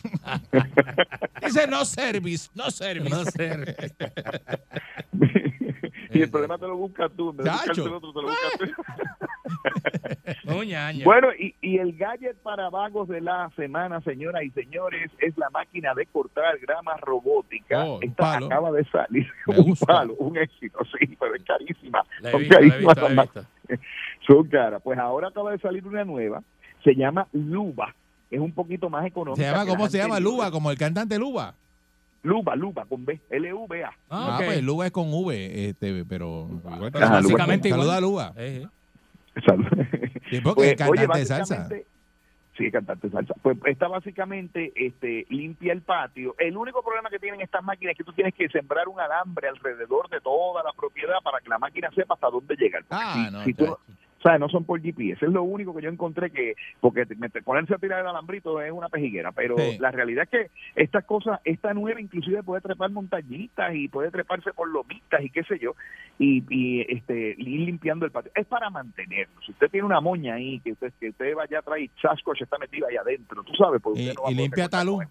[1.42, 3.10] Dice no service, no service.
[3.10, 3.24] No
[6.12, 7.30] y el problema te lo buscas tú.
[7.30, 7.86] En vez de buscarte Chacho.
[7.86, 8.64] el otro, te lo buscas tú.
[11.04, 15.50] Bueno, y, y el gadget para vagos de la semana, señoras y señores, es la
[15.50, 17.84] máquina de cortar grama robótica.
[17.84, 18.46] Oh, Esta palo.
[18.46, 19.26] acaba de salir.
[19.46, 19.86] Me un gusta.
[19.86, 22.02] palo, un éxito, sí, pero es carísima.
[22.20, 23.08] La Son visto, la he carísimas visto,
[23.68, 23.78] la
[24.26, 24.82] son caras.
[24.82, 26.42] Pues ahora acaba de salir una nueva
[26.84, 27.94] Se llama Luba.
[28.30, 29.42] Es un poquito más económica.
[29.42, 30.20] Se llama, ¿Cómo se llama?
[30.20, 31.54] Luba, como el cantante Luba.
[32.22, 33.18] Luba, Luba, con B.
[33.30, 33.92] L-U-B-A.
[34.10, 37.20] Ah, pues Luba es con V, este, pero igual que Ajá, Luba.
[37.20, 37.80] Básicamente igual.
[37.82, 38.32] Saluda a Luba.
[38.36, 38.68] Eh, eh.
[40.30, 41.68] Sí, porque Pues, es cantante oye, de salsa.
[42.56, 43.34] Sí, cantante de salsa.
[43.40, 46.34] Pues esta básicamente este, limpia el patio.
[46.38, 49.48] El único problema que tienen estas máquinas es que tú tienes que sembrar un alambre
[49.48, 52.80] alrededor de toda la propiedad para que la máquina sepa hasta dónde llega.
[52.80, 53.78] Porque Ah, si- no, si tú- chacho.
[54.18, 55.24] O sea, no son por GPS.
[55.24, 57.06] Es lo único que yo encontré que, porque
[57.44, 59.32] ponerse a tirar el alambrito es una pejiguera.
[59.32, 59.78] Pero Sí.
[59.78, 64.52] la realidad es que estas cosas, esta nueva inclusive puede trepar montañitas y puede treparse
[64.52, 65.74] por lomitas y qué sé yo,
[66.18, 68.32] y, y este, ir limpiando el patio.
[68.34, 69.40] Es para mantenerlo.
[69.46, 72.58] Si usted tiene una moña ahí, que usted, que usted vaya atrás y Sasquatch está
[72.58, 75.02] metida ahí adentro, tú sabes, pues Y, usted no va a y limpia talud.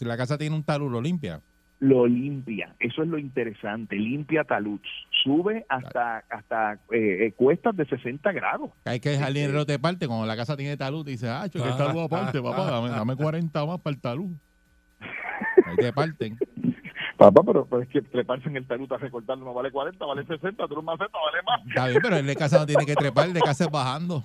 [0.00, 1.40] la casa tiene un talud, lo limpia.
[1.80, 2.74] Lo limpia.
[2.78, 3.96] Eso es lo interesante.
[3.96, 4.80] Limpia talud.
[5.24, 8.70] Sube hasta, hasta eh, eh, cuestas de 60 grados.
[8.84, 10.06] Hay que dejar dinero de parte.
[10.06, 13.16] Cuando la casa tiene talud, dice, ah, cho, que el talud aparte, papá, dame, dame
[13.16, 14.30] 40 más para el talud.
[15.66, 16.38] Ahí te parten.
[17.16, 20.24] Papá, pero, pero es que treparse en el talud a recortarlo no vale 40, vale
[20.24, 21.66] 60, tú un maceta vale más.
[21.66, 24.24] Está bien, pero el de casa no tiene que trepar, el de casa es bajando.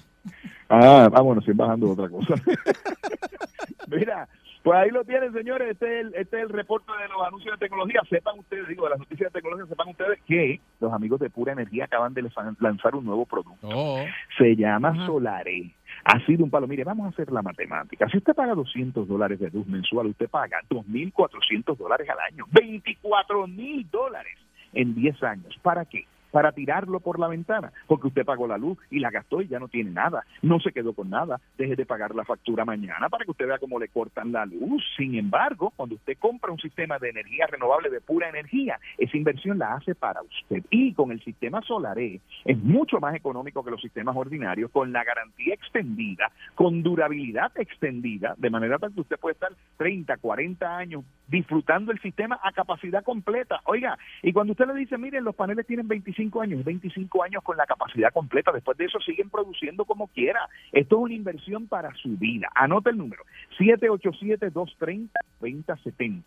[0.69, 2.35] Ah, ah, bueno, sí, bajando otra cosa.
[3.87, 4.27] Mira,
[4.65, 5.69] pues ahí lo tienen, señores.
[5.69, 8.01] Este es, el, este es el reporte de los anuncios de tecnología.
[8.09, 11.53] Sepan ustedes, digo, de las noticias de tecnología, sepan ustedes que los amigos de Pura
[11.53, 12.27] Energía acaban de
[12.59, 13.59] lanzar un nuevo producto.
[13.61, 14.03] Oh,
[14.39, 15.69] Se llama Solaré.
[16.03, 16.65] Ha sido un palo.
[16.65, 18.09] Mire, vamos a hacer la matemática.
[18.09, 22.45] Si usted paga 200 dólares de luz mensual, usted paga 2.400 dólares al año.
[22.51, 24.33] 24.000 dólares
[24.73, 25.55] en 10 años.
[25.61, 26.07] ¿Para qué?
[26.35, 29.57] Para tirarlo por la ventana, porque usted pagó la luz y la gastó y ya
[29.57, 33.23] no tiene nada, no se quedó con nada, deje de pagar la factura mañana para
[33.23, 34.83] que usted vea cómo le cortan la luz.
[34.97, 39.59] Sin embargo, cuando usted compra un sistema de energía renovable de pura energía, esa inversión
[39.59, 40.61] la hace para usted.
[40.71, 45.05] Y con el sistema Solaré es mucho más económico que los sistemas ordinarios, con la
[45.05, 51.05] garantía extendida, con durabilidad extendida, de manera tal que usted puede estar 30, 40 años
[51.27, 53.61] disfrutando el sistema a capacidad completa.
[53.63, 57.57] Oiga, y cuando usted le dice, miren, los paneles tienen 25 años, 25 años con
[57.57, 60.47] la capacidad completa, después de eso siguen produciendo como quiera.
[60.71, 62.49] Esto es una inversión para su vida.
[62.55, 63.23] Anota el número,
[63.57, 66.23] 787-230-2070.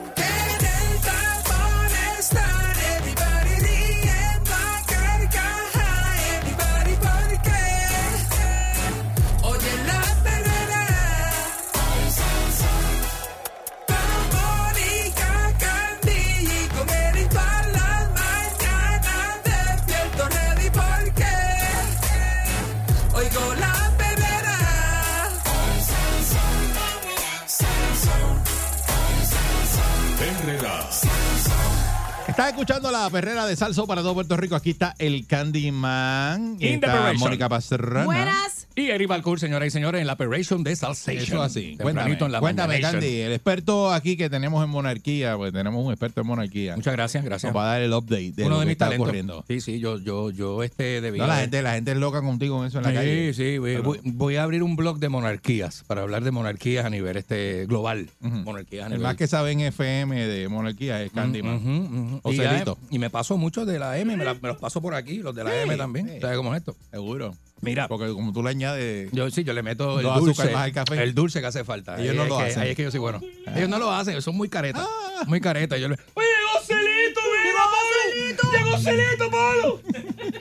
[32.42, 34.56] Estás escuchando la perrera de Salso para todo Puerto Rico.
[34.56, 36.56] Aquí está el Candyman.
[36.58, 37.12] Está.
[37.16, 38.04] Mónica Pastrana.
[38.04, 38.61] Buenas.
[38.74, 41.22] Y Eri Balcour, señoras y señores, en la Operation de Salsation.
[41.22, 41.76] Eso así.
[41.80, 42.80] Cuéntame, en la cuéntame.
[42.80, 43.20] Candy.
[43.20, 46.74] El experto aquí que tenemos en monarquía, pues tenemos un experto en monarquía.
[46.76, 47.52] Muchas gracias, gracias.
[47.52, 49.06] Nos va a dar el update de Uno lo de que mis está talentos.
[49.06, 49.44] ocurriendo.
[49.46, 51.20] Sí, sí, yo, yo, yo este debía.
[51.22, 53.34] No, la gente, la gente es loca contigo en eso en la sí, calle.
[53.34, 56.90] sí, Pero- voy- voy a abrir un blog de monarquías para hablar de monarquías a
[56.90, 58.08] nivel este global.
[58.22, 58.36] Ujú.
[58.36, 59.02] Monarquías a El nivel.
[59.02, 61.56] más que sabe en FM de monarquía es Candyman.
[61.56, 62.20] Ujú, ujú.
[62.22, 62.78] O y, ya- Celito.
[62.90, 65.34] y me paso mucho de la M, me, la- me los paso por aquí, los
[65.34, 66.08] de la M también.
[66.08, 66.20] sí.
[66.22, 66.74] ¿Sabes cómo es esto?
[66.90, 67.34] Seguro.
[67.62, 69.08] Mira, Porque como tú le añades.
[69.12, 71.02] yo sí, yo le meto el dulce, azúcar más al café.
[71.02, 71.94] el dulce que hace falta.
[71.94, 72.58] Ellos Ahí no es lo que- hacen.
[72.58, 72.62] Ah.
[72.64, 73.20] Ahí es que yo soy bueno.
[73.54, 74.86] Ellos no lo hacen, ellos son muy caretas.
[75.28, 75.78] Muy caretas.
[75.80, 78.52] Yo le, Oye, llegó Celito, mira, Pablo.
[78.58, 79.80] Llegó Celito, Pablo.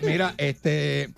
[0.02, 1.10] Mira, este,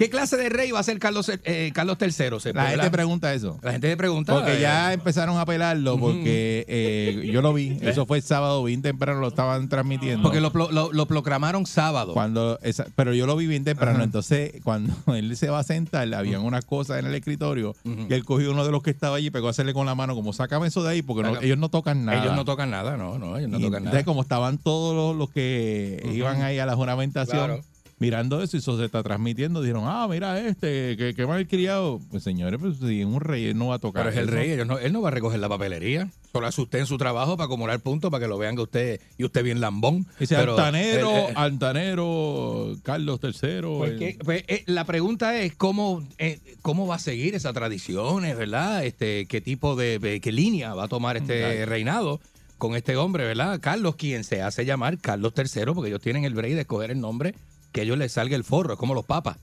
[0.00, 2.10] ¿Qué clase de rey va a ser Carlos, eh, Carlos III?
[2.10, 2.90] Se La gente ¿verdad?
[2.90, 3.58] pregunta eso.
[3.62, 4.32] La gente pregunta.
[4.34, 7.76] Porque eh, ya empezaron a pelarlo porque eh, yo lo vi.
[7.82, 10.22] Eso fue el sábado bien temprano, lo estaban transmitiendo.
[10.22, 12.14] Porque lo, lo- lo proclamaron sábado.
[12.14, 14.04] Cuando esa- pero yo lo vi bien temprano, Ajá.
[14.04, 18.24] entonces cuando él se va a sentar, habían unas cosas en el escritorio y él
[18.24, 20.32] cogió uno de los que estaba allí y pegó a hacerle con la mano como
[20.32, 22.22] sácame eso de ahí porque no- ellos no tocan nada.
[22.22, 24.04] Ellos no tocan nada, no, no, ellos no Y tocan entonces, nada.
[24.04, 27.60] como estaban todos los, los que iban ahí a la juramentación Claro.
[28.00, 32.00] Mirando eso y eso se está transmitiendo, dijeron, ah, mira este, que, que mal criado.
[32.10, 34.02] Pues señores, pues si es un rey, él no va a tocar.
[34.04, 34.34] Pero es el eso.
[34.36, 36.10] rey, ellos no- él no va a recoger la papelería.
[36.32, 39.00] Solo hace usted en su trabajo para acumular puntos, para que lo vean que usted
[39.18, 40.06] y usted bien lambón.
[40.18, 43.32] Dice Pero, Altanero, eh, eh, Altanero, Carlos III.
[43.78, 47.52] Pues el- que- pues, eh, la pregunta es cómo, eh, cómo va a seguir esas
[47.52, 48.84] tradiciones, ¿verdad?
[48.84, 52.20] Este, qué tipo de, de- qué línea va a tomar este reinado
[52.58, 53.58] con este hombre, ¿verdad?
[53.60, 57.00] Carlos, quien se hace llamar Carlos III, porque ellos tienen el break de escoger el
[57.00, 57.34] nombre
[57.72, 59.36] que a ellos les salga el forro, es como los papas.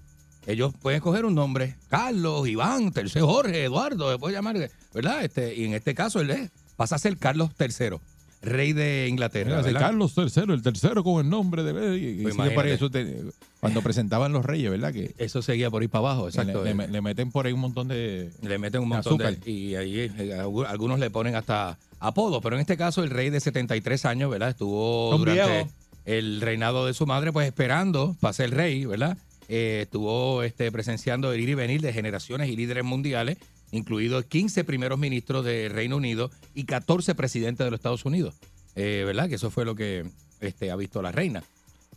[0.46, 5.24] Ellos pueden escoger un nombre, Carlos, Iván, tercero Jorge, Eduardo, se puede llamar, ¿verdad?
[5.26, 7.98] Este, y en este caso él es- pasa a ser Carlos III,
[8.42, 9.62] rey de Inglaterra.
[9.74, 11.98] Carlos III, el tercero con el nombre de...
[11.98, 13.24] y- Pues por eso te-
[13.60, 14.94] cuando presentaban los reyes, ¿verdad?
[14.94, 16.64] Que Eso seguía por ahí para abajo, exacto.
[16.64, 18.32] le, le- le meten por ahí un montón de...
[18.42, 19.52] Le meten un montón de...
[19.52, 23.32] Y ahí eh, algu- algunos le ponen hasta apodo, pero en este caso el rey
[23.32, 24.50] de 73 años, ¿verdad?
[24.50, 25.70] Estuvo Un durante viejo.
[26.08, 29.18] El reinado de su madre, pues esperando para ser rey, ¿verdad?
[29.50, 33.38] Eh, estuvo este, presenciando el ir y venir de generaciones y líderes mundiales,
[33.72, 38.36] incluidos 15 primeros ministros del Reino Unido y 14 presidentes de los Estados Unidos,
[38.76, 39.28] Eh, ¿verdad?
[39.28, 40.06] Que eso fue lo que
[40.40, 41.44] este, ha visto la reina.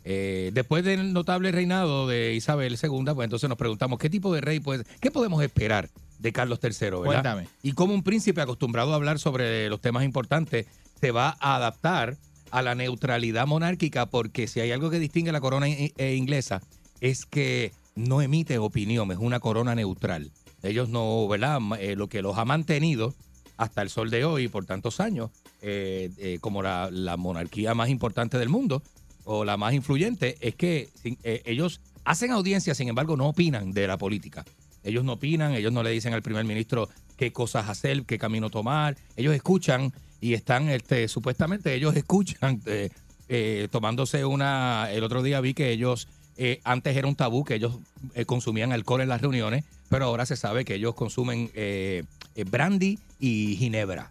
[0.03, 4.41] Eh, después del notable reinado de Isabel II, pues entonces nos preguntamos qué tipo de
[4.41, 5.89] rey, pues, qué podemos esperar
[6.19, 7.03] de Carlos III, ¿verdad?
[7.03, 7.47] Cuéntame.
[7.63, 10.65] Y cómo un príncipe acostumbrado a hablar sobre los temas importantes
[10.99, 12.17] se va a adaptar
[12.51, 16.61] a la neutralidad monárquica, porque si hay algo que distingue la corona eh, inglesa
[16.99, 20.31] es que no emite opinión, es una corona neutral.
[20.63, 21.59] Ellos no, ¿verdad?
[21.79, 23.13] Eh, lo que los ha mantenido
[23.57, 27.89] hasta el sol de hoy, por tantos años, eh, eh, como la, la monarquía más
[27.89, 28.81] importante del mundo
[29.23, 30.89] o la más influyente, es que
[31.23, 34.43] ellos hacen audiencia, sin embargo, no opinan de la política.
[34.83, 38.49] Ellos no opinan, ellos no le dicen al primer ministro qué cosas hacer, qué camino
[38.49, 38.97] tomar.
[39.15, 42.89] Ellos escuchan y están, este, supuestamente, ellos escuchan, eh,
[43.27, 44.89] eh, tomándose una.
[44.91, 46.07] El otro día vi que ellos,
[46.37, 47.77] eh, antes era un tabú que ellos
[48.13, 52.03] eh, consumían alcohol en las reuniones, pero ahora se sabe que ellos consumen eh,
[52.35, 54.09] eh, brandy y ginebra,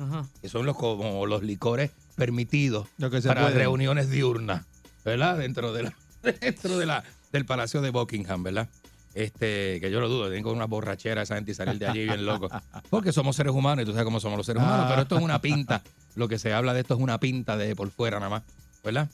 [0.00, 0.26] Ajá.
[0.40, 3.54] que son los, como los licores permitidos Lo que para puede.
[3.54, 4.64] reuniones diurnas,
[5.04, 5.38] ¿verdad?
[5.38, 5.94] Dentro de la,
[6.40, 8.68] dentro de la, del Palacio de Buckingham, ¿verdad?
[9.14, 12.04] Este, que yo lo dudo, tienen con una borrachera esa gente y salir de allí
[12.04, 12.48] bien loco.
[12.90, 15.22] Porque somos seres humanos y tú sabes cómo somos los seres humanos, pero esto es
[15.22, 15.82] una pinta.
[16.14, 18.42] Lo que se habla de esto es una pinta de por fuera nada más,
[18.84, 19.08] ¿verdad?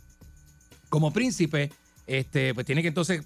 [0.89, 1.73] Como príncipe,
[2.06, 3.24] este, pues tiene que entonces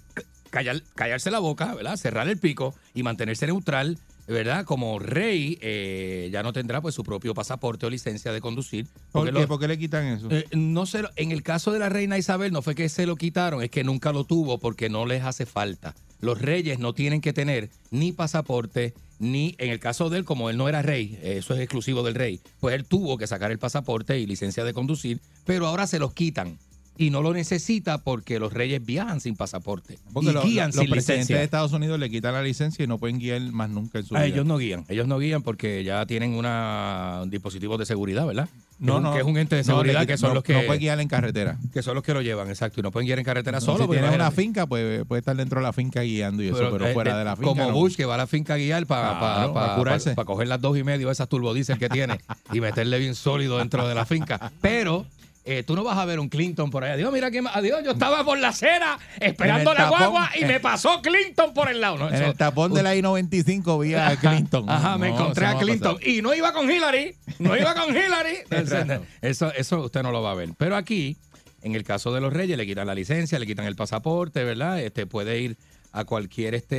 [0.49, 1.97] callar, callarse la boca, ¿verdad?
[1.97, 3.97] Cerrar el pico y mantenerse neutral,
[4.31, 4.65] ¿verdad?
[4.65, 8.87] Como rey, eh, ya no tendrá pues su propio pasaporte o licencia de conducir.
[9.11, 9.31] ¿Por qué?
[9.31, 10.27] lo- ¿Por qué le quitan eso?
[10.31, 13.15] eh, no lo- en el caso de la reina Isabel no fue que se lo
[13.15, 15.93] quitaron, es que nunca lo tuvo porque no les hace falta.
[16.19, 20.49] Los reyes no tienen que tener ni pasaporte, ni en el caso de él, como
[20.49, 23.51] él no era rey, eh, eso es exclusivo del rey, pues él tuvo que sacar
[23.51, 26.57] el pasaporte y licencia de conducir, pero ahora se los quitan.
[27.01, 30.75] Y no lo necesita porque los reyes viajan sin pasaporte Porque y lo- guían los
[30.75, 31.37] sin presidentes licencia.
[31.37, 34.15] de Estados Unidos le quitan la licencia y no pueden guiar más nunca en su
[34.15, 34.35] Ah, vida.
[34.35, 38.49] ellos no guían, ellos no guían porque ya tienen una dispositivos de seguridad, ¿verdad?
[38.77, 39.13] No, que, un- no.
[39.13, 40.79] que es un ente de No, seguridad le que son no- los que No puede
[40.79, 41.57] guiar en carretera.
[41.73, 43.85] que son los que lo llevan, exacto, y no pueden guiar en carretera No, solo.
[43.85, 46.85] si tiene una finca, pues puede estar dentro de la finca guiando y eso, pero,
[46.87, 47.47] eh, fuera eh, de la finca.
[47.49, 47.71] Como no.
[47.73, 50.15] Bush, que va a la finca a guiar para Claro, para curarse.
[50.15, 52.19] coger las dos y medio esas turbodiesel que tiene
[52.53, 54.51] y meterle bien sólido dentro de la finca.
[54.61, 55.05] Pero
[55.43, 56.91] eh, tú no vas a ver un Clinton por ahí.
[56.91, 59.99] Adiós, mira que adiós, yo estaba por la acera esperando la tapón.
[59.99, 61.97] guagua y me pasó Clinton por el lado.
[61.97, 64.69] No, En el tapón de la I-95 vi a Clinton.
[64.69, 68.37] Ajá, me encontré a Clinton y no iba con Hillary, no iba con Hillary.
[69.21, 70.49] Eso, eso usted no lo va a ver.
[70.57, 71.17] Pero aquí,
[71.63, 74.79] en el caso de los reyes, le quitan la licencia, le quitan el pasaporte, ¿verdad?
[74.79, 75.57] Este puede ir
[75.91, 76.77] a cualquier este,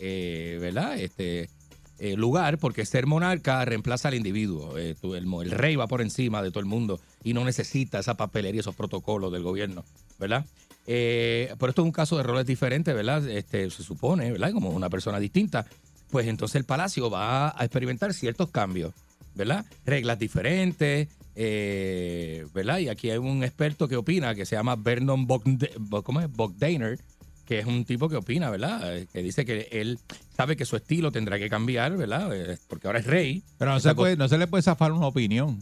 [0.00, 0.98] eh, ¿verdad?
[0.98, 1.50] Este
[1.98, 4.76] eh, lugar, porque ser monarca reemplaza al individuo.
[4.78, 8.60] Eh, el, rey va por encima de todo el mundo y no necesita esa papelería,
[8.60, 9.84] esos protocolos del gobierno,
[10.18, 10.44] ¿verdad?
[10.86, 13.26] Eh, pero esto es un caso de roles diferentes, ¿verdad?
[13.28, 14.52] Este, se supone, ¿verdad?
[14.52, 15.66] Como una persona distinta.
[16.10, 18.94] Pues entonces el palacio va a experimentar ciertos cambios,
[19.34, 19.64] ¿verdad?
[19.84, 22.78] Reglas diferentes, eh, ¿verdad?
[22.78, 26.30] Y aquí hay un experto que opina que se llama Vernon Bogd- Bo- ¿cómo es?
[26.30, 26.98] Bogdaner,
[27.46, 28.96] que es un tipo que opina, ¿verdad?
[28.96, 29.98] Eh, Que dice que él
[30.36, 32.28] sabe que su estilo tendrá que cambiar, ¿verdad?
[32.34, 33.42] Eh, Porque ahora es rey.
[33.58, 35.58] Pero no se, puede, no se le puede zafar una opinión.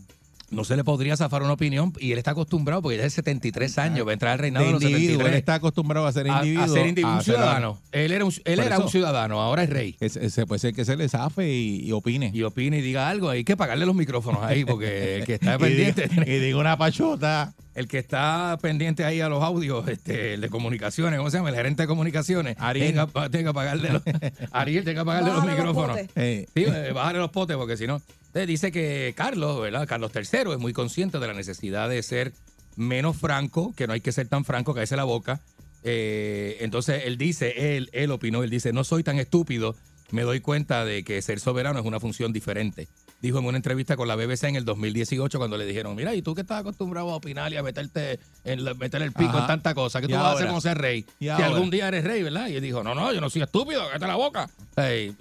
[0.51, 3.79] no se le podría zafar una opinión y él está acostumbrado porque ya es 73
[3.79, 5.33] años, va a entrar al reinado De de los individuo, 73.
[5.33, 6.65] él está acostumbrado a ser individuo.
[6.65, 7.79] a ser individuo, un a ciudadano.
[7.93, 9.97] Él era un, él era un ciudadano, ahora es rey.
[10.09, 12.31] Se, puede ser que se le zafe y, y opine.
[12.33, 15.59] Y opine y diga algo, hay que pagarle los micrófonos ahí porque el que está
[15.59, 17.53] pendiente, y diga una pachota.
[17.75, 21.51] El que está pendiente ahí a los audios, este, el de comunicaciones, ¿cómo se llama?
[21.51, 22.89] El gerente de comunicaciones, Ariel.
[22.95, 24.03] tenga, tenga que pagarle los,
[24.53, 25.97] Ariel tenga que pagarle los los micrófonos.
[25.99, 26.11] potes.
[26.17, 28.01] Eh, Sí, eh, bajarle los potes porque si no.
[28.47, 29.87] Dice que Carlos, ¿verdad?
[29.87, 32.33] Carlos III es muy consciente de la necesidad de ser
[32.77, 35.41] menos franco, que no hay que ser tan franco, que la boca.
[35.85, 39.77] Eh, entonces él dice, él, él opinó, él dice, no soy tan estúpido,
[40.11, 42.89] me doy cuenta de que ser soberano es una función diferente.
[43.25, 46.21] Dijo en una entrevista con la BBC en el 2018 cuando le dijeron, mira, ¿y
[46.21, 49.39] tú que estás acostumbrado a opinar y a meterte en la- meter el pico Ajá.
[49.41, 50.01] en tanta cosa?
[50.01, 51.07] ¿Qué ¿Y tú vas a hacer como ser rey?
[51.19, 51.47] ¿Y si ahora?
[51.47, 52.49] algún día eres rey, ¿verdad?
[52.49, 54.51] Y él dijo, no, no, yo no soy estúpido, cállate la boca.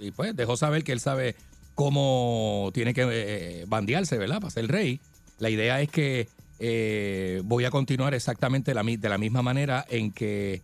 [0.00, 1.34] Y pues dejó saber que él sabe
[1.74, 4.38] cómo tiene que eh, bandearse, ¿verdad?
[4.38, 5.00] Para ser rey.
[5.38, 6.28] La idea es que
[6.58, 10.60] eh, voy a continuar exactamente la de la misma manera en que,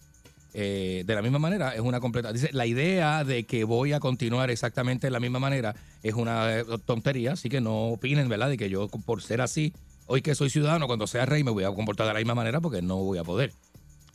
[0.53, 2.33] eh, de la misma manera, es una completa.
[2.33, 6.59] Dice, la idea de que voy a continuar exactamente de la misma manera es una
[6.59, 8.49] eh, tontería, así que no opinen, ¿verdad?
[8.49, 9.73] De que yo, por ser así,
[10.07, 12.61] hoy que soy ciudadano, cuando sea rey, me voy a comportar de la misma manera
[12.61, 13.53] porque no voy a poder.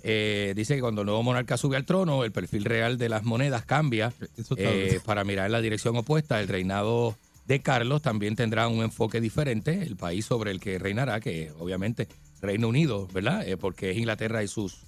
[0.03, 3.23] Eh, dice que cuando el nuevo monarca sube al trono, el perfil real de las
[3.23, 4.13] monedas cambia
[4.57, 6.39] eh, para mirar en la dirección opuesta.
[6.39, 7.15] El reinado
[7.47, 9.81] de Carlos también tendrá un enfoque diferente.
[9.81, 12.07] El país sobre el que reinará, que obviamente
[12.39, 13.45] Reino Unido, ¿verdad?
[13.59, 14.83] Porque es Inglaterra y sus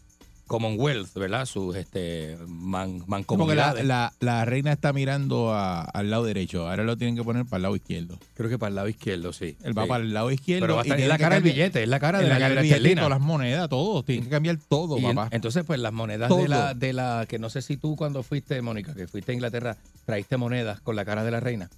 [0.48, 1.46] Commonwealth, ¿verdad?
[1.46, 3.86] Sus este, man, Porque la, mancomunidades.
[3.86, 6.68] la, la reina está mirando a- al lado derecho.
[6.70, 8.18] Ahora lo tienen que poner para el lado izquierdo.
[8.36, 9.56] Creo que para el lado izquierdo, sí.
[9.64, 9.90] Él va Sí.
[9.90, 10.62] para el lado izquierdo.
[10.62, 12.40] Pero va a y estar- es la cara del billete, es la cara de la,
[12.40, 14.04] cara del billete, todas las monedas, todo.
[14.04, 15.36] Tienen que cambiar todo, Y en- papá.
[15.36, 16.42] entonces, pues las monedas Todo.
[16.42, 19.36] de la, de la, que no sé si tú cuando fuiste, Mónica, que fuiste a
[19.36, 21.70] Inglaterra, traíste monedas con la cara de la reina.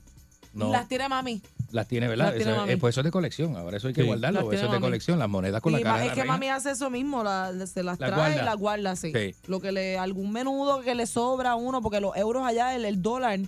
[0.54, 1.42] No, Las tiene mami.
[1.72, 2.26] las tiene, ¿verdad?
[2.26, 2.74] las tiene Eso- mami.
[2.74, 4.08] eh, pues eso es de colección, ahora eso hay que Sí.
[4.08, 4.82] guardarlo, Las eso es de mami.
[4.82, 6.34] colección, las monedas con la cara de es la que reina.
[6.34, 8.42] mami hace eso mismo, la- se las La trae guarda.
[8.42, 9.12] y las guarda así.
[9.14, 9.36] Sí.
[9.48, 12.86] Lo que le, algún menudo que le sobra a uno, porque los euros allá, el,
[12.86, 13.40] el dólar,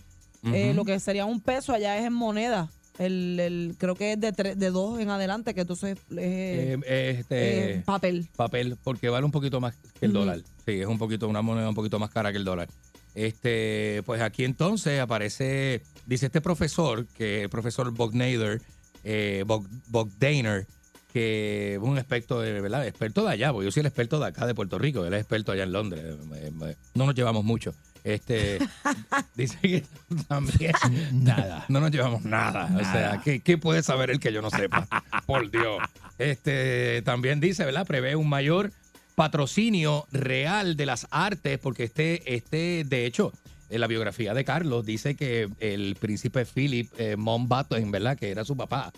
[0.44, 2.70] eh, lo que sería un peso allá es en moneda.
[3.00, 6.78] El, el- creo que es de tres, de dos en adelante, que entonces es Eh,
[6.86, 8.28] eh, este, eh, papel.
[8.36, 10.42] papel, porque vale un poquito más que el dólar.
[10.66, 12.68] Sí, es un poquito, una moneda un poquito más cara que el dólar.
[13.16, 15.82] Este, pues aquí entonces aparece,
[16.12, 18.62] dice este profesor, que el profesor Bognader,
[19.04, 20.68] eh, Bog- Bogdaner,
[21.14, 22.86] que es un experto de, ¿verdad?
[22.88, 25.22] Experto de allá, porque yo soy el experto de acá de Puerto Rico, él es
[25.22, 26.04] experto allá en Londres.
[26.36, 27.74] Eh, eh, No nos llevamos mucho.
[28.04, 28.60] Este
[29.36, 29.84] dice que
[30.28, 30.74] también
[31.14, 31.66] Nada.
[31.70, 32.70] no nos llevamos nada.
[32.76, 34.88] O sea, ¿qué, qué puede saber el que yo no sepa?
[35.26, 35.78] Por Dios.
[36.18, 37.86] Este también dice, ¿verdad?
[37.88, 38.72] Prevé un mayor
[39.16, 43.32] patrocinio real de las artes, porque este, este, de hecho,
[43.72, 48.18] en la biografía de Carlos dice que el príncipe Philip eh, Mountbatten, ¿verdad?
[48.18, 48.92] Que era su papá.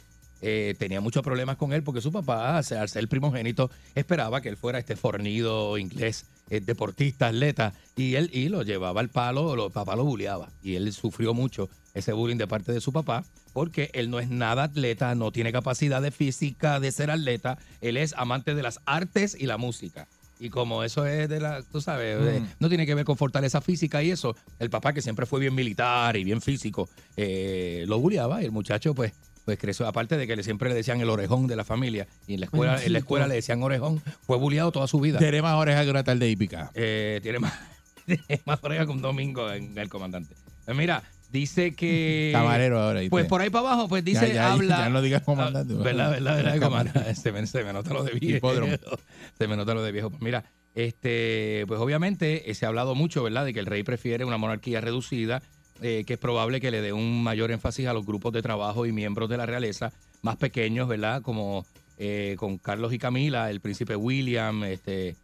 [0.46, 4.50] eh, tenía muchos problemas con él porque su papá, al ser ser primogénito, esperaba que
[4.50, 9.56] él fuera este fornido inglés, eh, deportista, atleta, y él y lo llevaba al palo,
[9.56, 10.50] lo, papá lo bulleaba.
[10.62, 13.24] Y él sufrió mucho ese bullying de parte de su papá,
[13.54, 17.96] porque él no es nada atleta, no tiene capacidad de física de ser atleta, él
[17.96, 20.10] es amante de las artes y la música.
[20.40, 22.48] Y como eso es de la, tú sabes, de- Mm.
[22.60, 25.56] no tiene que ver con fortaleza física y eso, el papá que siempre fue bien
[25.56, 29.14] militar y bien físico, eh, lo bulleaba y el muchacho pues
[29.46, 32.36] pues creció, aparte de que le, siempre le decían el orejón de la familia y
[32.36, 35.20] en la escuela, en la escuela le decían orejón, fue bulleado toda su vida.
[35.20, 36.72] Tiene más orejas que una tarde hípica.
[36.76, 37.54] Eh, tiene más,
[38.06, 40.34] tiene más oreja que un domingo en el comandante.
[40.64, 42.30] Pues mira, dice que.
[42.34, 43.02] Camarero ahora.
[43.02, 43.10] ¿viste?
[43.10, 44.78] Pues por ahí para abajo, pues dice, Ya, ya, habla.
[44.78, 45.74] ya no digas comandante.
[45.78, 47.16] Ah, ¿Verdad, verdad, verdad, comandante?
[47.16, 48.50] Se me, se me nota lo de viejo.
[49.38, 50.10] Se me nota lo de viejo.
[50.10, 50.46] Pues mira,
[50.76, 54.38] este, pues obviamente eh, se ha hablado mucho, ¿verdad?, de que el rey prefiere una
[54.38, 55.42] monarquía reducida,
[55.82, 58.86] eh, que es probable que le dé un mayor énfasis a los grupos de trabajo
[58.86, 59.92] y miembros de la realeza
[60.22, 61.66] más pequeños, ¿verdad?, como
[61.98, 65.16] eh, con Carlos y Camila, el príncipe William, este,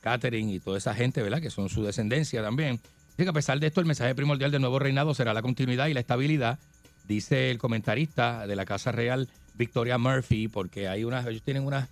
[0.00, 2.78] Catherine y toda esa gente, ¿verdad?, que son su descendencia también.
[3.10, 5.88] Dice que a pesar de esto, el mensaje primordial del nuevo reinado será la continuidad
[5.88, 6.58] y la estabilidad,
[7.08, 11.88] dice el comentarista de la Casa Real, Victoria Murphy, porque hay unas, ellos tienen unas,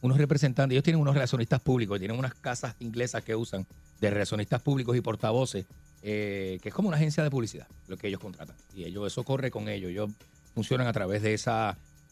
[0.00, 3.66] unos representantes, ellos tienen unos relacionistas públicos, tienen unas casas inglesas que usan
[4.00, 5.66] de relacionistas públicos y portavoces,
[6.02, 6.74] eh, que es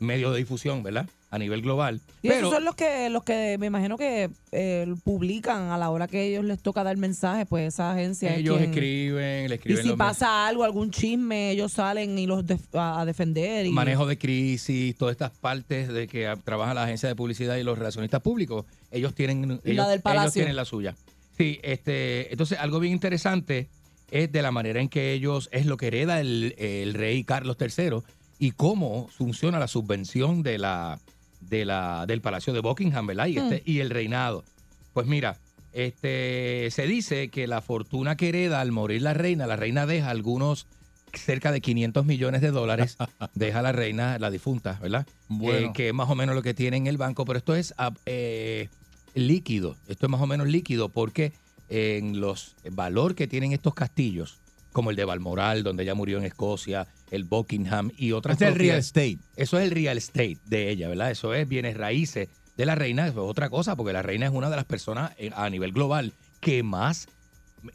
[0.01, 0.15] agencia de ellos.
[0.15, 1.07] Y ellos, ellos, ellos difusión, ¿verdad?
[1.31, 2.01] A nivel global.
[2.23, 5.91] Y Pero, esos son los que, los que me imagino que eh, publican a la
[5.91, 9.55] hora que ellos les toca dar mensajes, pues esa agencia es ellos quien- escriben, le
[9.55, 13.67] Y escriben si los pasa algo, algún chisme, ellos salen y los def- a, defender.
[13.67, 17.65] Y, manejo de crisis, todas estas partes de que trabaja la agencia de publicidad y
[17.65, 20.23] los relacionistas públicos, ellos tienen, Y la ellos, del Palacio.
[20.27, 20.95] ellos tienen la suya.
[21.37, 23.69] Sí, este, entonces algo bien interesante
[24.11, 27.57] es de la manera en que ellos, es lo que hereda el, el rey Carlos
[27.61, 27.99] III,
[28.39, 30.99] y cómo funciona la subvención de la,
[31.41, 33.27] de la, del Palacio de Buckingham, ¿verdad?
[33.27, 34.45] Y, este, y el reinado.
[34.93, 35.39] Pues mira,
[35.73, 40.11] este, se dice que la fortuna que hereda al morir la reina, la reina deja
[40.11, 40.67] algunos
[41.13, 42.97] cerca de 500 millones de dólares,
[43.35, 45.07] deja la reina, la difunta, ¿verdad?
[45.29, 45.69] Bueno.
[45.69, 47.75] Eh, que es más o menos lo que tiene en el banco, pero esto es
[47.79, 48.69] ah, eh,
[49.15, 51.33] líquido, esto es más o menos líquido porque
[51.69, 54.39] en los el valor que tienen estos castillos,
[54.77, 58.53] como el de Balmoral, donde ella murió en Escocia, el Buckingham y otras Este es
[58.53, 59.19] el real estate.
[59.35, 61.11] eso es el real estate de ella, ¿verdad?
[61.11, 62.29] Eso es bienes raíces
[62.59, 63.07] de la reina.
[63.07, 65.73] Eso es otra cosa, porque la reina es una de las personas eh, a nivel
[65.73, 67.09] global que más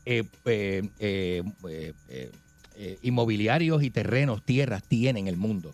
[0.05, 1.41] eh, eh,
[3.01, 5.73] inmobiliarios y terrenos, tierras tiene en el mundo.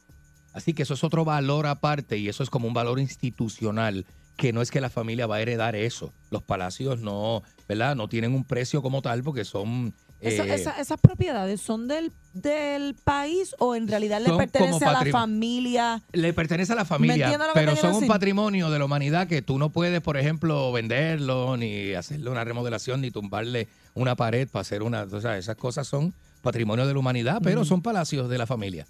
[0.54, 4.06] Así que eso es otro valor aparte y eso es como un valor institucional
[4.38, 6.14] que no es que la familia va a heredar eso.
[6.30, 7.98] Los palacios no, ¿verdad?
[7.98, 9.94] No tienen un precio como tal porque son...
[10.20, 14.92] Eso- eh, esa- ¿Esas propiedades son del, del país o en realidad le pertenece a
[14.92, 16.02] la familia?
[16.12, 19.42] Le pertenece a la ¿Me familia, lo pero son un patrimonio de la humanidad que
[19.42, 24.62] tú no puedes, por ejemplo, venderlo, ni hacerle una remodelación, ni tumbarle una pared para
[24.62, 25.04] hacer una...
[25.04, 28.88] O sea, esas cosas son patrimonio de la humanidad, pero son palacios de la familia.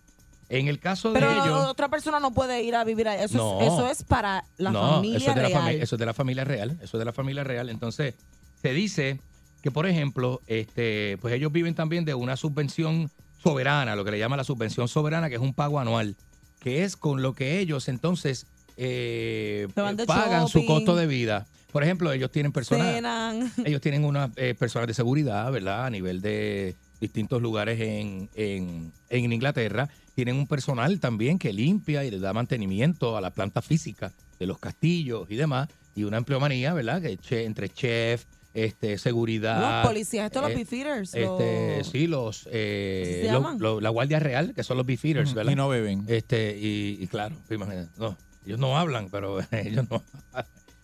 [0.49, 1.66] En el caso de Pero ellos...
[1.68, 3.22] otra persona no puede ir a vivir ahí.
[3.22, 3.60] Eso, No.
[3.62, 6.06] es, eso es para la no, familia eso es, de la fami- eso es de
[6.06, 6.72] la familia real.
[6.82, 7.70] Eso es de la familia real.
[7.70, 8.16] Entonces,
[8.62, 9.20] se dice
[9.62, 13.10] que, por ejemplo, este, pues ellos viven también de una subvención
[13.42, 16.16] soberana, lo que le llama la subvención soberana, que es un pago anual,
[16.60, 18.46] que es con lo que ellos entonces
[18.78, 19.68] eh,
[20.08, 21.48] pagan su costo de vida.
[21.72, 23.52] Por ejemplo, ellos tienen personas, Cenan.
[23.66, 25.86] ellos tienen unas eh, personas de seguridad, ¿verdad?
[25.86, 29.90] A nivel de distintos lugares en, en, en Inglaterra.
[30.16, 34.48] Tienen un personal también que limpia y le da mantenimiento a la planta física de
[34.48, 35.70] los castillos y demás.
[35.96, 37.02] Y una empleomanía, ¿verdad?
[37.02, 38.26] Que che- entre chef,
[38.66, 39.82] este, seguridad.
[39.82, 41.14] Los policías, estos los eh, beefeaters.
[41.14, 45.34] Este, los- sí, los, eh, ¿Así se los- la Guardia Real, que son los beefeaters,
[45.34, 45.52] ¿verdad?
[45.52, 46.04] Y no beben.
[46.08, 50.04] Este, y, y claro, imagínate, no, ellos no hablan, pero ellos no.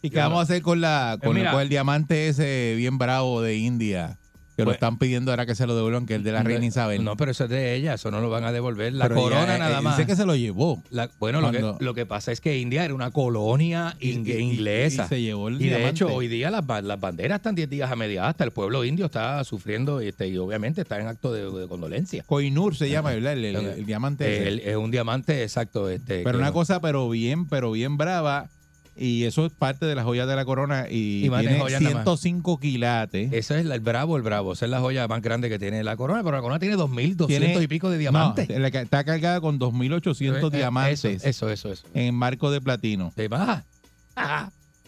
[0.02, 1.52] ¿Y qué vamos a hacer con la con, Eh, mira.
[1.52, 4.18] con el diamante ese bien bravo de India?
[4.56, 6.44] Que lo Pues- están pidiendo ahora que se lo devuelvan, que es el de la
[6.44, 7.04] reina Isabel.
[7.04, 8.94] No, pero eso es de ella, eso no lo van a devolver.
[8.94, 9.98] La Pero corona eh, nada más.
[9.98, 10.82] Dice que se lo llevó.
[10.92, 14.38] La- bueno, lo que, lo que pasa es que India era una colonia y- y-
[14.38, 15.06] inglesa.
[15.06, 17.92] y se llevó el Y de hecho, hoy día las, las banderas están 10 días
[17.92, 18.44] a media hasta.
[18.44, 22.24] El pueblo indio está sufriendo este, y obviamente está en acto de, de condolencia.
[22.28, 23.34] Koinur se llama, ¿verdad?
[23.34, 25.90] El, el- el diamante es un diamante exacto.
[25.90, 28.50] Este, Pero una no- cosa, pero bien, pero bien brava.
[28.96, 30.86] Y eso es parte de las joyas de la corona.
[30.90, 32.04] Y, Y tiene joyas nada más.
[32.04, 33.34] 105 quilates.
[33.34, 34.54] Eso es la- el bravo, el bravo.
[34.54, 37.28] Esa es la joya más grande que tiene la corona, pero la corona tiene 2.200
[37.28, 38.48] Tiene- y pico de diamantes.
[38.50, 41.72] No, la está cargada con 2.800 Eh, eh, diamantes Eso, eso, eso.
[41.72, 41.88] eso.
[41.96, 43.12] en marco de platino.
[43.16, 43.64] ¿Te vas?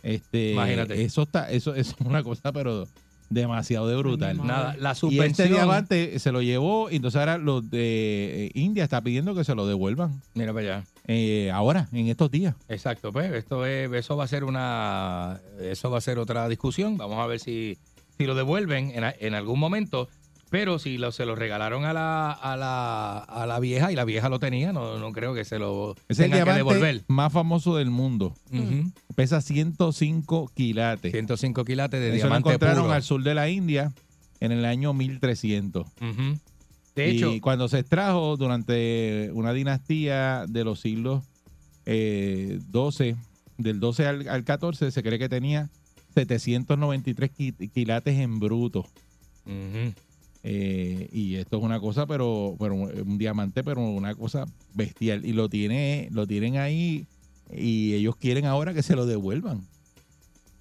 [0.04, 1.04] Este, Imagínate.
[1.04, 2.88] Eso está, eso, eso es una cosa, pero
[3.30, 4.38] demasiado de brutal.
[4.46, 5.26] Nada, la Y subvención.
[5.30, 9.44] este diamante se lo llevó y entonces ahora los de eh, India está pidiendo que
[9.44, 10.22] se lo devuelvan.
[10.36, 10.84] Mira para allá.
[11.08, 12.56] eh, ahora, en estos días.
[12.70, 16.98] Exacto, pues esto es, eso va a ser una, eso va a ser otra discusión.
[16.98, 17.78] Vamos a ver si,
[18.18, 20.08] si lo devuelven en, en algún momento.
[20.58, 24.06] Pero si lo, se lo regalaron a la, a, la, a la vieja y la
[24.06, 27.04] vieja lo tenía, no, no creo que se lo Es el tengan que diamante devolver.
[27.10, 28.34] más famoso del mundo.
[28.54, 28.90] Ujú.
[29.16, 31.12] Pesa 105 quilates.
[31.12, 32.94] 105 quilates de Eso lo diamante encontraron puro.
[32.94, 33.92] al sur de la India
[34.40, 35.88] en el año 1300.
[35.88, 36.40] Ujú.
[36.96, 41.22] De y hecho, cuando se extrajo durante una dinastía de los siglos
[41.86, 43.18] eh, 12,
[43.58, 45.70] del 12 al, al 14, se cree que tenía
[46.14, 48.86] 793 qui- quilates en bruto.
[49.46, 49.94] ujú.
[50.48, 54.46] Eh, y esto es una cosa, pero, pero un diamante, pero una cosa
[54.76, 55.26] bestial.
[55.26, 57.08] Y lo tiene, lo tienen ahí
[57.52, 59.66] y ellos quieren ahora que se lo devuelvan.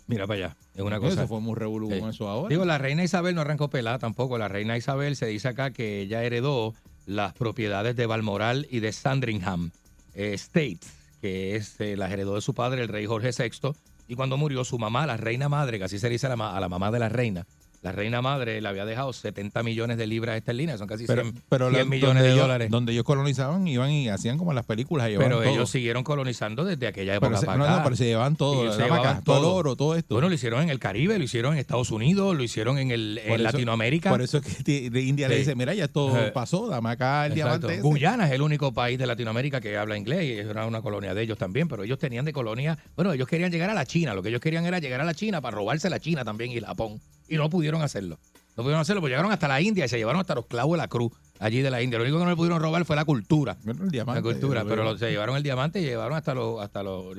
[0.06, 1.20] mira para allá, es una cosa.
[1.24, 2.01] Eso fue muy Sí.
[2.01, 2.48] con eso ahora.
[2.48, 4.39] Digo, la reina Isabel no arrancó pelada tampoco.
[4.39, 6.74] La reina Isabel se dice acá que ella heredó
[7.05, 9.70] las propiedades de Balmoral y de Sandringham
[10.15, 13.73] eh, Estates, que es, eh, las heredó de su padre, el rey Jorge VI.
[14.09, 16.61] Y cuando murió su mamá, la reina madre, que así se dice a la, a
[16.61, 17.47] la mamá de la reina,
[17.85, 21.32] la reina madre le había dejado 70 millones de libras esterlinas, son casi 100, pero,
[21.51, 22.70] pero 100 la- millones de ellos- dólares.
[22.70, 25.09] Donde ellos colonizaban, iban y hacían como en las películas.
[25.16, 25.43] Pero todo.
[25.44, 27.77] ellos siguieron colonizando desde aquella época Pero se, para no, acá.
[27.77, 28.73] no, pero se llevaban todo.
[28.73, 29.55] Se acá, llevaban todo el todo.
[29.55, 30.15] oro, todo esto.
[30.15, 33.19] Bueno, lo hicieron en el Caribe, lo hicieron en Estados Unidos, lo hicieron en, el,
[33.19, 34.09] en eso- Latinoamérica.
[34.09, 37.32] Por eso es que de India le dice, mira, ya Eh, pasó, dame acá el
[37.32, 37.66] Exacto.
[37.69, 37.73] diamante.
[37.74, 37.82] ese".
[37.82, 41.23] Guyana es el único país de Latinoamérica que habla inglés y era una colonia de
[41.23, 44.23] ellos también, pero ellos tenían de colonia, bueno, ellos querían llegar a la China, lo
[44.23, 47.01] que ellos querían era llegar a la China para robarse la China también y Japón,
[47.35, 48.19] y no pudieron hacerlo.
[48.56, 50.78] No pudieron hacerlo, pues llegaron hasta la India y se llevaron hasta los clavos de
[50.78, 51.98] la cruz allí de la India.
[51.98, 53.56] Lo único que no le pudieron robar fue la cultura.
[53.65, 56.62] Bueno, el diamante, La cultura, pero lo- se llevaron el diamante y llevaron hasta los,
[56.62, 57.16] hasta los.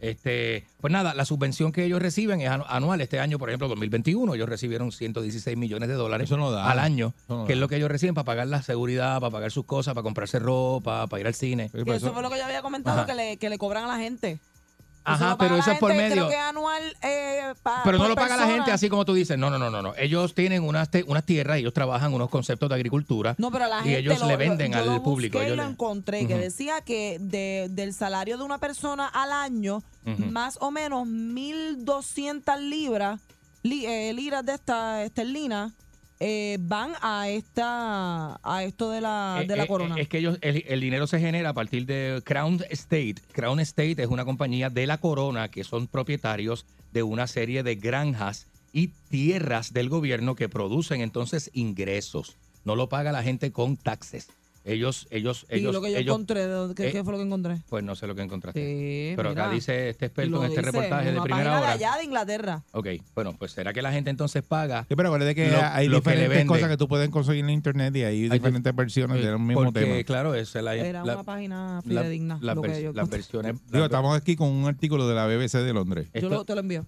[0.00, 3.00] Este, pues nada, la subvención que ellos reciben es anu- anual.
[3.00, 6.70] Este año, por ejemplo, 2021, ellos recibieron 116 millones de dólares Eso no da.
[6.70, 9.32] al año, Eso no que es lo que ellos reciben para pagar la seguridad, para
[9.32, 11.68] pagar sus cosas, para comprarse ropa, para ir al cine.
[11.70, 13.98] Que eso fue lo que yo había comentado, que le, que le cobran a la
[13.98, 14.38] gente.
[15.12, 16.28] Ajá, pero eso es por medio.
[16.28, 16.36] Que
[17.02, 17.54] eh,
[17.84, 19.38] Pero no lo paga la gente así como tú dices.
[19.38, 19.94] No, no, no, no, no.
[19.96, 23.34] Ellos tienen unas, unas tierras, ellos trabajan unos conceptos de agricultura.
[23.38, 25.38] No, pero la y gente ellos lo- le venden yo al lo público.
[25.38, 26.42] busqué y ellos lo encontré que Ujú.
[26.42, 30.26] decía que de- del salario de una persona al año, Ujú.
[30.30, 33.20] más o menos 1.200 libras,
[33.62, 35.72] li- eh, liras de esta esterlina,
[36.20, 39.94] eh, van a esta a esto de la, de la Eh, eh, corona.
[39.98, 43.16] Es que ellos, el, el dinero se genera a partir de Crown State.
[43.32, 47.76] Crown State es una compañía de la corona que son propietarios de una serie de
[47.76, 52.36] granjas y tierras del gobierno que producen entonces ingresos.
[52.64, 54.28] No lo paga la gente con taxes.
[54.72, 57.18] Ellos, ellos, y ellos, lo que yo ellos- encontré, ¿de ¿qué, eh, qué fue lo
[57.18, 57.56] que encontré?
[57.68, 58.60] pues no sé lo que encontraste.
[58.60, 59.54] Sí, Pero acá mira.
[59.54, 61.66] dice este experto en este dice, reportaje de una primera hora.
[61.68, 62.62] de allá de Inglaterra.
[62.72, 64.84] Ok, bueno, pues será que la gente entonces paga.
[64.88, 66.46] Sí, pero acuérdate que lo- hay lo que diferentes venden.
[66.46, 70.02] cosas que tú puedes conseguir en internet y hay diferentes versiones del mismo Porque, tema.
[70.04, 72.38] claro, es la, Era la- una página la- fidedigna.
[72.42, 73.18] las lo que vers- yo las encontré.
[73.18, 73.56] versiones.
[73.72, 76.06] Digo, estamos aquí con un artículo de la BBC de Londres.
[76.12, 76.84] Yo esto- lo, te lo envío.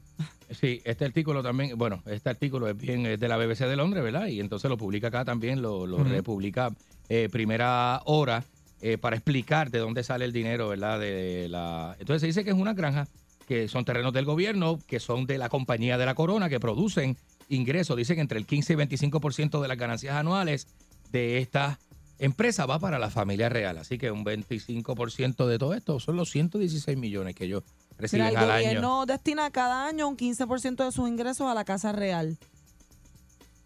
[0.51, 4.02] Sí, este artículo también, bueno, este artículo es bien es de la BBC de Londres,
[4.02, 4.27] ¿verdad?
[4.27, 6.70] Y entonces lo publica acá también, lo, lo republica
[7.11, 8.45] eh, primera hora
[8.81, 11.01] eh, para explicar de dónde sale el dinero, ¿verdad?
[11.01, 13.09] De la Entonces se dice que es una granja,
[13.49, 17.16] que son terrenos del gobierno, que son de la compañía de la corona, que producen
[17.49, 17.97] ingresos.
[17.97, 20.69] Dice que entre el 15 y 25% de las ganancias anuales
[21.11, 21.81] de esta
[22.20, 23.77] empresa va para la familia real.
[23.78, 27.65] Así que un 25% de todo esto son los 116 millones que ellos
[27.99, 28.66] reciben Mira, el al año.
[28.66, 32.39] gobierno destina cada año un 15% de sus ingresos a la Casa Real.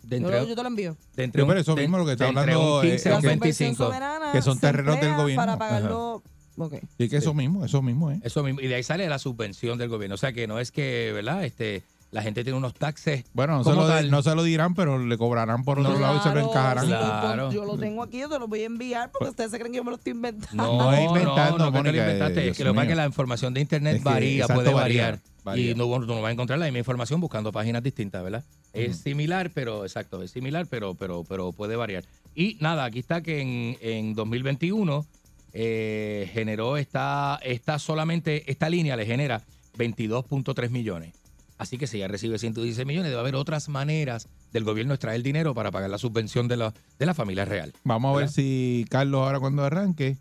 [0.05, 0.97] De Yo, entre- lo- yo te lo envío.
[1.17, 3.17] de entre un- pero eso de- mismo lo que está hablando, un eh, 15 a
[3.17, 3.85] un que- La subvención 25.
[3.87, 5.43] soberana que son terrenos del gobierno.
[5.43, 6.23] Para pagarlo.
[6.57, 6.75] Ok.
[6.99, 8.21] Sí, que eso mismo, eso mismo, ¿eh?
[8.23, 8.61] Eso mismo.
[8.61, 10.15] Y de ahí sale la subvención del gobierno.
[10.15, 11.45] O sea que no es que, ¿verdad?
[11.45, 11.83] Este,
[12.13, 13.25] la gente tiene unos taxes.
[13.33, 15.99] Bueno, no se, lo, no se lo dirán, pero le cobrarán por otro No.
[15.99, 16.85] lado y se lo Claro, encajarán.
[16.85, 17.51] sí, yo- Claro.
[17.53, 19.79] Yo, lo tengo aquí, yo te lo voy a enviar porque ustedes se creen que
[19.79, 20.63] yo me lo estoy inventando.
[20.63, 22.41] No, es inventando, no, que te lo Mónica, inventaste.
[22.43, 24.75] Dios que lo que es que la información de internet Es que, varía, exacto, puede
[24.75, 25.21] varía, variar.
[25.57, 28.45] Y no, tú no vas a encontrar la misma información buscando páginas distintas, ¿verdad?
[28.73, 32.05] Es similar, pero, exacto, es similar, pero, pero, pero puede variar.
[32.35, 35.07] Y nada, aquí está que en, en 2021
[35.53, 39.43] eh, generó esta, esta solamente, esta línea le genera
[39.79, 41.15] 22.3 millones.
[41.59, 45.55] Así que si ya recibe 116 millones, debe haber otras maneras del gobierno extraer dinero
[45.55, 47.73] para pagar la subvención de la, de la familia real.
[47.85, 50.17] Vamos a ver si Carlos ahora cuando arranque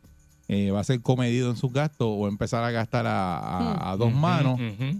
[0.53, 3.97] eh, va a ser comedido en sus gastos o empezar a gastar a, a- a
[3.97, 4.59] dos manos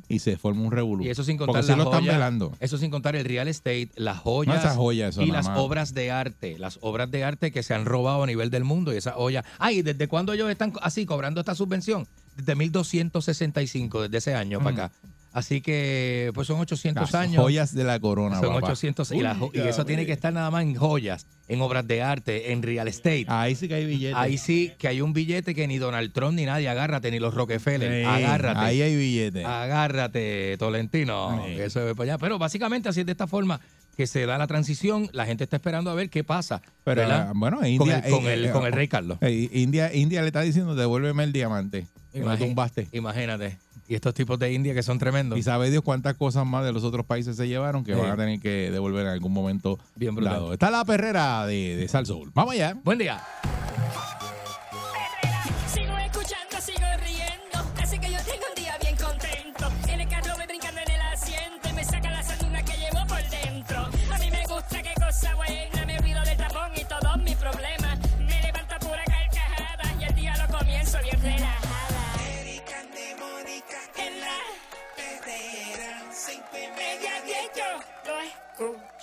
[0.10, 1.04] y se forma un revolú.
[1.06, 2.52] Y eso sin Porque contar lo están velando.
[2.60, 5.58] Eso sin contar el real estate, las joyas No, eso y las más.
[5.60, 8.94] obras de arte, las obras de arte que se han robado a nivel del mundo
[8.94, 9.46] y esas joyas.
[9.60, 12.08] Ay, ¿desde cuándo ellos están así cobrando esta subvención?
[12.36, 14.92] Desde 1265, desde ese año para acá.
[15.34, 17.42] Así que pues son 800 Las años.
[17.42, 18.68] joyas de la corona, Son papá.
[18.68, 21.88] 800 y, la jo- y eso tiene que estar nada más en joyas, en obras
[21.88, 23.26] de arte, en real estate.
[23.28, 24.16] Ahí sí que hay billetes.
[24.16, 27.34] Ahí sí que hay un billete que ni Donald Trump ni nadie, agárrate, ni los
[27.34, 28.60] Rockefeller, Sí, agárrate.
[28.60, 29.44] Ahí hay billetes.
[29.46, 31.42] Agárrate, Tolentino.
[31.48, 31.56] Sí.
[31.56, 32.18] que eso es para allá.
[32.20, 33.60] Pero básicamente así es de esta forma
[33.98, 35.10] que se da la transición.
[35.14, 36.62] La gente está esperando a ver qué pasa.
[36.84, 37.32] Pero ¿verdad?
[37.36, 39.18] bueno, con, India, el, con, eh, el, eh, con el rey Carlos.
[39.22, 41.88] eh, India, India le está diciendo devuélveme el diamante.
[42.12, 42.88] Que lo Imagi- tumbaste.
[42.92, 43.58] Imagínate.
[43.88, 45.38] Y estos tipos de India que son tremendos.
[45.38, 48.00] Y sabe Dios cuántas cosas más de los otros países se llevaron que Sí.
[48.00, 49.78] van a tener que devolver en algún momento.
[49.96, 50.54] Bien brutal.
[50.54, 52.06] Está la perrera de, de.
[52.34, 52.78] Vamos allá.
[52.84, 53.22] Buen día.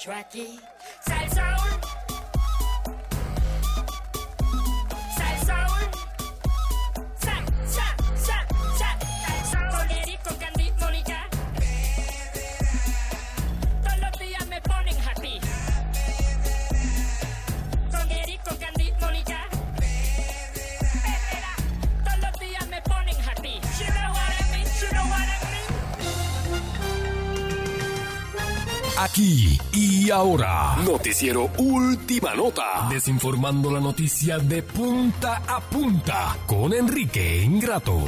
[0.01, 0.59] Tracky.
[29.03, 37.43] Aquí y ahora, Noticiero Última Nota, desinformando la noticia de punta a punta con Enrique
[37.43, 38.05] Ingrato.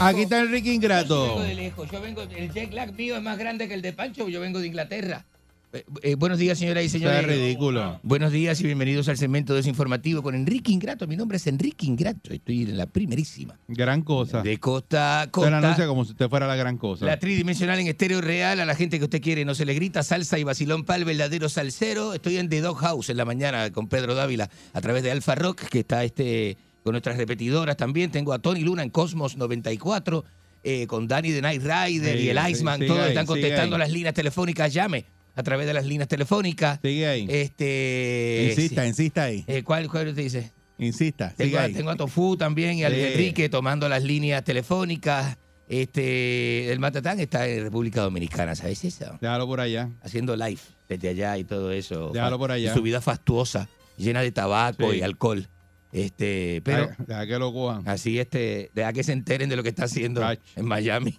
[0.00, 1.28] Aquí está Enrique Yo Ingrato.
[1.28, 1.90] vengo de lejos.
[1.90, 4.28] Yo vengo, el jet lag mío es más grande que el de Pancho.
[4.28, 5.24] Yo vengo de Inglaterra.
[5.70, 7.20] Eh, eh, buenos días, señoras y señores.
[7.20, 8.00] es ridículo.
[8.02, 11.06] Buenos días y bienvenidos al segmento desinformativo con Enrique Ingrato.
[11.06, 12.32] Mi nombre es Enrique Ingrato.
[12.32, 13.58] Estoy en la primerísima.
[13.68, 14.40] Gran cosa.
[14.40, 15.50] De costa a costa.
[15.50, 17.04] la anuncia como si usted fuera la gran cosa.
[17.04, 20.02] La tridimensional en estéreo real, a la gente que usted quiere no se le grita,
[20.02, 22.14] salsa y vacilón pal, verdadero salsero.
[22.14, 25.34] Estoy en The Dog House en la mañana con Pedro Dávila a través de Alfa
[25.34, 28.10] Rock, que está este con nuestras repetidoras también.
[28.10, 30.24] Tengo a Tony Luna en Cosmos 94,
[30.64, 32.86] eh, con Danny de Night Rider Sí, y el Iceman.
[32.86, 34.72] Todos ahí, están contestando las líneas telefónicas.
[34.72, 36.80] Llame a través de las líneas telefónicas.
[36.82, 37.26] Sigue ahí.
[37.30, 38.88] Este, insista, sí.
[38.88, 39.44] insista ahí.
[39.46, 40.52] Eh, ¿Cuál, cuál te dice?
[40.78, 41.72] Insista, Tengo, sigue a- ahí.
[41.72, 43.00] tengo a Tofu también y al Sí.
[43.00, 45.38] Enrique tomando las líneas telefónicas.
[45.68, 49.16] Este, el Matatán está en República Dominicana, ¿sabes eso?
[49.20, 49.90] Déjalo por allá.
[50.02, 52.10] Haciendo live desde allá y todo eso.
[52.12, 52.74] Déjalo por allá.
[52.74, 54.98] Su vida fastuosa, llena de tabaco Sí.
[54.98, 55.46] y alcohol.
[55.92, 57.88] Este, pero Deja- deja que lo cojan.
[57.88, 60.22] así este, deja que se enteren de lo que está haciendo
[60.56, 61.16] en Miami.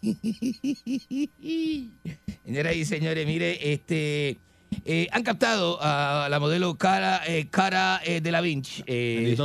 [2.46, 4.38] Señoras y señores, mire, este
[4.86, 9.36] eh, han captado a la modelo Cara, eh, Cara eh, de la Vinci, eh,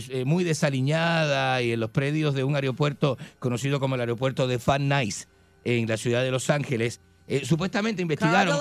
[0.00, 0.24] sí.
[0.24, 4.88] muy desaliñada y en los predios de un aeropuerto conocido como el aeropuerto de Van
[4.88, 5.28] Nuys
[5.64, 7.00] en la ciudad de Los Ángeles.
[7.30, 8.58] Eh, supuestamente investigaron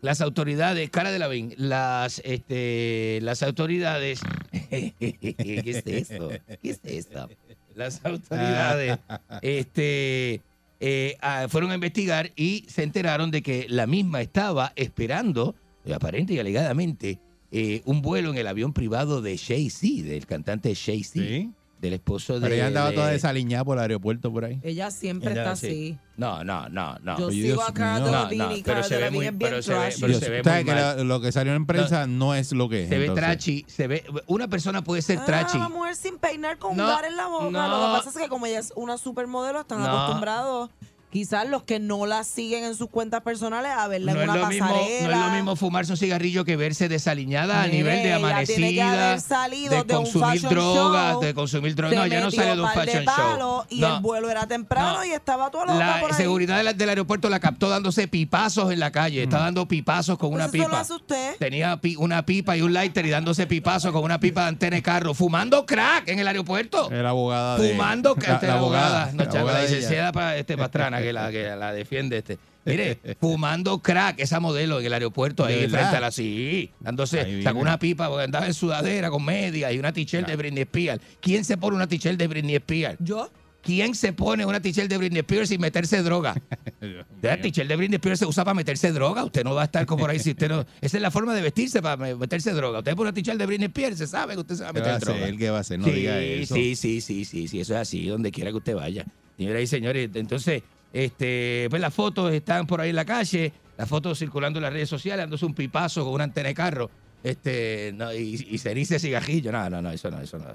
[0.00, 4.18] las autoridades, cara de la Vin, las, este, las autoridades,
[4.70, 6.30] ¿qué es eso?
[6.60, 7.28] ¿Qué es eso?
[7.76, 8.98] Las autoridades,
[9.42, 10.42] este,
[10.80, 15.54] eh, ah, fueron a investigar y se enteraron de que la misma estaba esperando,
[15.94, 17.20] aparente y alegadamente,
[17.52, 21.52] eh, un vuelo en el avión privado de Jay-Z, del cantante Jay-Z, Sí.
[21.80, 22.40] Del esposo de...
[22.40, 24.58] Pero ella andaba de- toda desaliñada por el aeropuerto por ahí.
[24.62, 25.66] Ella siempre Ella, está sí.
[25.66, 25.98] así.
[26.16, 27.18] No, no, no, no.
[27.18, 27.84] Yo sigo Dios a mío.
[28.00, 30.42] No, Delevingne no, y pero se ve muy- pero se ve- pero Dios, se ve
[30.42, 30.96] ¿sabes muy que mal.
[30.98, 32.88] la- lo que salió en prensa no es lo que es.
[32.88, 33.24] Se ve entonces.
[33.24, 34.04] trachi, se ve.
[34.26, 35.58] Una persona puede ser Ah, trachi.
[35.58, 37.50] la mujer sin peinar con No, un gar en la boca.
[37.50, 37.68] no.
[37.68, 39.86] Lo que pasa es que como ella es una supermodelo, están No.
[39.86, 40.70] acostumbrados,
[41.10, 44.38] quizás los que no la siguen en sus cuentas personales, a verla No en una
[44.40, 44.98] lo mismo, no pasarela.
[45.20, 49.70] es lo mismo fumarse un cigarrillo que verse desaliñada a nivel de amanecida, haber salido
[49.74, 51.98] de de consumir drogas, show, de consumir drogas.
[51.98, 53.64] No, ya no sale de un de fashion palos show.
[53.70, 53.96] Y No.
[53.96, 55.04] el vuelo era temprano No.
[55.04, 56.16] y estaba toda loca La por ahí.
[56.16, 59.22] seguridad de la- del aeropuerto la captó dándose pipazos en la calle.
[59.22, 60.80] Está dando pipazos con Pues una eso lo pipa.
[60.80, 61.36] hace usted.
[61.38, 64.76] Tenía pi- una pipa y un lighter y dándose pipazos con una pipa de antena
[64.76, 65.14] de carro.
[65.14, 66.90] Fumando crack en el aeropuerto.
[66.90, 67.70] Era abogada de...
[67.72, 69.12] Fumando que la, la abogada, abogada.
[69.12, 72.38] no, la abogada la de licenciada pa- este, Pastrana que la, que la defiende este.
[72.64, 75.78] Mire, fumando crack esa modelo en el aeropuerto ¿De ahí verdad?
[75.78, 79.78] frente a la sí, dándose, sacó una pipa porque andaba en sudadera con media y
[79.78, 81.00] una t-shirt de Britney Spears.
[81.20, 82.98] ¿Quién se pone una t-shirt de Britney Spears?
[83.00, 83.30] ¿Yo?
[83.62, 86.34] ¿Quién se pone una t-shirt de Britney Spears sin meterse droga?
[87.22, 89.24] La t-shirt de Britney Spears se usa para meterse droga.
[89.24, 90.60] Usted no va a estar como por ahí si usted no.
[90.80, 92.78] Esa es la forma de vestirse para me- meterse droga.
[92.78, 94.80] Usted pone una t-shirt de Britney Spears, se sabe que usted se va a ¿Qué
[94.80, 95.24] va meter a droga.
[95.24, 95.36] hacer?
[95.38, 95.78] ¿Qué va a hacer?
[95.80, 96.54] No sí, diga eso.
[96.54, 99.04] sí, sí, sí, sí, sí, eso es así, donde quiera que usted vaya.
[99.36, 100.62] Señoras y señores, entonces,
[100.92, 104.72] este, pues las fotos están por ahí en la calle, las fotos circulando en las
[104.72, 106.90] redes sociales, dándose un pipazo con una antena de carro.
[107.22, 109.50] Este, no, y, y ceniza de cigarrillo.
[109.50, 110.46] No, no, no, eso no, eso no.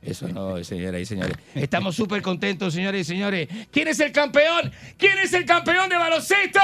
[0.00, 1.36] Eso no, señoras y señores.
[1.54, 3.48] Estamos súper contentos, señores y señores.
[3.70, 4.70] ¿Quién es el campeón?
[4.96, 6.60] ¿Quién es el campeón de baloncesto?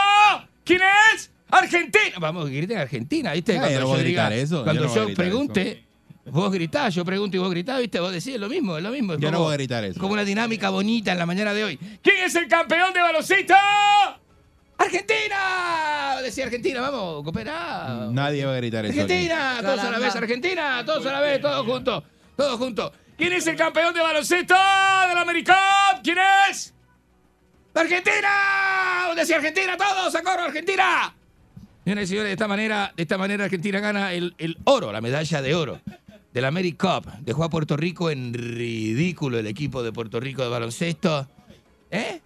[0.64, 0.82] ¿Quién
[1.14, 1.32] es?
[1.50, 2.16] Argentina.
[2.20, 3.54] Vamos, griten Argentina, ¿viste?
[3.54, 5.87] Yo yo eso, Cuando yo pregunte,
[6.30, 8.00] vos gritás, yo pregunto y vos gritás, ¿viste?
[8.00, 9.14] Vos decís, es lo mismo, es lo mismo.
[9.14, 9.98] es Yo no como- voy a gritar eso.
[10.00, 11.76] Como una dinámica bonita en la mañana de hoy.
[12.02, 13.54] ¿Quién es el campeón de baloncesto?
[14.76, 16.16] ¡Argentina!
[16.22, 18.08] Decía Argentina, vamos, cooperar.
[18.12, 18.92] Nadie va a gritar eso.
[18.92, 19.00] aquí.
[19.00, 22.04] Argentina, todos a la vez, Argentina, todos a la vez, todos juntos,
[22.36, 22.92] todos juntos.
[23.16, 25.54] ¿Quién es el campeón de baloncesto de la Americup?
[26.04, 26.18] ¿Quién
[26.50, 26.72] es?
[27.74, 29.08] ¡Argentina!
[29.16, 31.14] Decía Argentina, todos, a coro, Argentina.
[31.84, 35.00] Señoras y señores, de esta manera, de esta manera Argentina gana el, el oro, la
[35.00, 35.80] medalla de oro
[36.32, 37.06] de la AmeriCup.
[37.22, 41.26] Dejó a Puerto Rico en ridículo el equipo de Puerto Rico de baloncesto.
[41.90, 42.20] ¿Eh?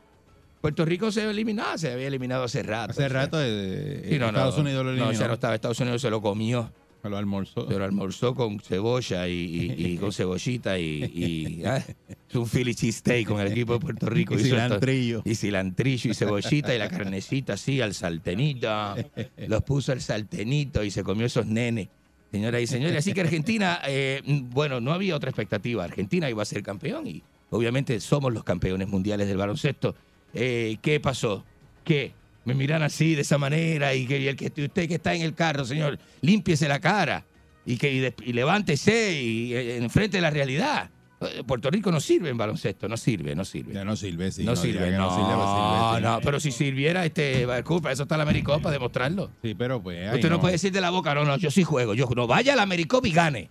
[0.60, 2.92] Puerto Rico se eliminó, se había eliminado hace rato.
[2.92, 5.12] Hace rato eh, Sí, no, no, Estados Unidos lo eliminó.
[5.12, 5.54] No, ya no estaba.
[5.54, 6.72] Estados Unidos se lo comió.
[7.02, 7.66] Se lo almorzó.
[7.68, 12.76] Se lo almorzó con cebolla y, y- y con cebollita y, y, es un Philly
[12.76, 14.34] cheesesteak con el equipo de Puerto Rico.
[14.34, 15.22] Y Hizo esto- cilantrillo.
[15.24, 18.68] Y cilantrillo y cebollita y la carnecita así al saltenito.
[19.48, 21.88] Los puso al saltenito y se comió esos nenes.
[22.32, 25.84] Señoras y señores, así que Argentina, eh, bueno, no había otra expectativa.
[25.84, 29.94] Argentina iba a ser campeón y obviamente somos los campeones mundiales del baloncesto.
[30.32, 31.44] Eh, ¿Qué pasó?
[31.84, 32.14] ¿Qué?
[32.46, 35.34] Me miran así, de esa manera, y que el que usted que está en el
[35.34, 37.26] carro, señor, límpiese la cara
[37.66, 40.88] y que y, y levántese y eh, enfrente la realidad.
[41.26, 43.74] Eh, Puerto Rico no sirve en baloncesto, no sirve, no sirve.
[43.74, 44.44] Ya no sirve, sí.
[44.44, 46.02] no, sirve, que no, sirve, sirve, sí.
[46.02, 49.30] no, pero si sirviera, este, culpa, eso está la Americop para demostrarlo.
[49.42, 50.14] Sí, pero pues.
[50.14, 50.40] Usted no.
[50.40, 52.62] puede decir de la boca, no, no, yo sí juego, yo no vaya a la
[52.62, 53.50] Americop y gane.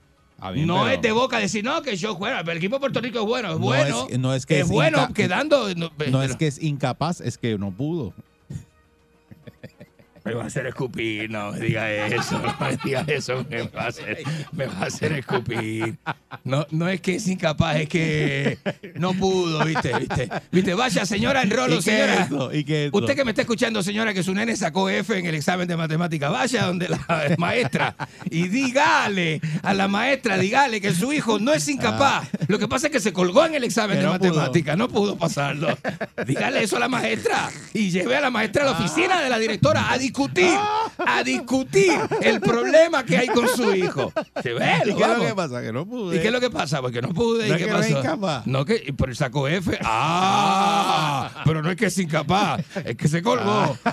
[0.53, 3.19] Bien, no es de boca decir, no, que yo juego, el equipo de Puerto Rico
[3.19, 4.07] es bueno, es No bueno.
[4.10, 5.73] es- no es que es bueno quedando.
[5.76, 8.14] No, No es que es incapaz, es que no pudo.
[10.23, 13.84] Me va a hacer escupir, no me diga eso, no me diga eso, me va
[13.84, 14.19] a hacer,
[14.52, 15.98] me va a hacer escupir.
[16.43, 18.57] No, no es que es incapaz, es que
[18.95, 19.91] no pudo, ¿viste?
[19.98, 20.30] ¿Viste?
[20.52, 20.73] ¿Viste?
[20.76, 22.27] Vaya, señora, ¿Y enrolo, señora.
[22.53, 22.98] ¿Y qué es eso?
[22.99, 25.76] Usted que me está escuchando, señora, que su nene sacó F en el examen de
[25.76, 26.99] matemática, vaya donde la
[27.39, 27.95] maestra
[28.30, 32.27] y dígale a la maestra, dígale que su hijo no es incapaz.
[32.48, 34.30] Lo que pasa es que se colgó en el examen Que de no pudo.
[34.35, 35.76] matemática, no pudo pasarlo.
[36.27, 39.39] Dígale eso a la maestra y lleve a la maestra a la oficina de la
[39.39, 40.57] directora a discutir,
[40.97, 44.11] a discutir el problema que hay con su hijo.
[44.43, 45.61] Llévelo, ¿Y qué es lo que pasa?
[45.61, 46.17] Que no pude.
[46.17, 46.81] ¿Y qué es lo que pasa?
[46.81, 47.47] Porque no pude.
[47.47, 47.99] ¿Y No es qué que no es pasó?
[47.99, 48.47] incapaz.
[48.47, 49.79] No, que pero sacó F.
[49.83, 53.77] Ah, pero no es que es incapaz, es que se colgó.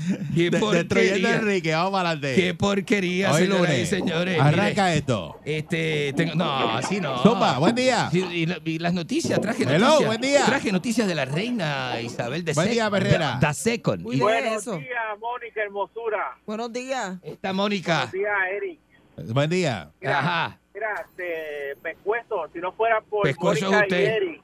[0.34, 1.34] Qué De- Destruyendo a porquería.
[1.36, 2.34] Enrique, vamos para adelante.
[2.42, 3.88] Qué porquería, Hoy señoras y lunes.
[3.88, 4.40] señores.
[4.40, 5.40] Arranca Mire, esto.
[5.44, 7.18] Este, tengo, no, así no.
[7.22, 8.08] Zumba, buen día.
[8.10, 10.06] Sí, y, la- y las noticias, traje Hello, noticias.
[10.06, 10.44] buen día.
[10.46, 13.38] Traje noticias de la reina Isabel de Buen Sec- día, Perrera.
[13.40, 14.06] Da Second.
[14.06, 16.38] Uy, lee Buenos días, Mónica Hermosura.
[16.46, 17.18] Buenos días.
[17.22, 17.96] Está Mónica.
[18.10, 18.80] Buenos días, Eric.
[19.34, 19.90] Buen día.
[20.00, 20.58] Mira, Ajá.
[20.72, 24.00] mira, este, pescuezo, si no fuera por Pescuezo Mónica usted.
[24.00, 24.42] y Eric,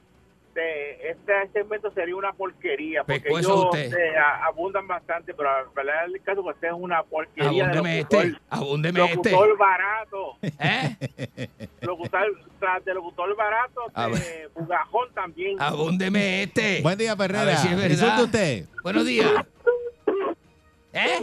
[0.57, 3.93] este, este segmento sería una porquería, porque Pescuezo ellos usted.
[3.97, 7.61] eh, a- abundan bastante, pero la verdad del caso que usted es una porquería de
[7.61, 8.41] Abúndeme locutor, este.
[8.49, 9.31] Abúndeme este.
[9.31, 11.49] locutor barato, ¿Eh?
[11.81, 15.61] locutor, tras de locutor barato, A de bugajón también.
[15.61, 16.81] Abúndeme este.
[16.81, 17.57] Buen día, A ver Perrera.
[17.57, 18.65] si es usted.
[18.83, 19.29] Buenos días.
[20.93, 21.19] ¿Eh?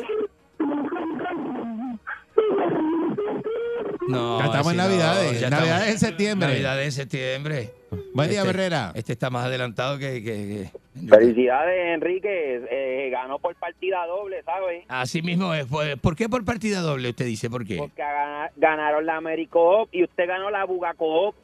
[4.08, 4.38] No.
[4.38, 5.32] Ya estamos en así no, Navidades.
[5.50, 6.48] Navidades estamos- en septiembre.
[6.48, 7.70] Navidades en septiembre.
[8.12, 8.92] Buen día, Este- Herrera.
[8.94, 10.22] Este está más adelantado que.
[10.22, 12.62] que- que- Felicidades, Enrique.
[12.70, 14.84] Eh, ganó por partida doble, ¿sabes?
[14.88, 15.66] Así mismo es.
[15.66, 17.10] Pues, ¿Por qué por partida doble?
[17.10, 17.76] Usted dice, ¿por qué?
[17.76, 21.34] Porque gana- ganaron la Americoop y usted ganó la Bugacoop.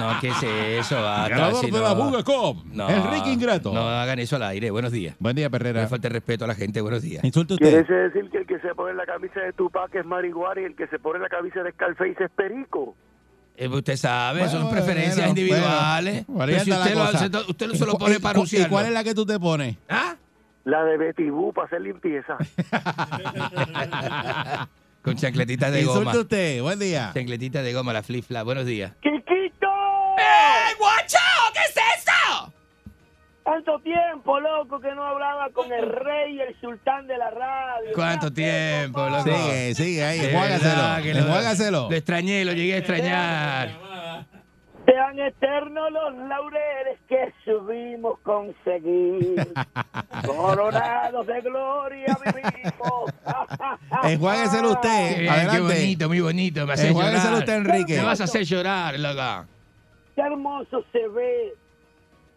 [0.00, 0.42] No, ¿qué es
[0.86, 1.00] eso?
[1.02, 1.94] basta, Ganador si de no- la.
[2.72, 3.72] No, Enrique Ingrato.
[3.72, 4.70] No hagan eso al aire.
[4.70, 5.16] Buenos días.
[5.18, 5.82] Buen día, No Perrera.
[5.82, 6.80] le falta el respeto a la gente.
[6.80, 7.24] Buenos días.
[7.24, 8.12] Insulte ¿Quiere usted.
[8.12, 10.86] decir que el que se pone la camisa de Tupac es marihuana y el que
[10.88, 12.94] se pone la camisa de Scarface es perico?
[13.56, 16.24] Eh, usted sabe, Bueno, son preferencias bueno, individuales.
[16.26, 18.64] bueno, Pero si usted, lo, hace- usted ¿Y se lo cu- pone para cu- ¿Y
[18.66, 19.76] cuál es la que tú te pones?
[19.88, 20.16] ¿Ah?
[20.64, 22.36] La de Betty Boo para hacer limpieza.
[25.04, 25.98] Con chancletitas de goma.
[25.98, 26.62] Insulte usted.
[26.62, 27.10] Buen día.
[27.12, 28.46] Chancletitas de goma, la flip flap.
[28.46, 28.92] Buenos días.
[29.02, 29.68] ¡Quiquito!
[30.16, 31.18] ¡Eh, guacho!
[31.52, 32.52] ¿Qué es eso?
[33.44, 37.90] Tanto tiempo, loco, que no hablaba con el rey y el sultán de la radio.
[37.94, 39.24] ¿Cuánto tiempo, loco?
[39.24, 40.20] Sigue, sigue ahí.
[40.20, 41.18] Enjuágaselo.
[41.18, 41.90] Enjuágaselo.
[41.90, 43.78] Lo extrañé, lo llegué a extrañar.
[44.86, 49.36] Sean eternos los laureles que subimos conseguir.
[50.26, 53.12] Coronados de gloria vivimos.
[54.04, 55.20] Enjuágueselo usted.
[55.20, 56.66] bien, qué bonito, muy bonito.
[56.66, 57.96] Me Enjuágueselo usted, Enrique.
[57.96, 59.46] Me vas a hacer llorar, loca.
[60.14, 61.54] Qué hermoso se ve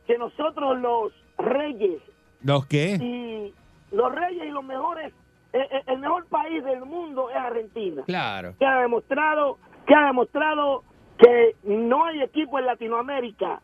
[0.07, 2.01] que nosotros los reyes
[2.43, 2.95] ¿Los qué?
[2.95, 3.53] y
[3.95, 5.13] los reyes y los mejores,
[5.53, 8.03] eh, eh, el mejor país del mundo es Argentina.
[8.05, 8.55] Claro.
[8.57, 10.83] que ha demostrado que ha demostrado
[11.17, 13.61] que no hay equipo en Latinoamérica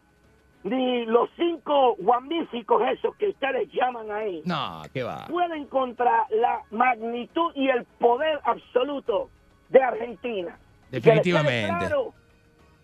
[0.63, 5.25] ni los cinco guamíficos esos que ustedes llaman ahí No, ¿qué va?
[5.27, 9.29] pueden contra la magnitud y el poder absoluto
[9.69, 10.57] de Argentina
[10.91, 11.77] Y que les quede Definitivamente.
[11.79, 12.13] claro-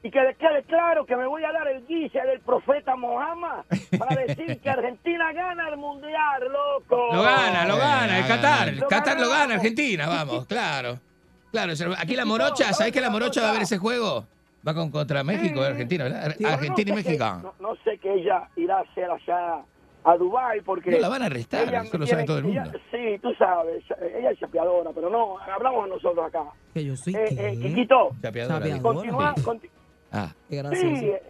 [0.01, 3.65] y que les quede claro que me voy a dar el guise del profeta Mohammed
[3.97, 7.09] para decir que Argentina gana el mundial, loco.
[7.13, 8.65] Lo gana, lo gana, el Qatar.
[8.67, 8.71] gana.
[8.71, 10.99] El Qatar lo gana, Argentina, vamos, claro.
[11.51, 14.25] Claro, aquí la morocha, ¿sabes que la morocha va a ver ese juego?
[14.67, 16.31] Va con contra México, Argentina, ¿verdad?
[16.37, 17.25] Sí, bueno, Argentina y no sé México.
[17.37, 19.63] que- no, no sé que ella irá a hacer allá
[20.03, 20.91] a Dubái porque...
[20.91, 22.79] No, la van a arrestar, ella eso lo sabe todo el ella- mundo.
[22.91, 23.83] sí, tú sabes,
[24.17, 26.43] ella es chapeadora, pero no, hablamos nosotros acá.
[26.73, 27.47] Que yo soy Eh, qué?
[27.49, 28.55] eh, Quiquito, Chapeadora.
[28.59, 28.81] Chapeadora.
[28.81, 29.43] continúa, Sí.
[29.43, 29.69] conti-
[30.11, 31.05] Ah, Qué sí, gracioso.
[31.05, 31.21] eh,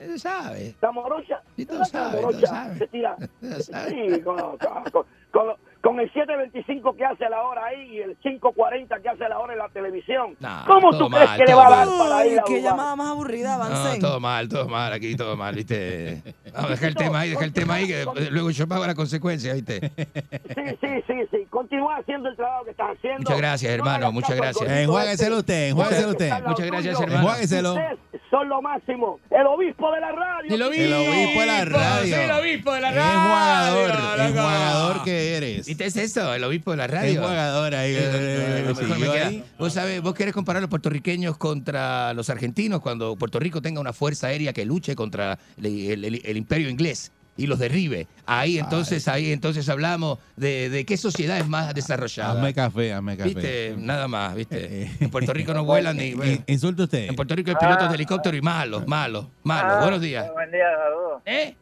[0.00, 0.74] él sabe.
[0.80, 2.78] la morocha, Sí, todo ¿verdad que la sabe, todo sabe.
[2.78, 3.16] se tira,
[3.88, 5.56] sí, con, con- con-
[5.86, 9.52] con el 7.25 que hace la hora ahí y el 5.40 que hace la hora
[9.52, 10.34] en la televisión.
[10.40, 12.96] Nah, ¿Cómo tú crees mal, que le va a dar para ir a qué llamada
[12.96, 14.00] más aburrida, No, avancen.
[14.00, 16.22] todo mal, todo mal, aquí todo mal, ¿viste?
[16.52, 19.54] Vamos, deja el tema ahí, deja el tema ahí, que luego yo pago la consecuencia,
[19.54, 19.78] ¿viste?
[19.78, 21.46] Sí, sí, sí, sí.
[21.50, 23.20] Continúa haciendo el trabajo que estás haciendo.
[23.20, 24.68] Muchas gracias, No hermano, muchas gracias.
[24.68, 25.52] Enjuágueselo este.
[25.54, 26.32] usted, enjuágueselo usted.
[26.46, 27.20] Muchas gracias, hermano.
[27.20, 27.74] Enjuágueselo.
[27.74, 27.98] Ustedes
[28.30, 29.20] son lo máximo.
[29.30, 30.54] El obispo de la radio.
[30.54, 32.16] El obispo, El obispo de la radio.
[32.16, 33.12] Soy el obispo de la radio.
[33.12, 34.20] Enjuagador.
[34.26, 35.68] Enjuagador que eres.
[35.78, 36.32] ¿Viste es eso?
[36.32, 37.12] El obispo de la radio.
[37.20, 37.92] Enjuagador ahí.
[37.94, 39.26] Eh, eh, sí, me queda.
[39.28, 39.44] ahí.
[39.58, 43.80] Vos sabés, vos querés comparar a los puertorriqueños contra los argentinos cuando Puerto Rico tenga
[43.80, 48.06] una fuerza aérea que luche contra el, el- el- el imperio inglés y los derribe.
[48.24, 52.32] Ahí entonces, ahí entonces hablamos de, de qué sociedad es más desarrollada.
[52.32, 53.28] Hazme café, hazme café.
[53.28, 53.74] ¿Viste?
[53.76, 54.90] Nada más, Eh, ¿viste?
[55.04, 56.08] En Puerto Rico no vuelan ni...
[56.12, 57.08] In- Insulte usted.
[57.10, 59.80] En Puerto Rico hay pilotos de helicóptero y malos, malos, malos.
[59.82, 60.32] Buenos días.
[60.32, 61.22] Buen día, saludos.
[61.26, 61.54] ¿Eh?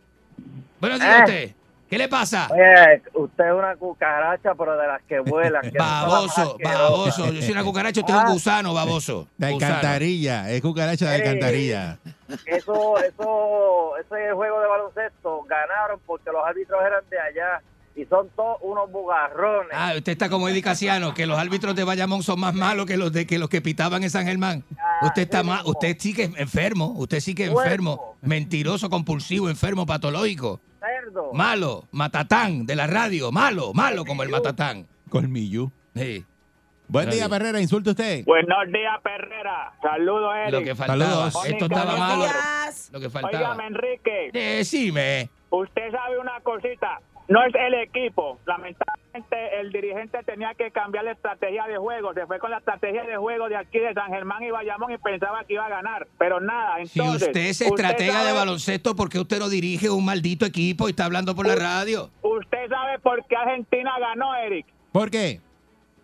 [0.80, 1.50] Buenos días a usted.
[1.88, 2.48] ¿Qué le pasa?
[2.50, 5.62] Oye, usted es una cucaracha, pero de las que vuelan.
[5.62, 7.30] que Baboso, baboso.
[7.32, 9.28] Yo soy una cucaracha, usted es un Ah, gusano, baboso.
[9.36, 9.74] De Gusano.
[9.74, 11.98] alcantarilla, es cucaracha de alcantarilla.
[12.46, 17.62] Eso, eso, ese juego de baloncesto ganaron porque los árbitros eran de allá
[17.96, 19.70] y son todos unos bugarrones.
[19.72, 22.96] Ah, usted está como Eddie Casiano, que los árbitros de Bayamón son más malos que
[22.96, 24.64] los de que los que pitaban en San Germán.
[25.02, 29.48] Usted está mal, usted sí que es enfermo, usted sí que es enfermo, mentiroso, compulsivo,
[29.48, 31.32] enfermo, patológico, Cerdo.
[31.32, 34.86] malo, matatán de la radio, malo, malo como el matatán.
[35.08, 35.70] Colmillo.
[35.94, 36.24] Sí.
[36.86, 38.24] Buen día, Perrera, insulte usted.
[38.26, 39.72] Buenos días, Perrera.
[39.80, 40.52] Saludos, Eric.
[40.52, 41.46] Lo que faltaba, Saludos.
[41.46, 42.24] esto estaba malo.
[42.92, 43.38] Lo que faltaba.
[43.52, 44.30] Óigame, Enrique.
[44.32, 45.30] Decime.
[45.50, 47.00] Usted sabe una cosita.
[47.28, 48.38] No es el equipo.
[48.46, 52.12] Lamentablemente, el dirigente tenía que cambiar la estrategia de juego.
[52.12, 54.98] Se fue con la estrategia de juego de aquí de San Germán y Bayamón y
[54.98, 56.06] pensaba que iba a ganar.
[56.18, 56.76] Pero nada.
[56.84, 60.44] Si Entonces, usted es estratega sabe- de baloncesto, ¿por qué usted no dirige un maldito
[60.44, 62.10] equipo y está hablando por la radio?
[62.22, 64.66] Usted sabe por qué Argentina ganó, Eric.
[64.92, 65.40] ¿Por qué?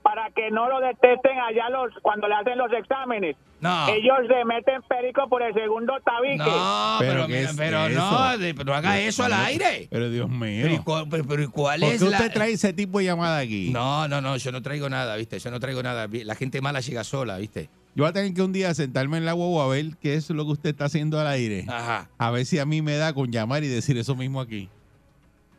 [0.02, 3.36] Para que no lo detesten allá los cuando le hacen los exámenes.
[3.60, 3.88] No.
[3.88, 6.38] Ellos se meten perico por el segundo tabique.
[6.38, 9.86] No, pero, ¿qué mira, es pero no, de- no haga eso al aire.
[9.90, 10.62] Pero Dios mío.
[10.62, 12.16] Pero, ¿y cuál- pero- pero ¿y cuál ¿Por es qué la...?
[12.16, 13.68] usted trae ese tipo de llamada aquí?
[13.70, 15.38] No, no, no, yo no traigo nada, ¿viste?
[15.38, 16.08] Yo no traigo nada.
[16.10, 17.68] La gente mala llega sola, ¿viste?
[17.94, 20.30] Yo voy a tener que un día sentarme en la huevo a ver qué es
[20.30, 21.66] lo que usted está haciendo al aire.
[21.68, 22.08] Ajá.
[22.16, 24.70] A ver si a mí me da con llamar y decir eso mismo aquí.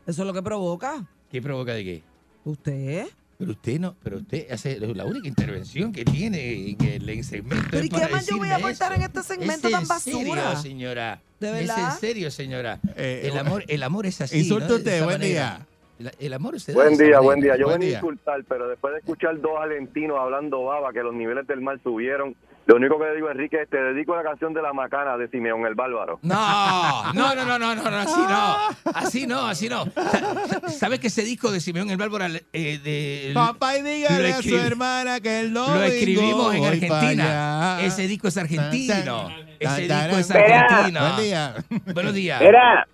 [0.08, 1.04] Eso es lo que provoca.
[1.30, 2.02] ¿Qué provoca de qué?
[2.44, 3.06] ¿Usted?
[3.42, 7.80] Pero usted no, pero usted hace la única intervención que tiene que el segmento ¿Pero
[7.80, 9.88] es y qué para más yo voy a aportar en este segmento ¿Es tan en
[9.88, 10.22] basura?
[10.22, 11.20] Serio, señora.
[11.40, 12.78] ¿De ¿Es en serio, señora?
[12.94, 14.38] Eh, el amor, el amor es así.
[14.38, 15.06] Insulte ¿no?
[15.06, 15.18] Buen manera.
[15.18, 15.66] día.
[15.98, 17.56] El, el amor se da Buen día, buen día.
[17.56, 21.12] Yo Buen venía a insultar, pero después de escuchar dos argentinos hablando baba que los
[21.12, 22.36] niveles del mar subieron,
[22.66, 25.28] lo único que le digo, Enrique, es te dedico la canción de la macana de
[25.28, 26.18] Simeón el Bárbaro.
[26.22, 28.56] No, no, no, no, no, no, no, así no.
[28.94, 29.84] Así no, así no.
[29.86, 34.42] Sa- ¿Sabes que ese disco de Simeón el Bárbara eh, de Papá, y dígale a
[34.42, 37.78] su hermana que el domingo Lo escribimos en Argentina.
[37.82, 39.30] Ese disco es argentino.
[39.58, 41.00] Ese disco es argentino.
[41.00, 41.54] Buen día.
[41.94, 42.40] Buenos días.
[42.40, 42.86] Mira,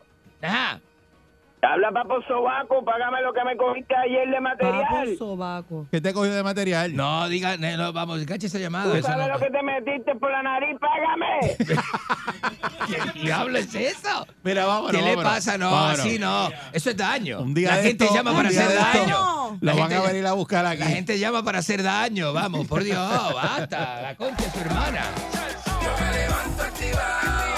[0.42, 0.80] Ajá.
[1.66, 4.84] Habla Papo Sobaco, págame lo que me cogiste ayer de material.
[4.88, 5.86] Papo sobaco.
[5.90, 6.94] ¿Qué te cogió de material?
[6.94, 8.90] No, diga, no, no, vamos, cache esa llamada.
[8.90, 11.56] Tú eso sabes no- lo que te metiste por la nariz, págame.
[13.12, 14.26] ¿Qué diablo es eso?
[14.42, 15.32] Mira, vámonos, ¿Qué le vámonos.
[15.32, 15.58] pasa?
[15.58, 16.00] No, Vámonos.
[16.00, 16.48] así no.
[16.72, 17.40] Eso es daño.
[17.40, 19.58] Un día la de gente esto- llama para hacer daño.
[19.60, 20.78] La Lo van gente- a venir a buscar aquí.
[20.80, 22.32] La gente llama para hacer daño.
[22.32, 24.00] Vamos, por Dios, basta.
[24.02, 25.02] La concha es tu hermana.
[25.82, 27.57] Yo me levanto activado,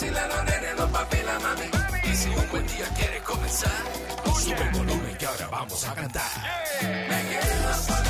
[0.00, 2.10] vacilen los nenes, los papi y la mami.
[2.10, 3.70] Y si un buen día quieres comenzar,
[4.40, 6.30] sube el volumen que ahora vamos a cantar.
[6.82, 8.09] Me quedo con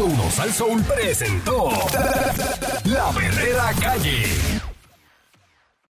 [0.00, 1.68] 100.1 Sal Soul presentó
[2.84, 4.59] La Verdadera Calle.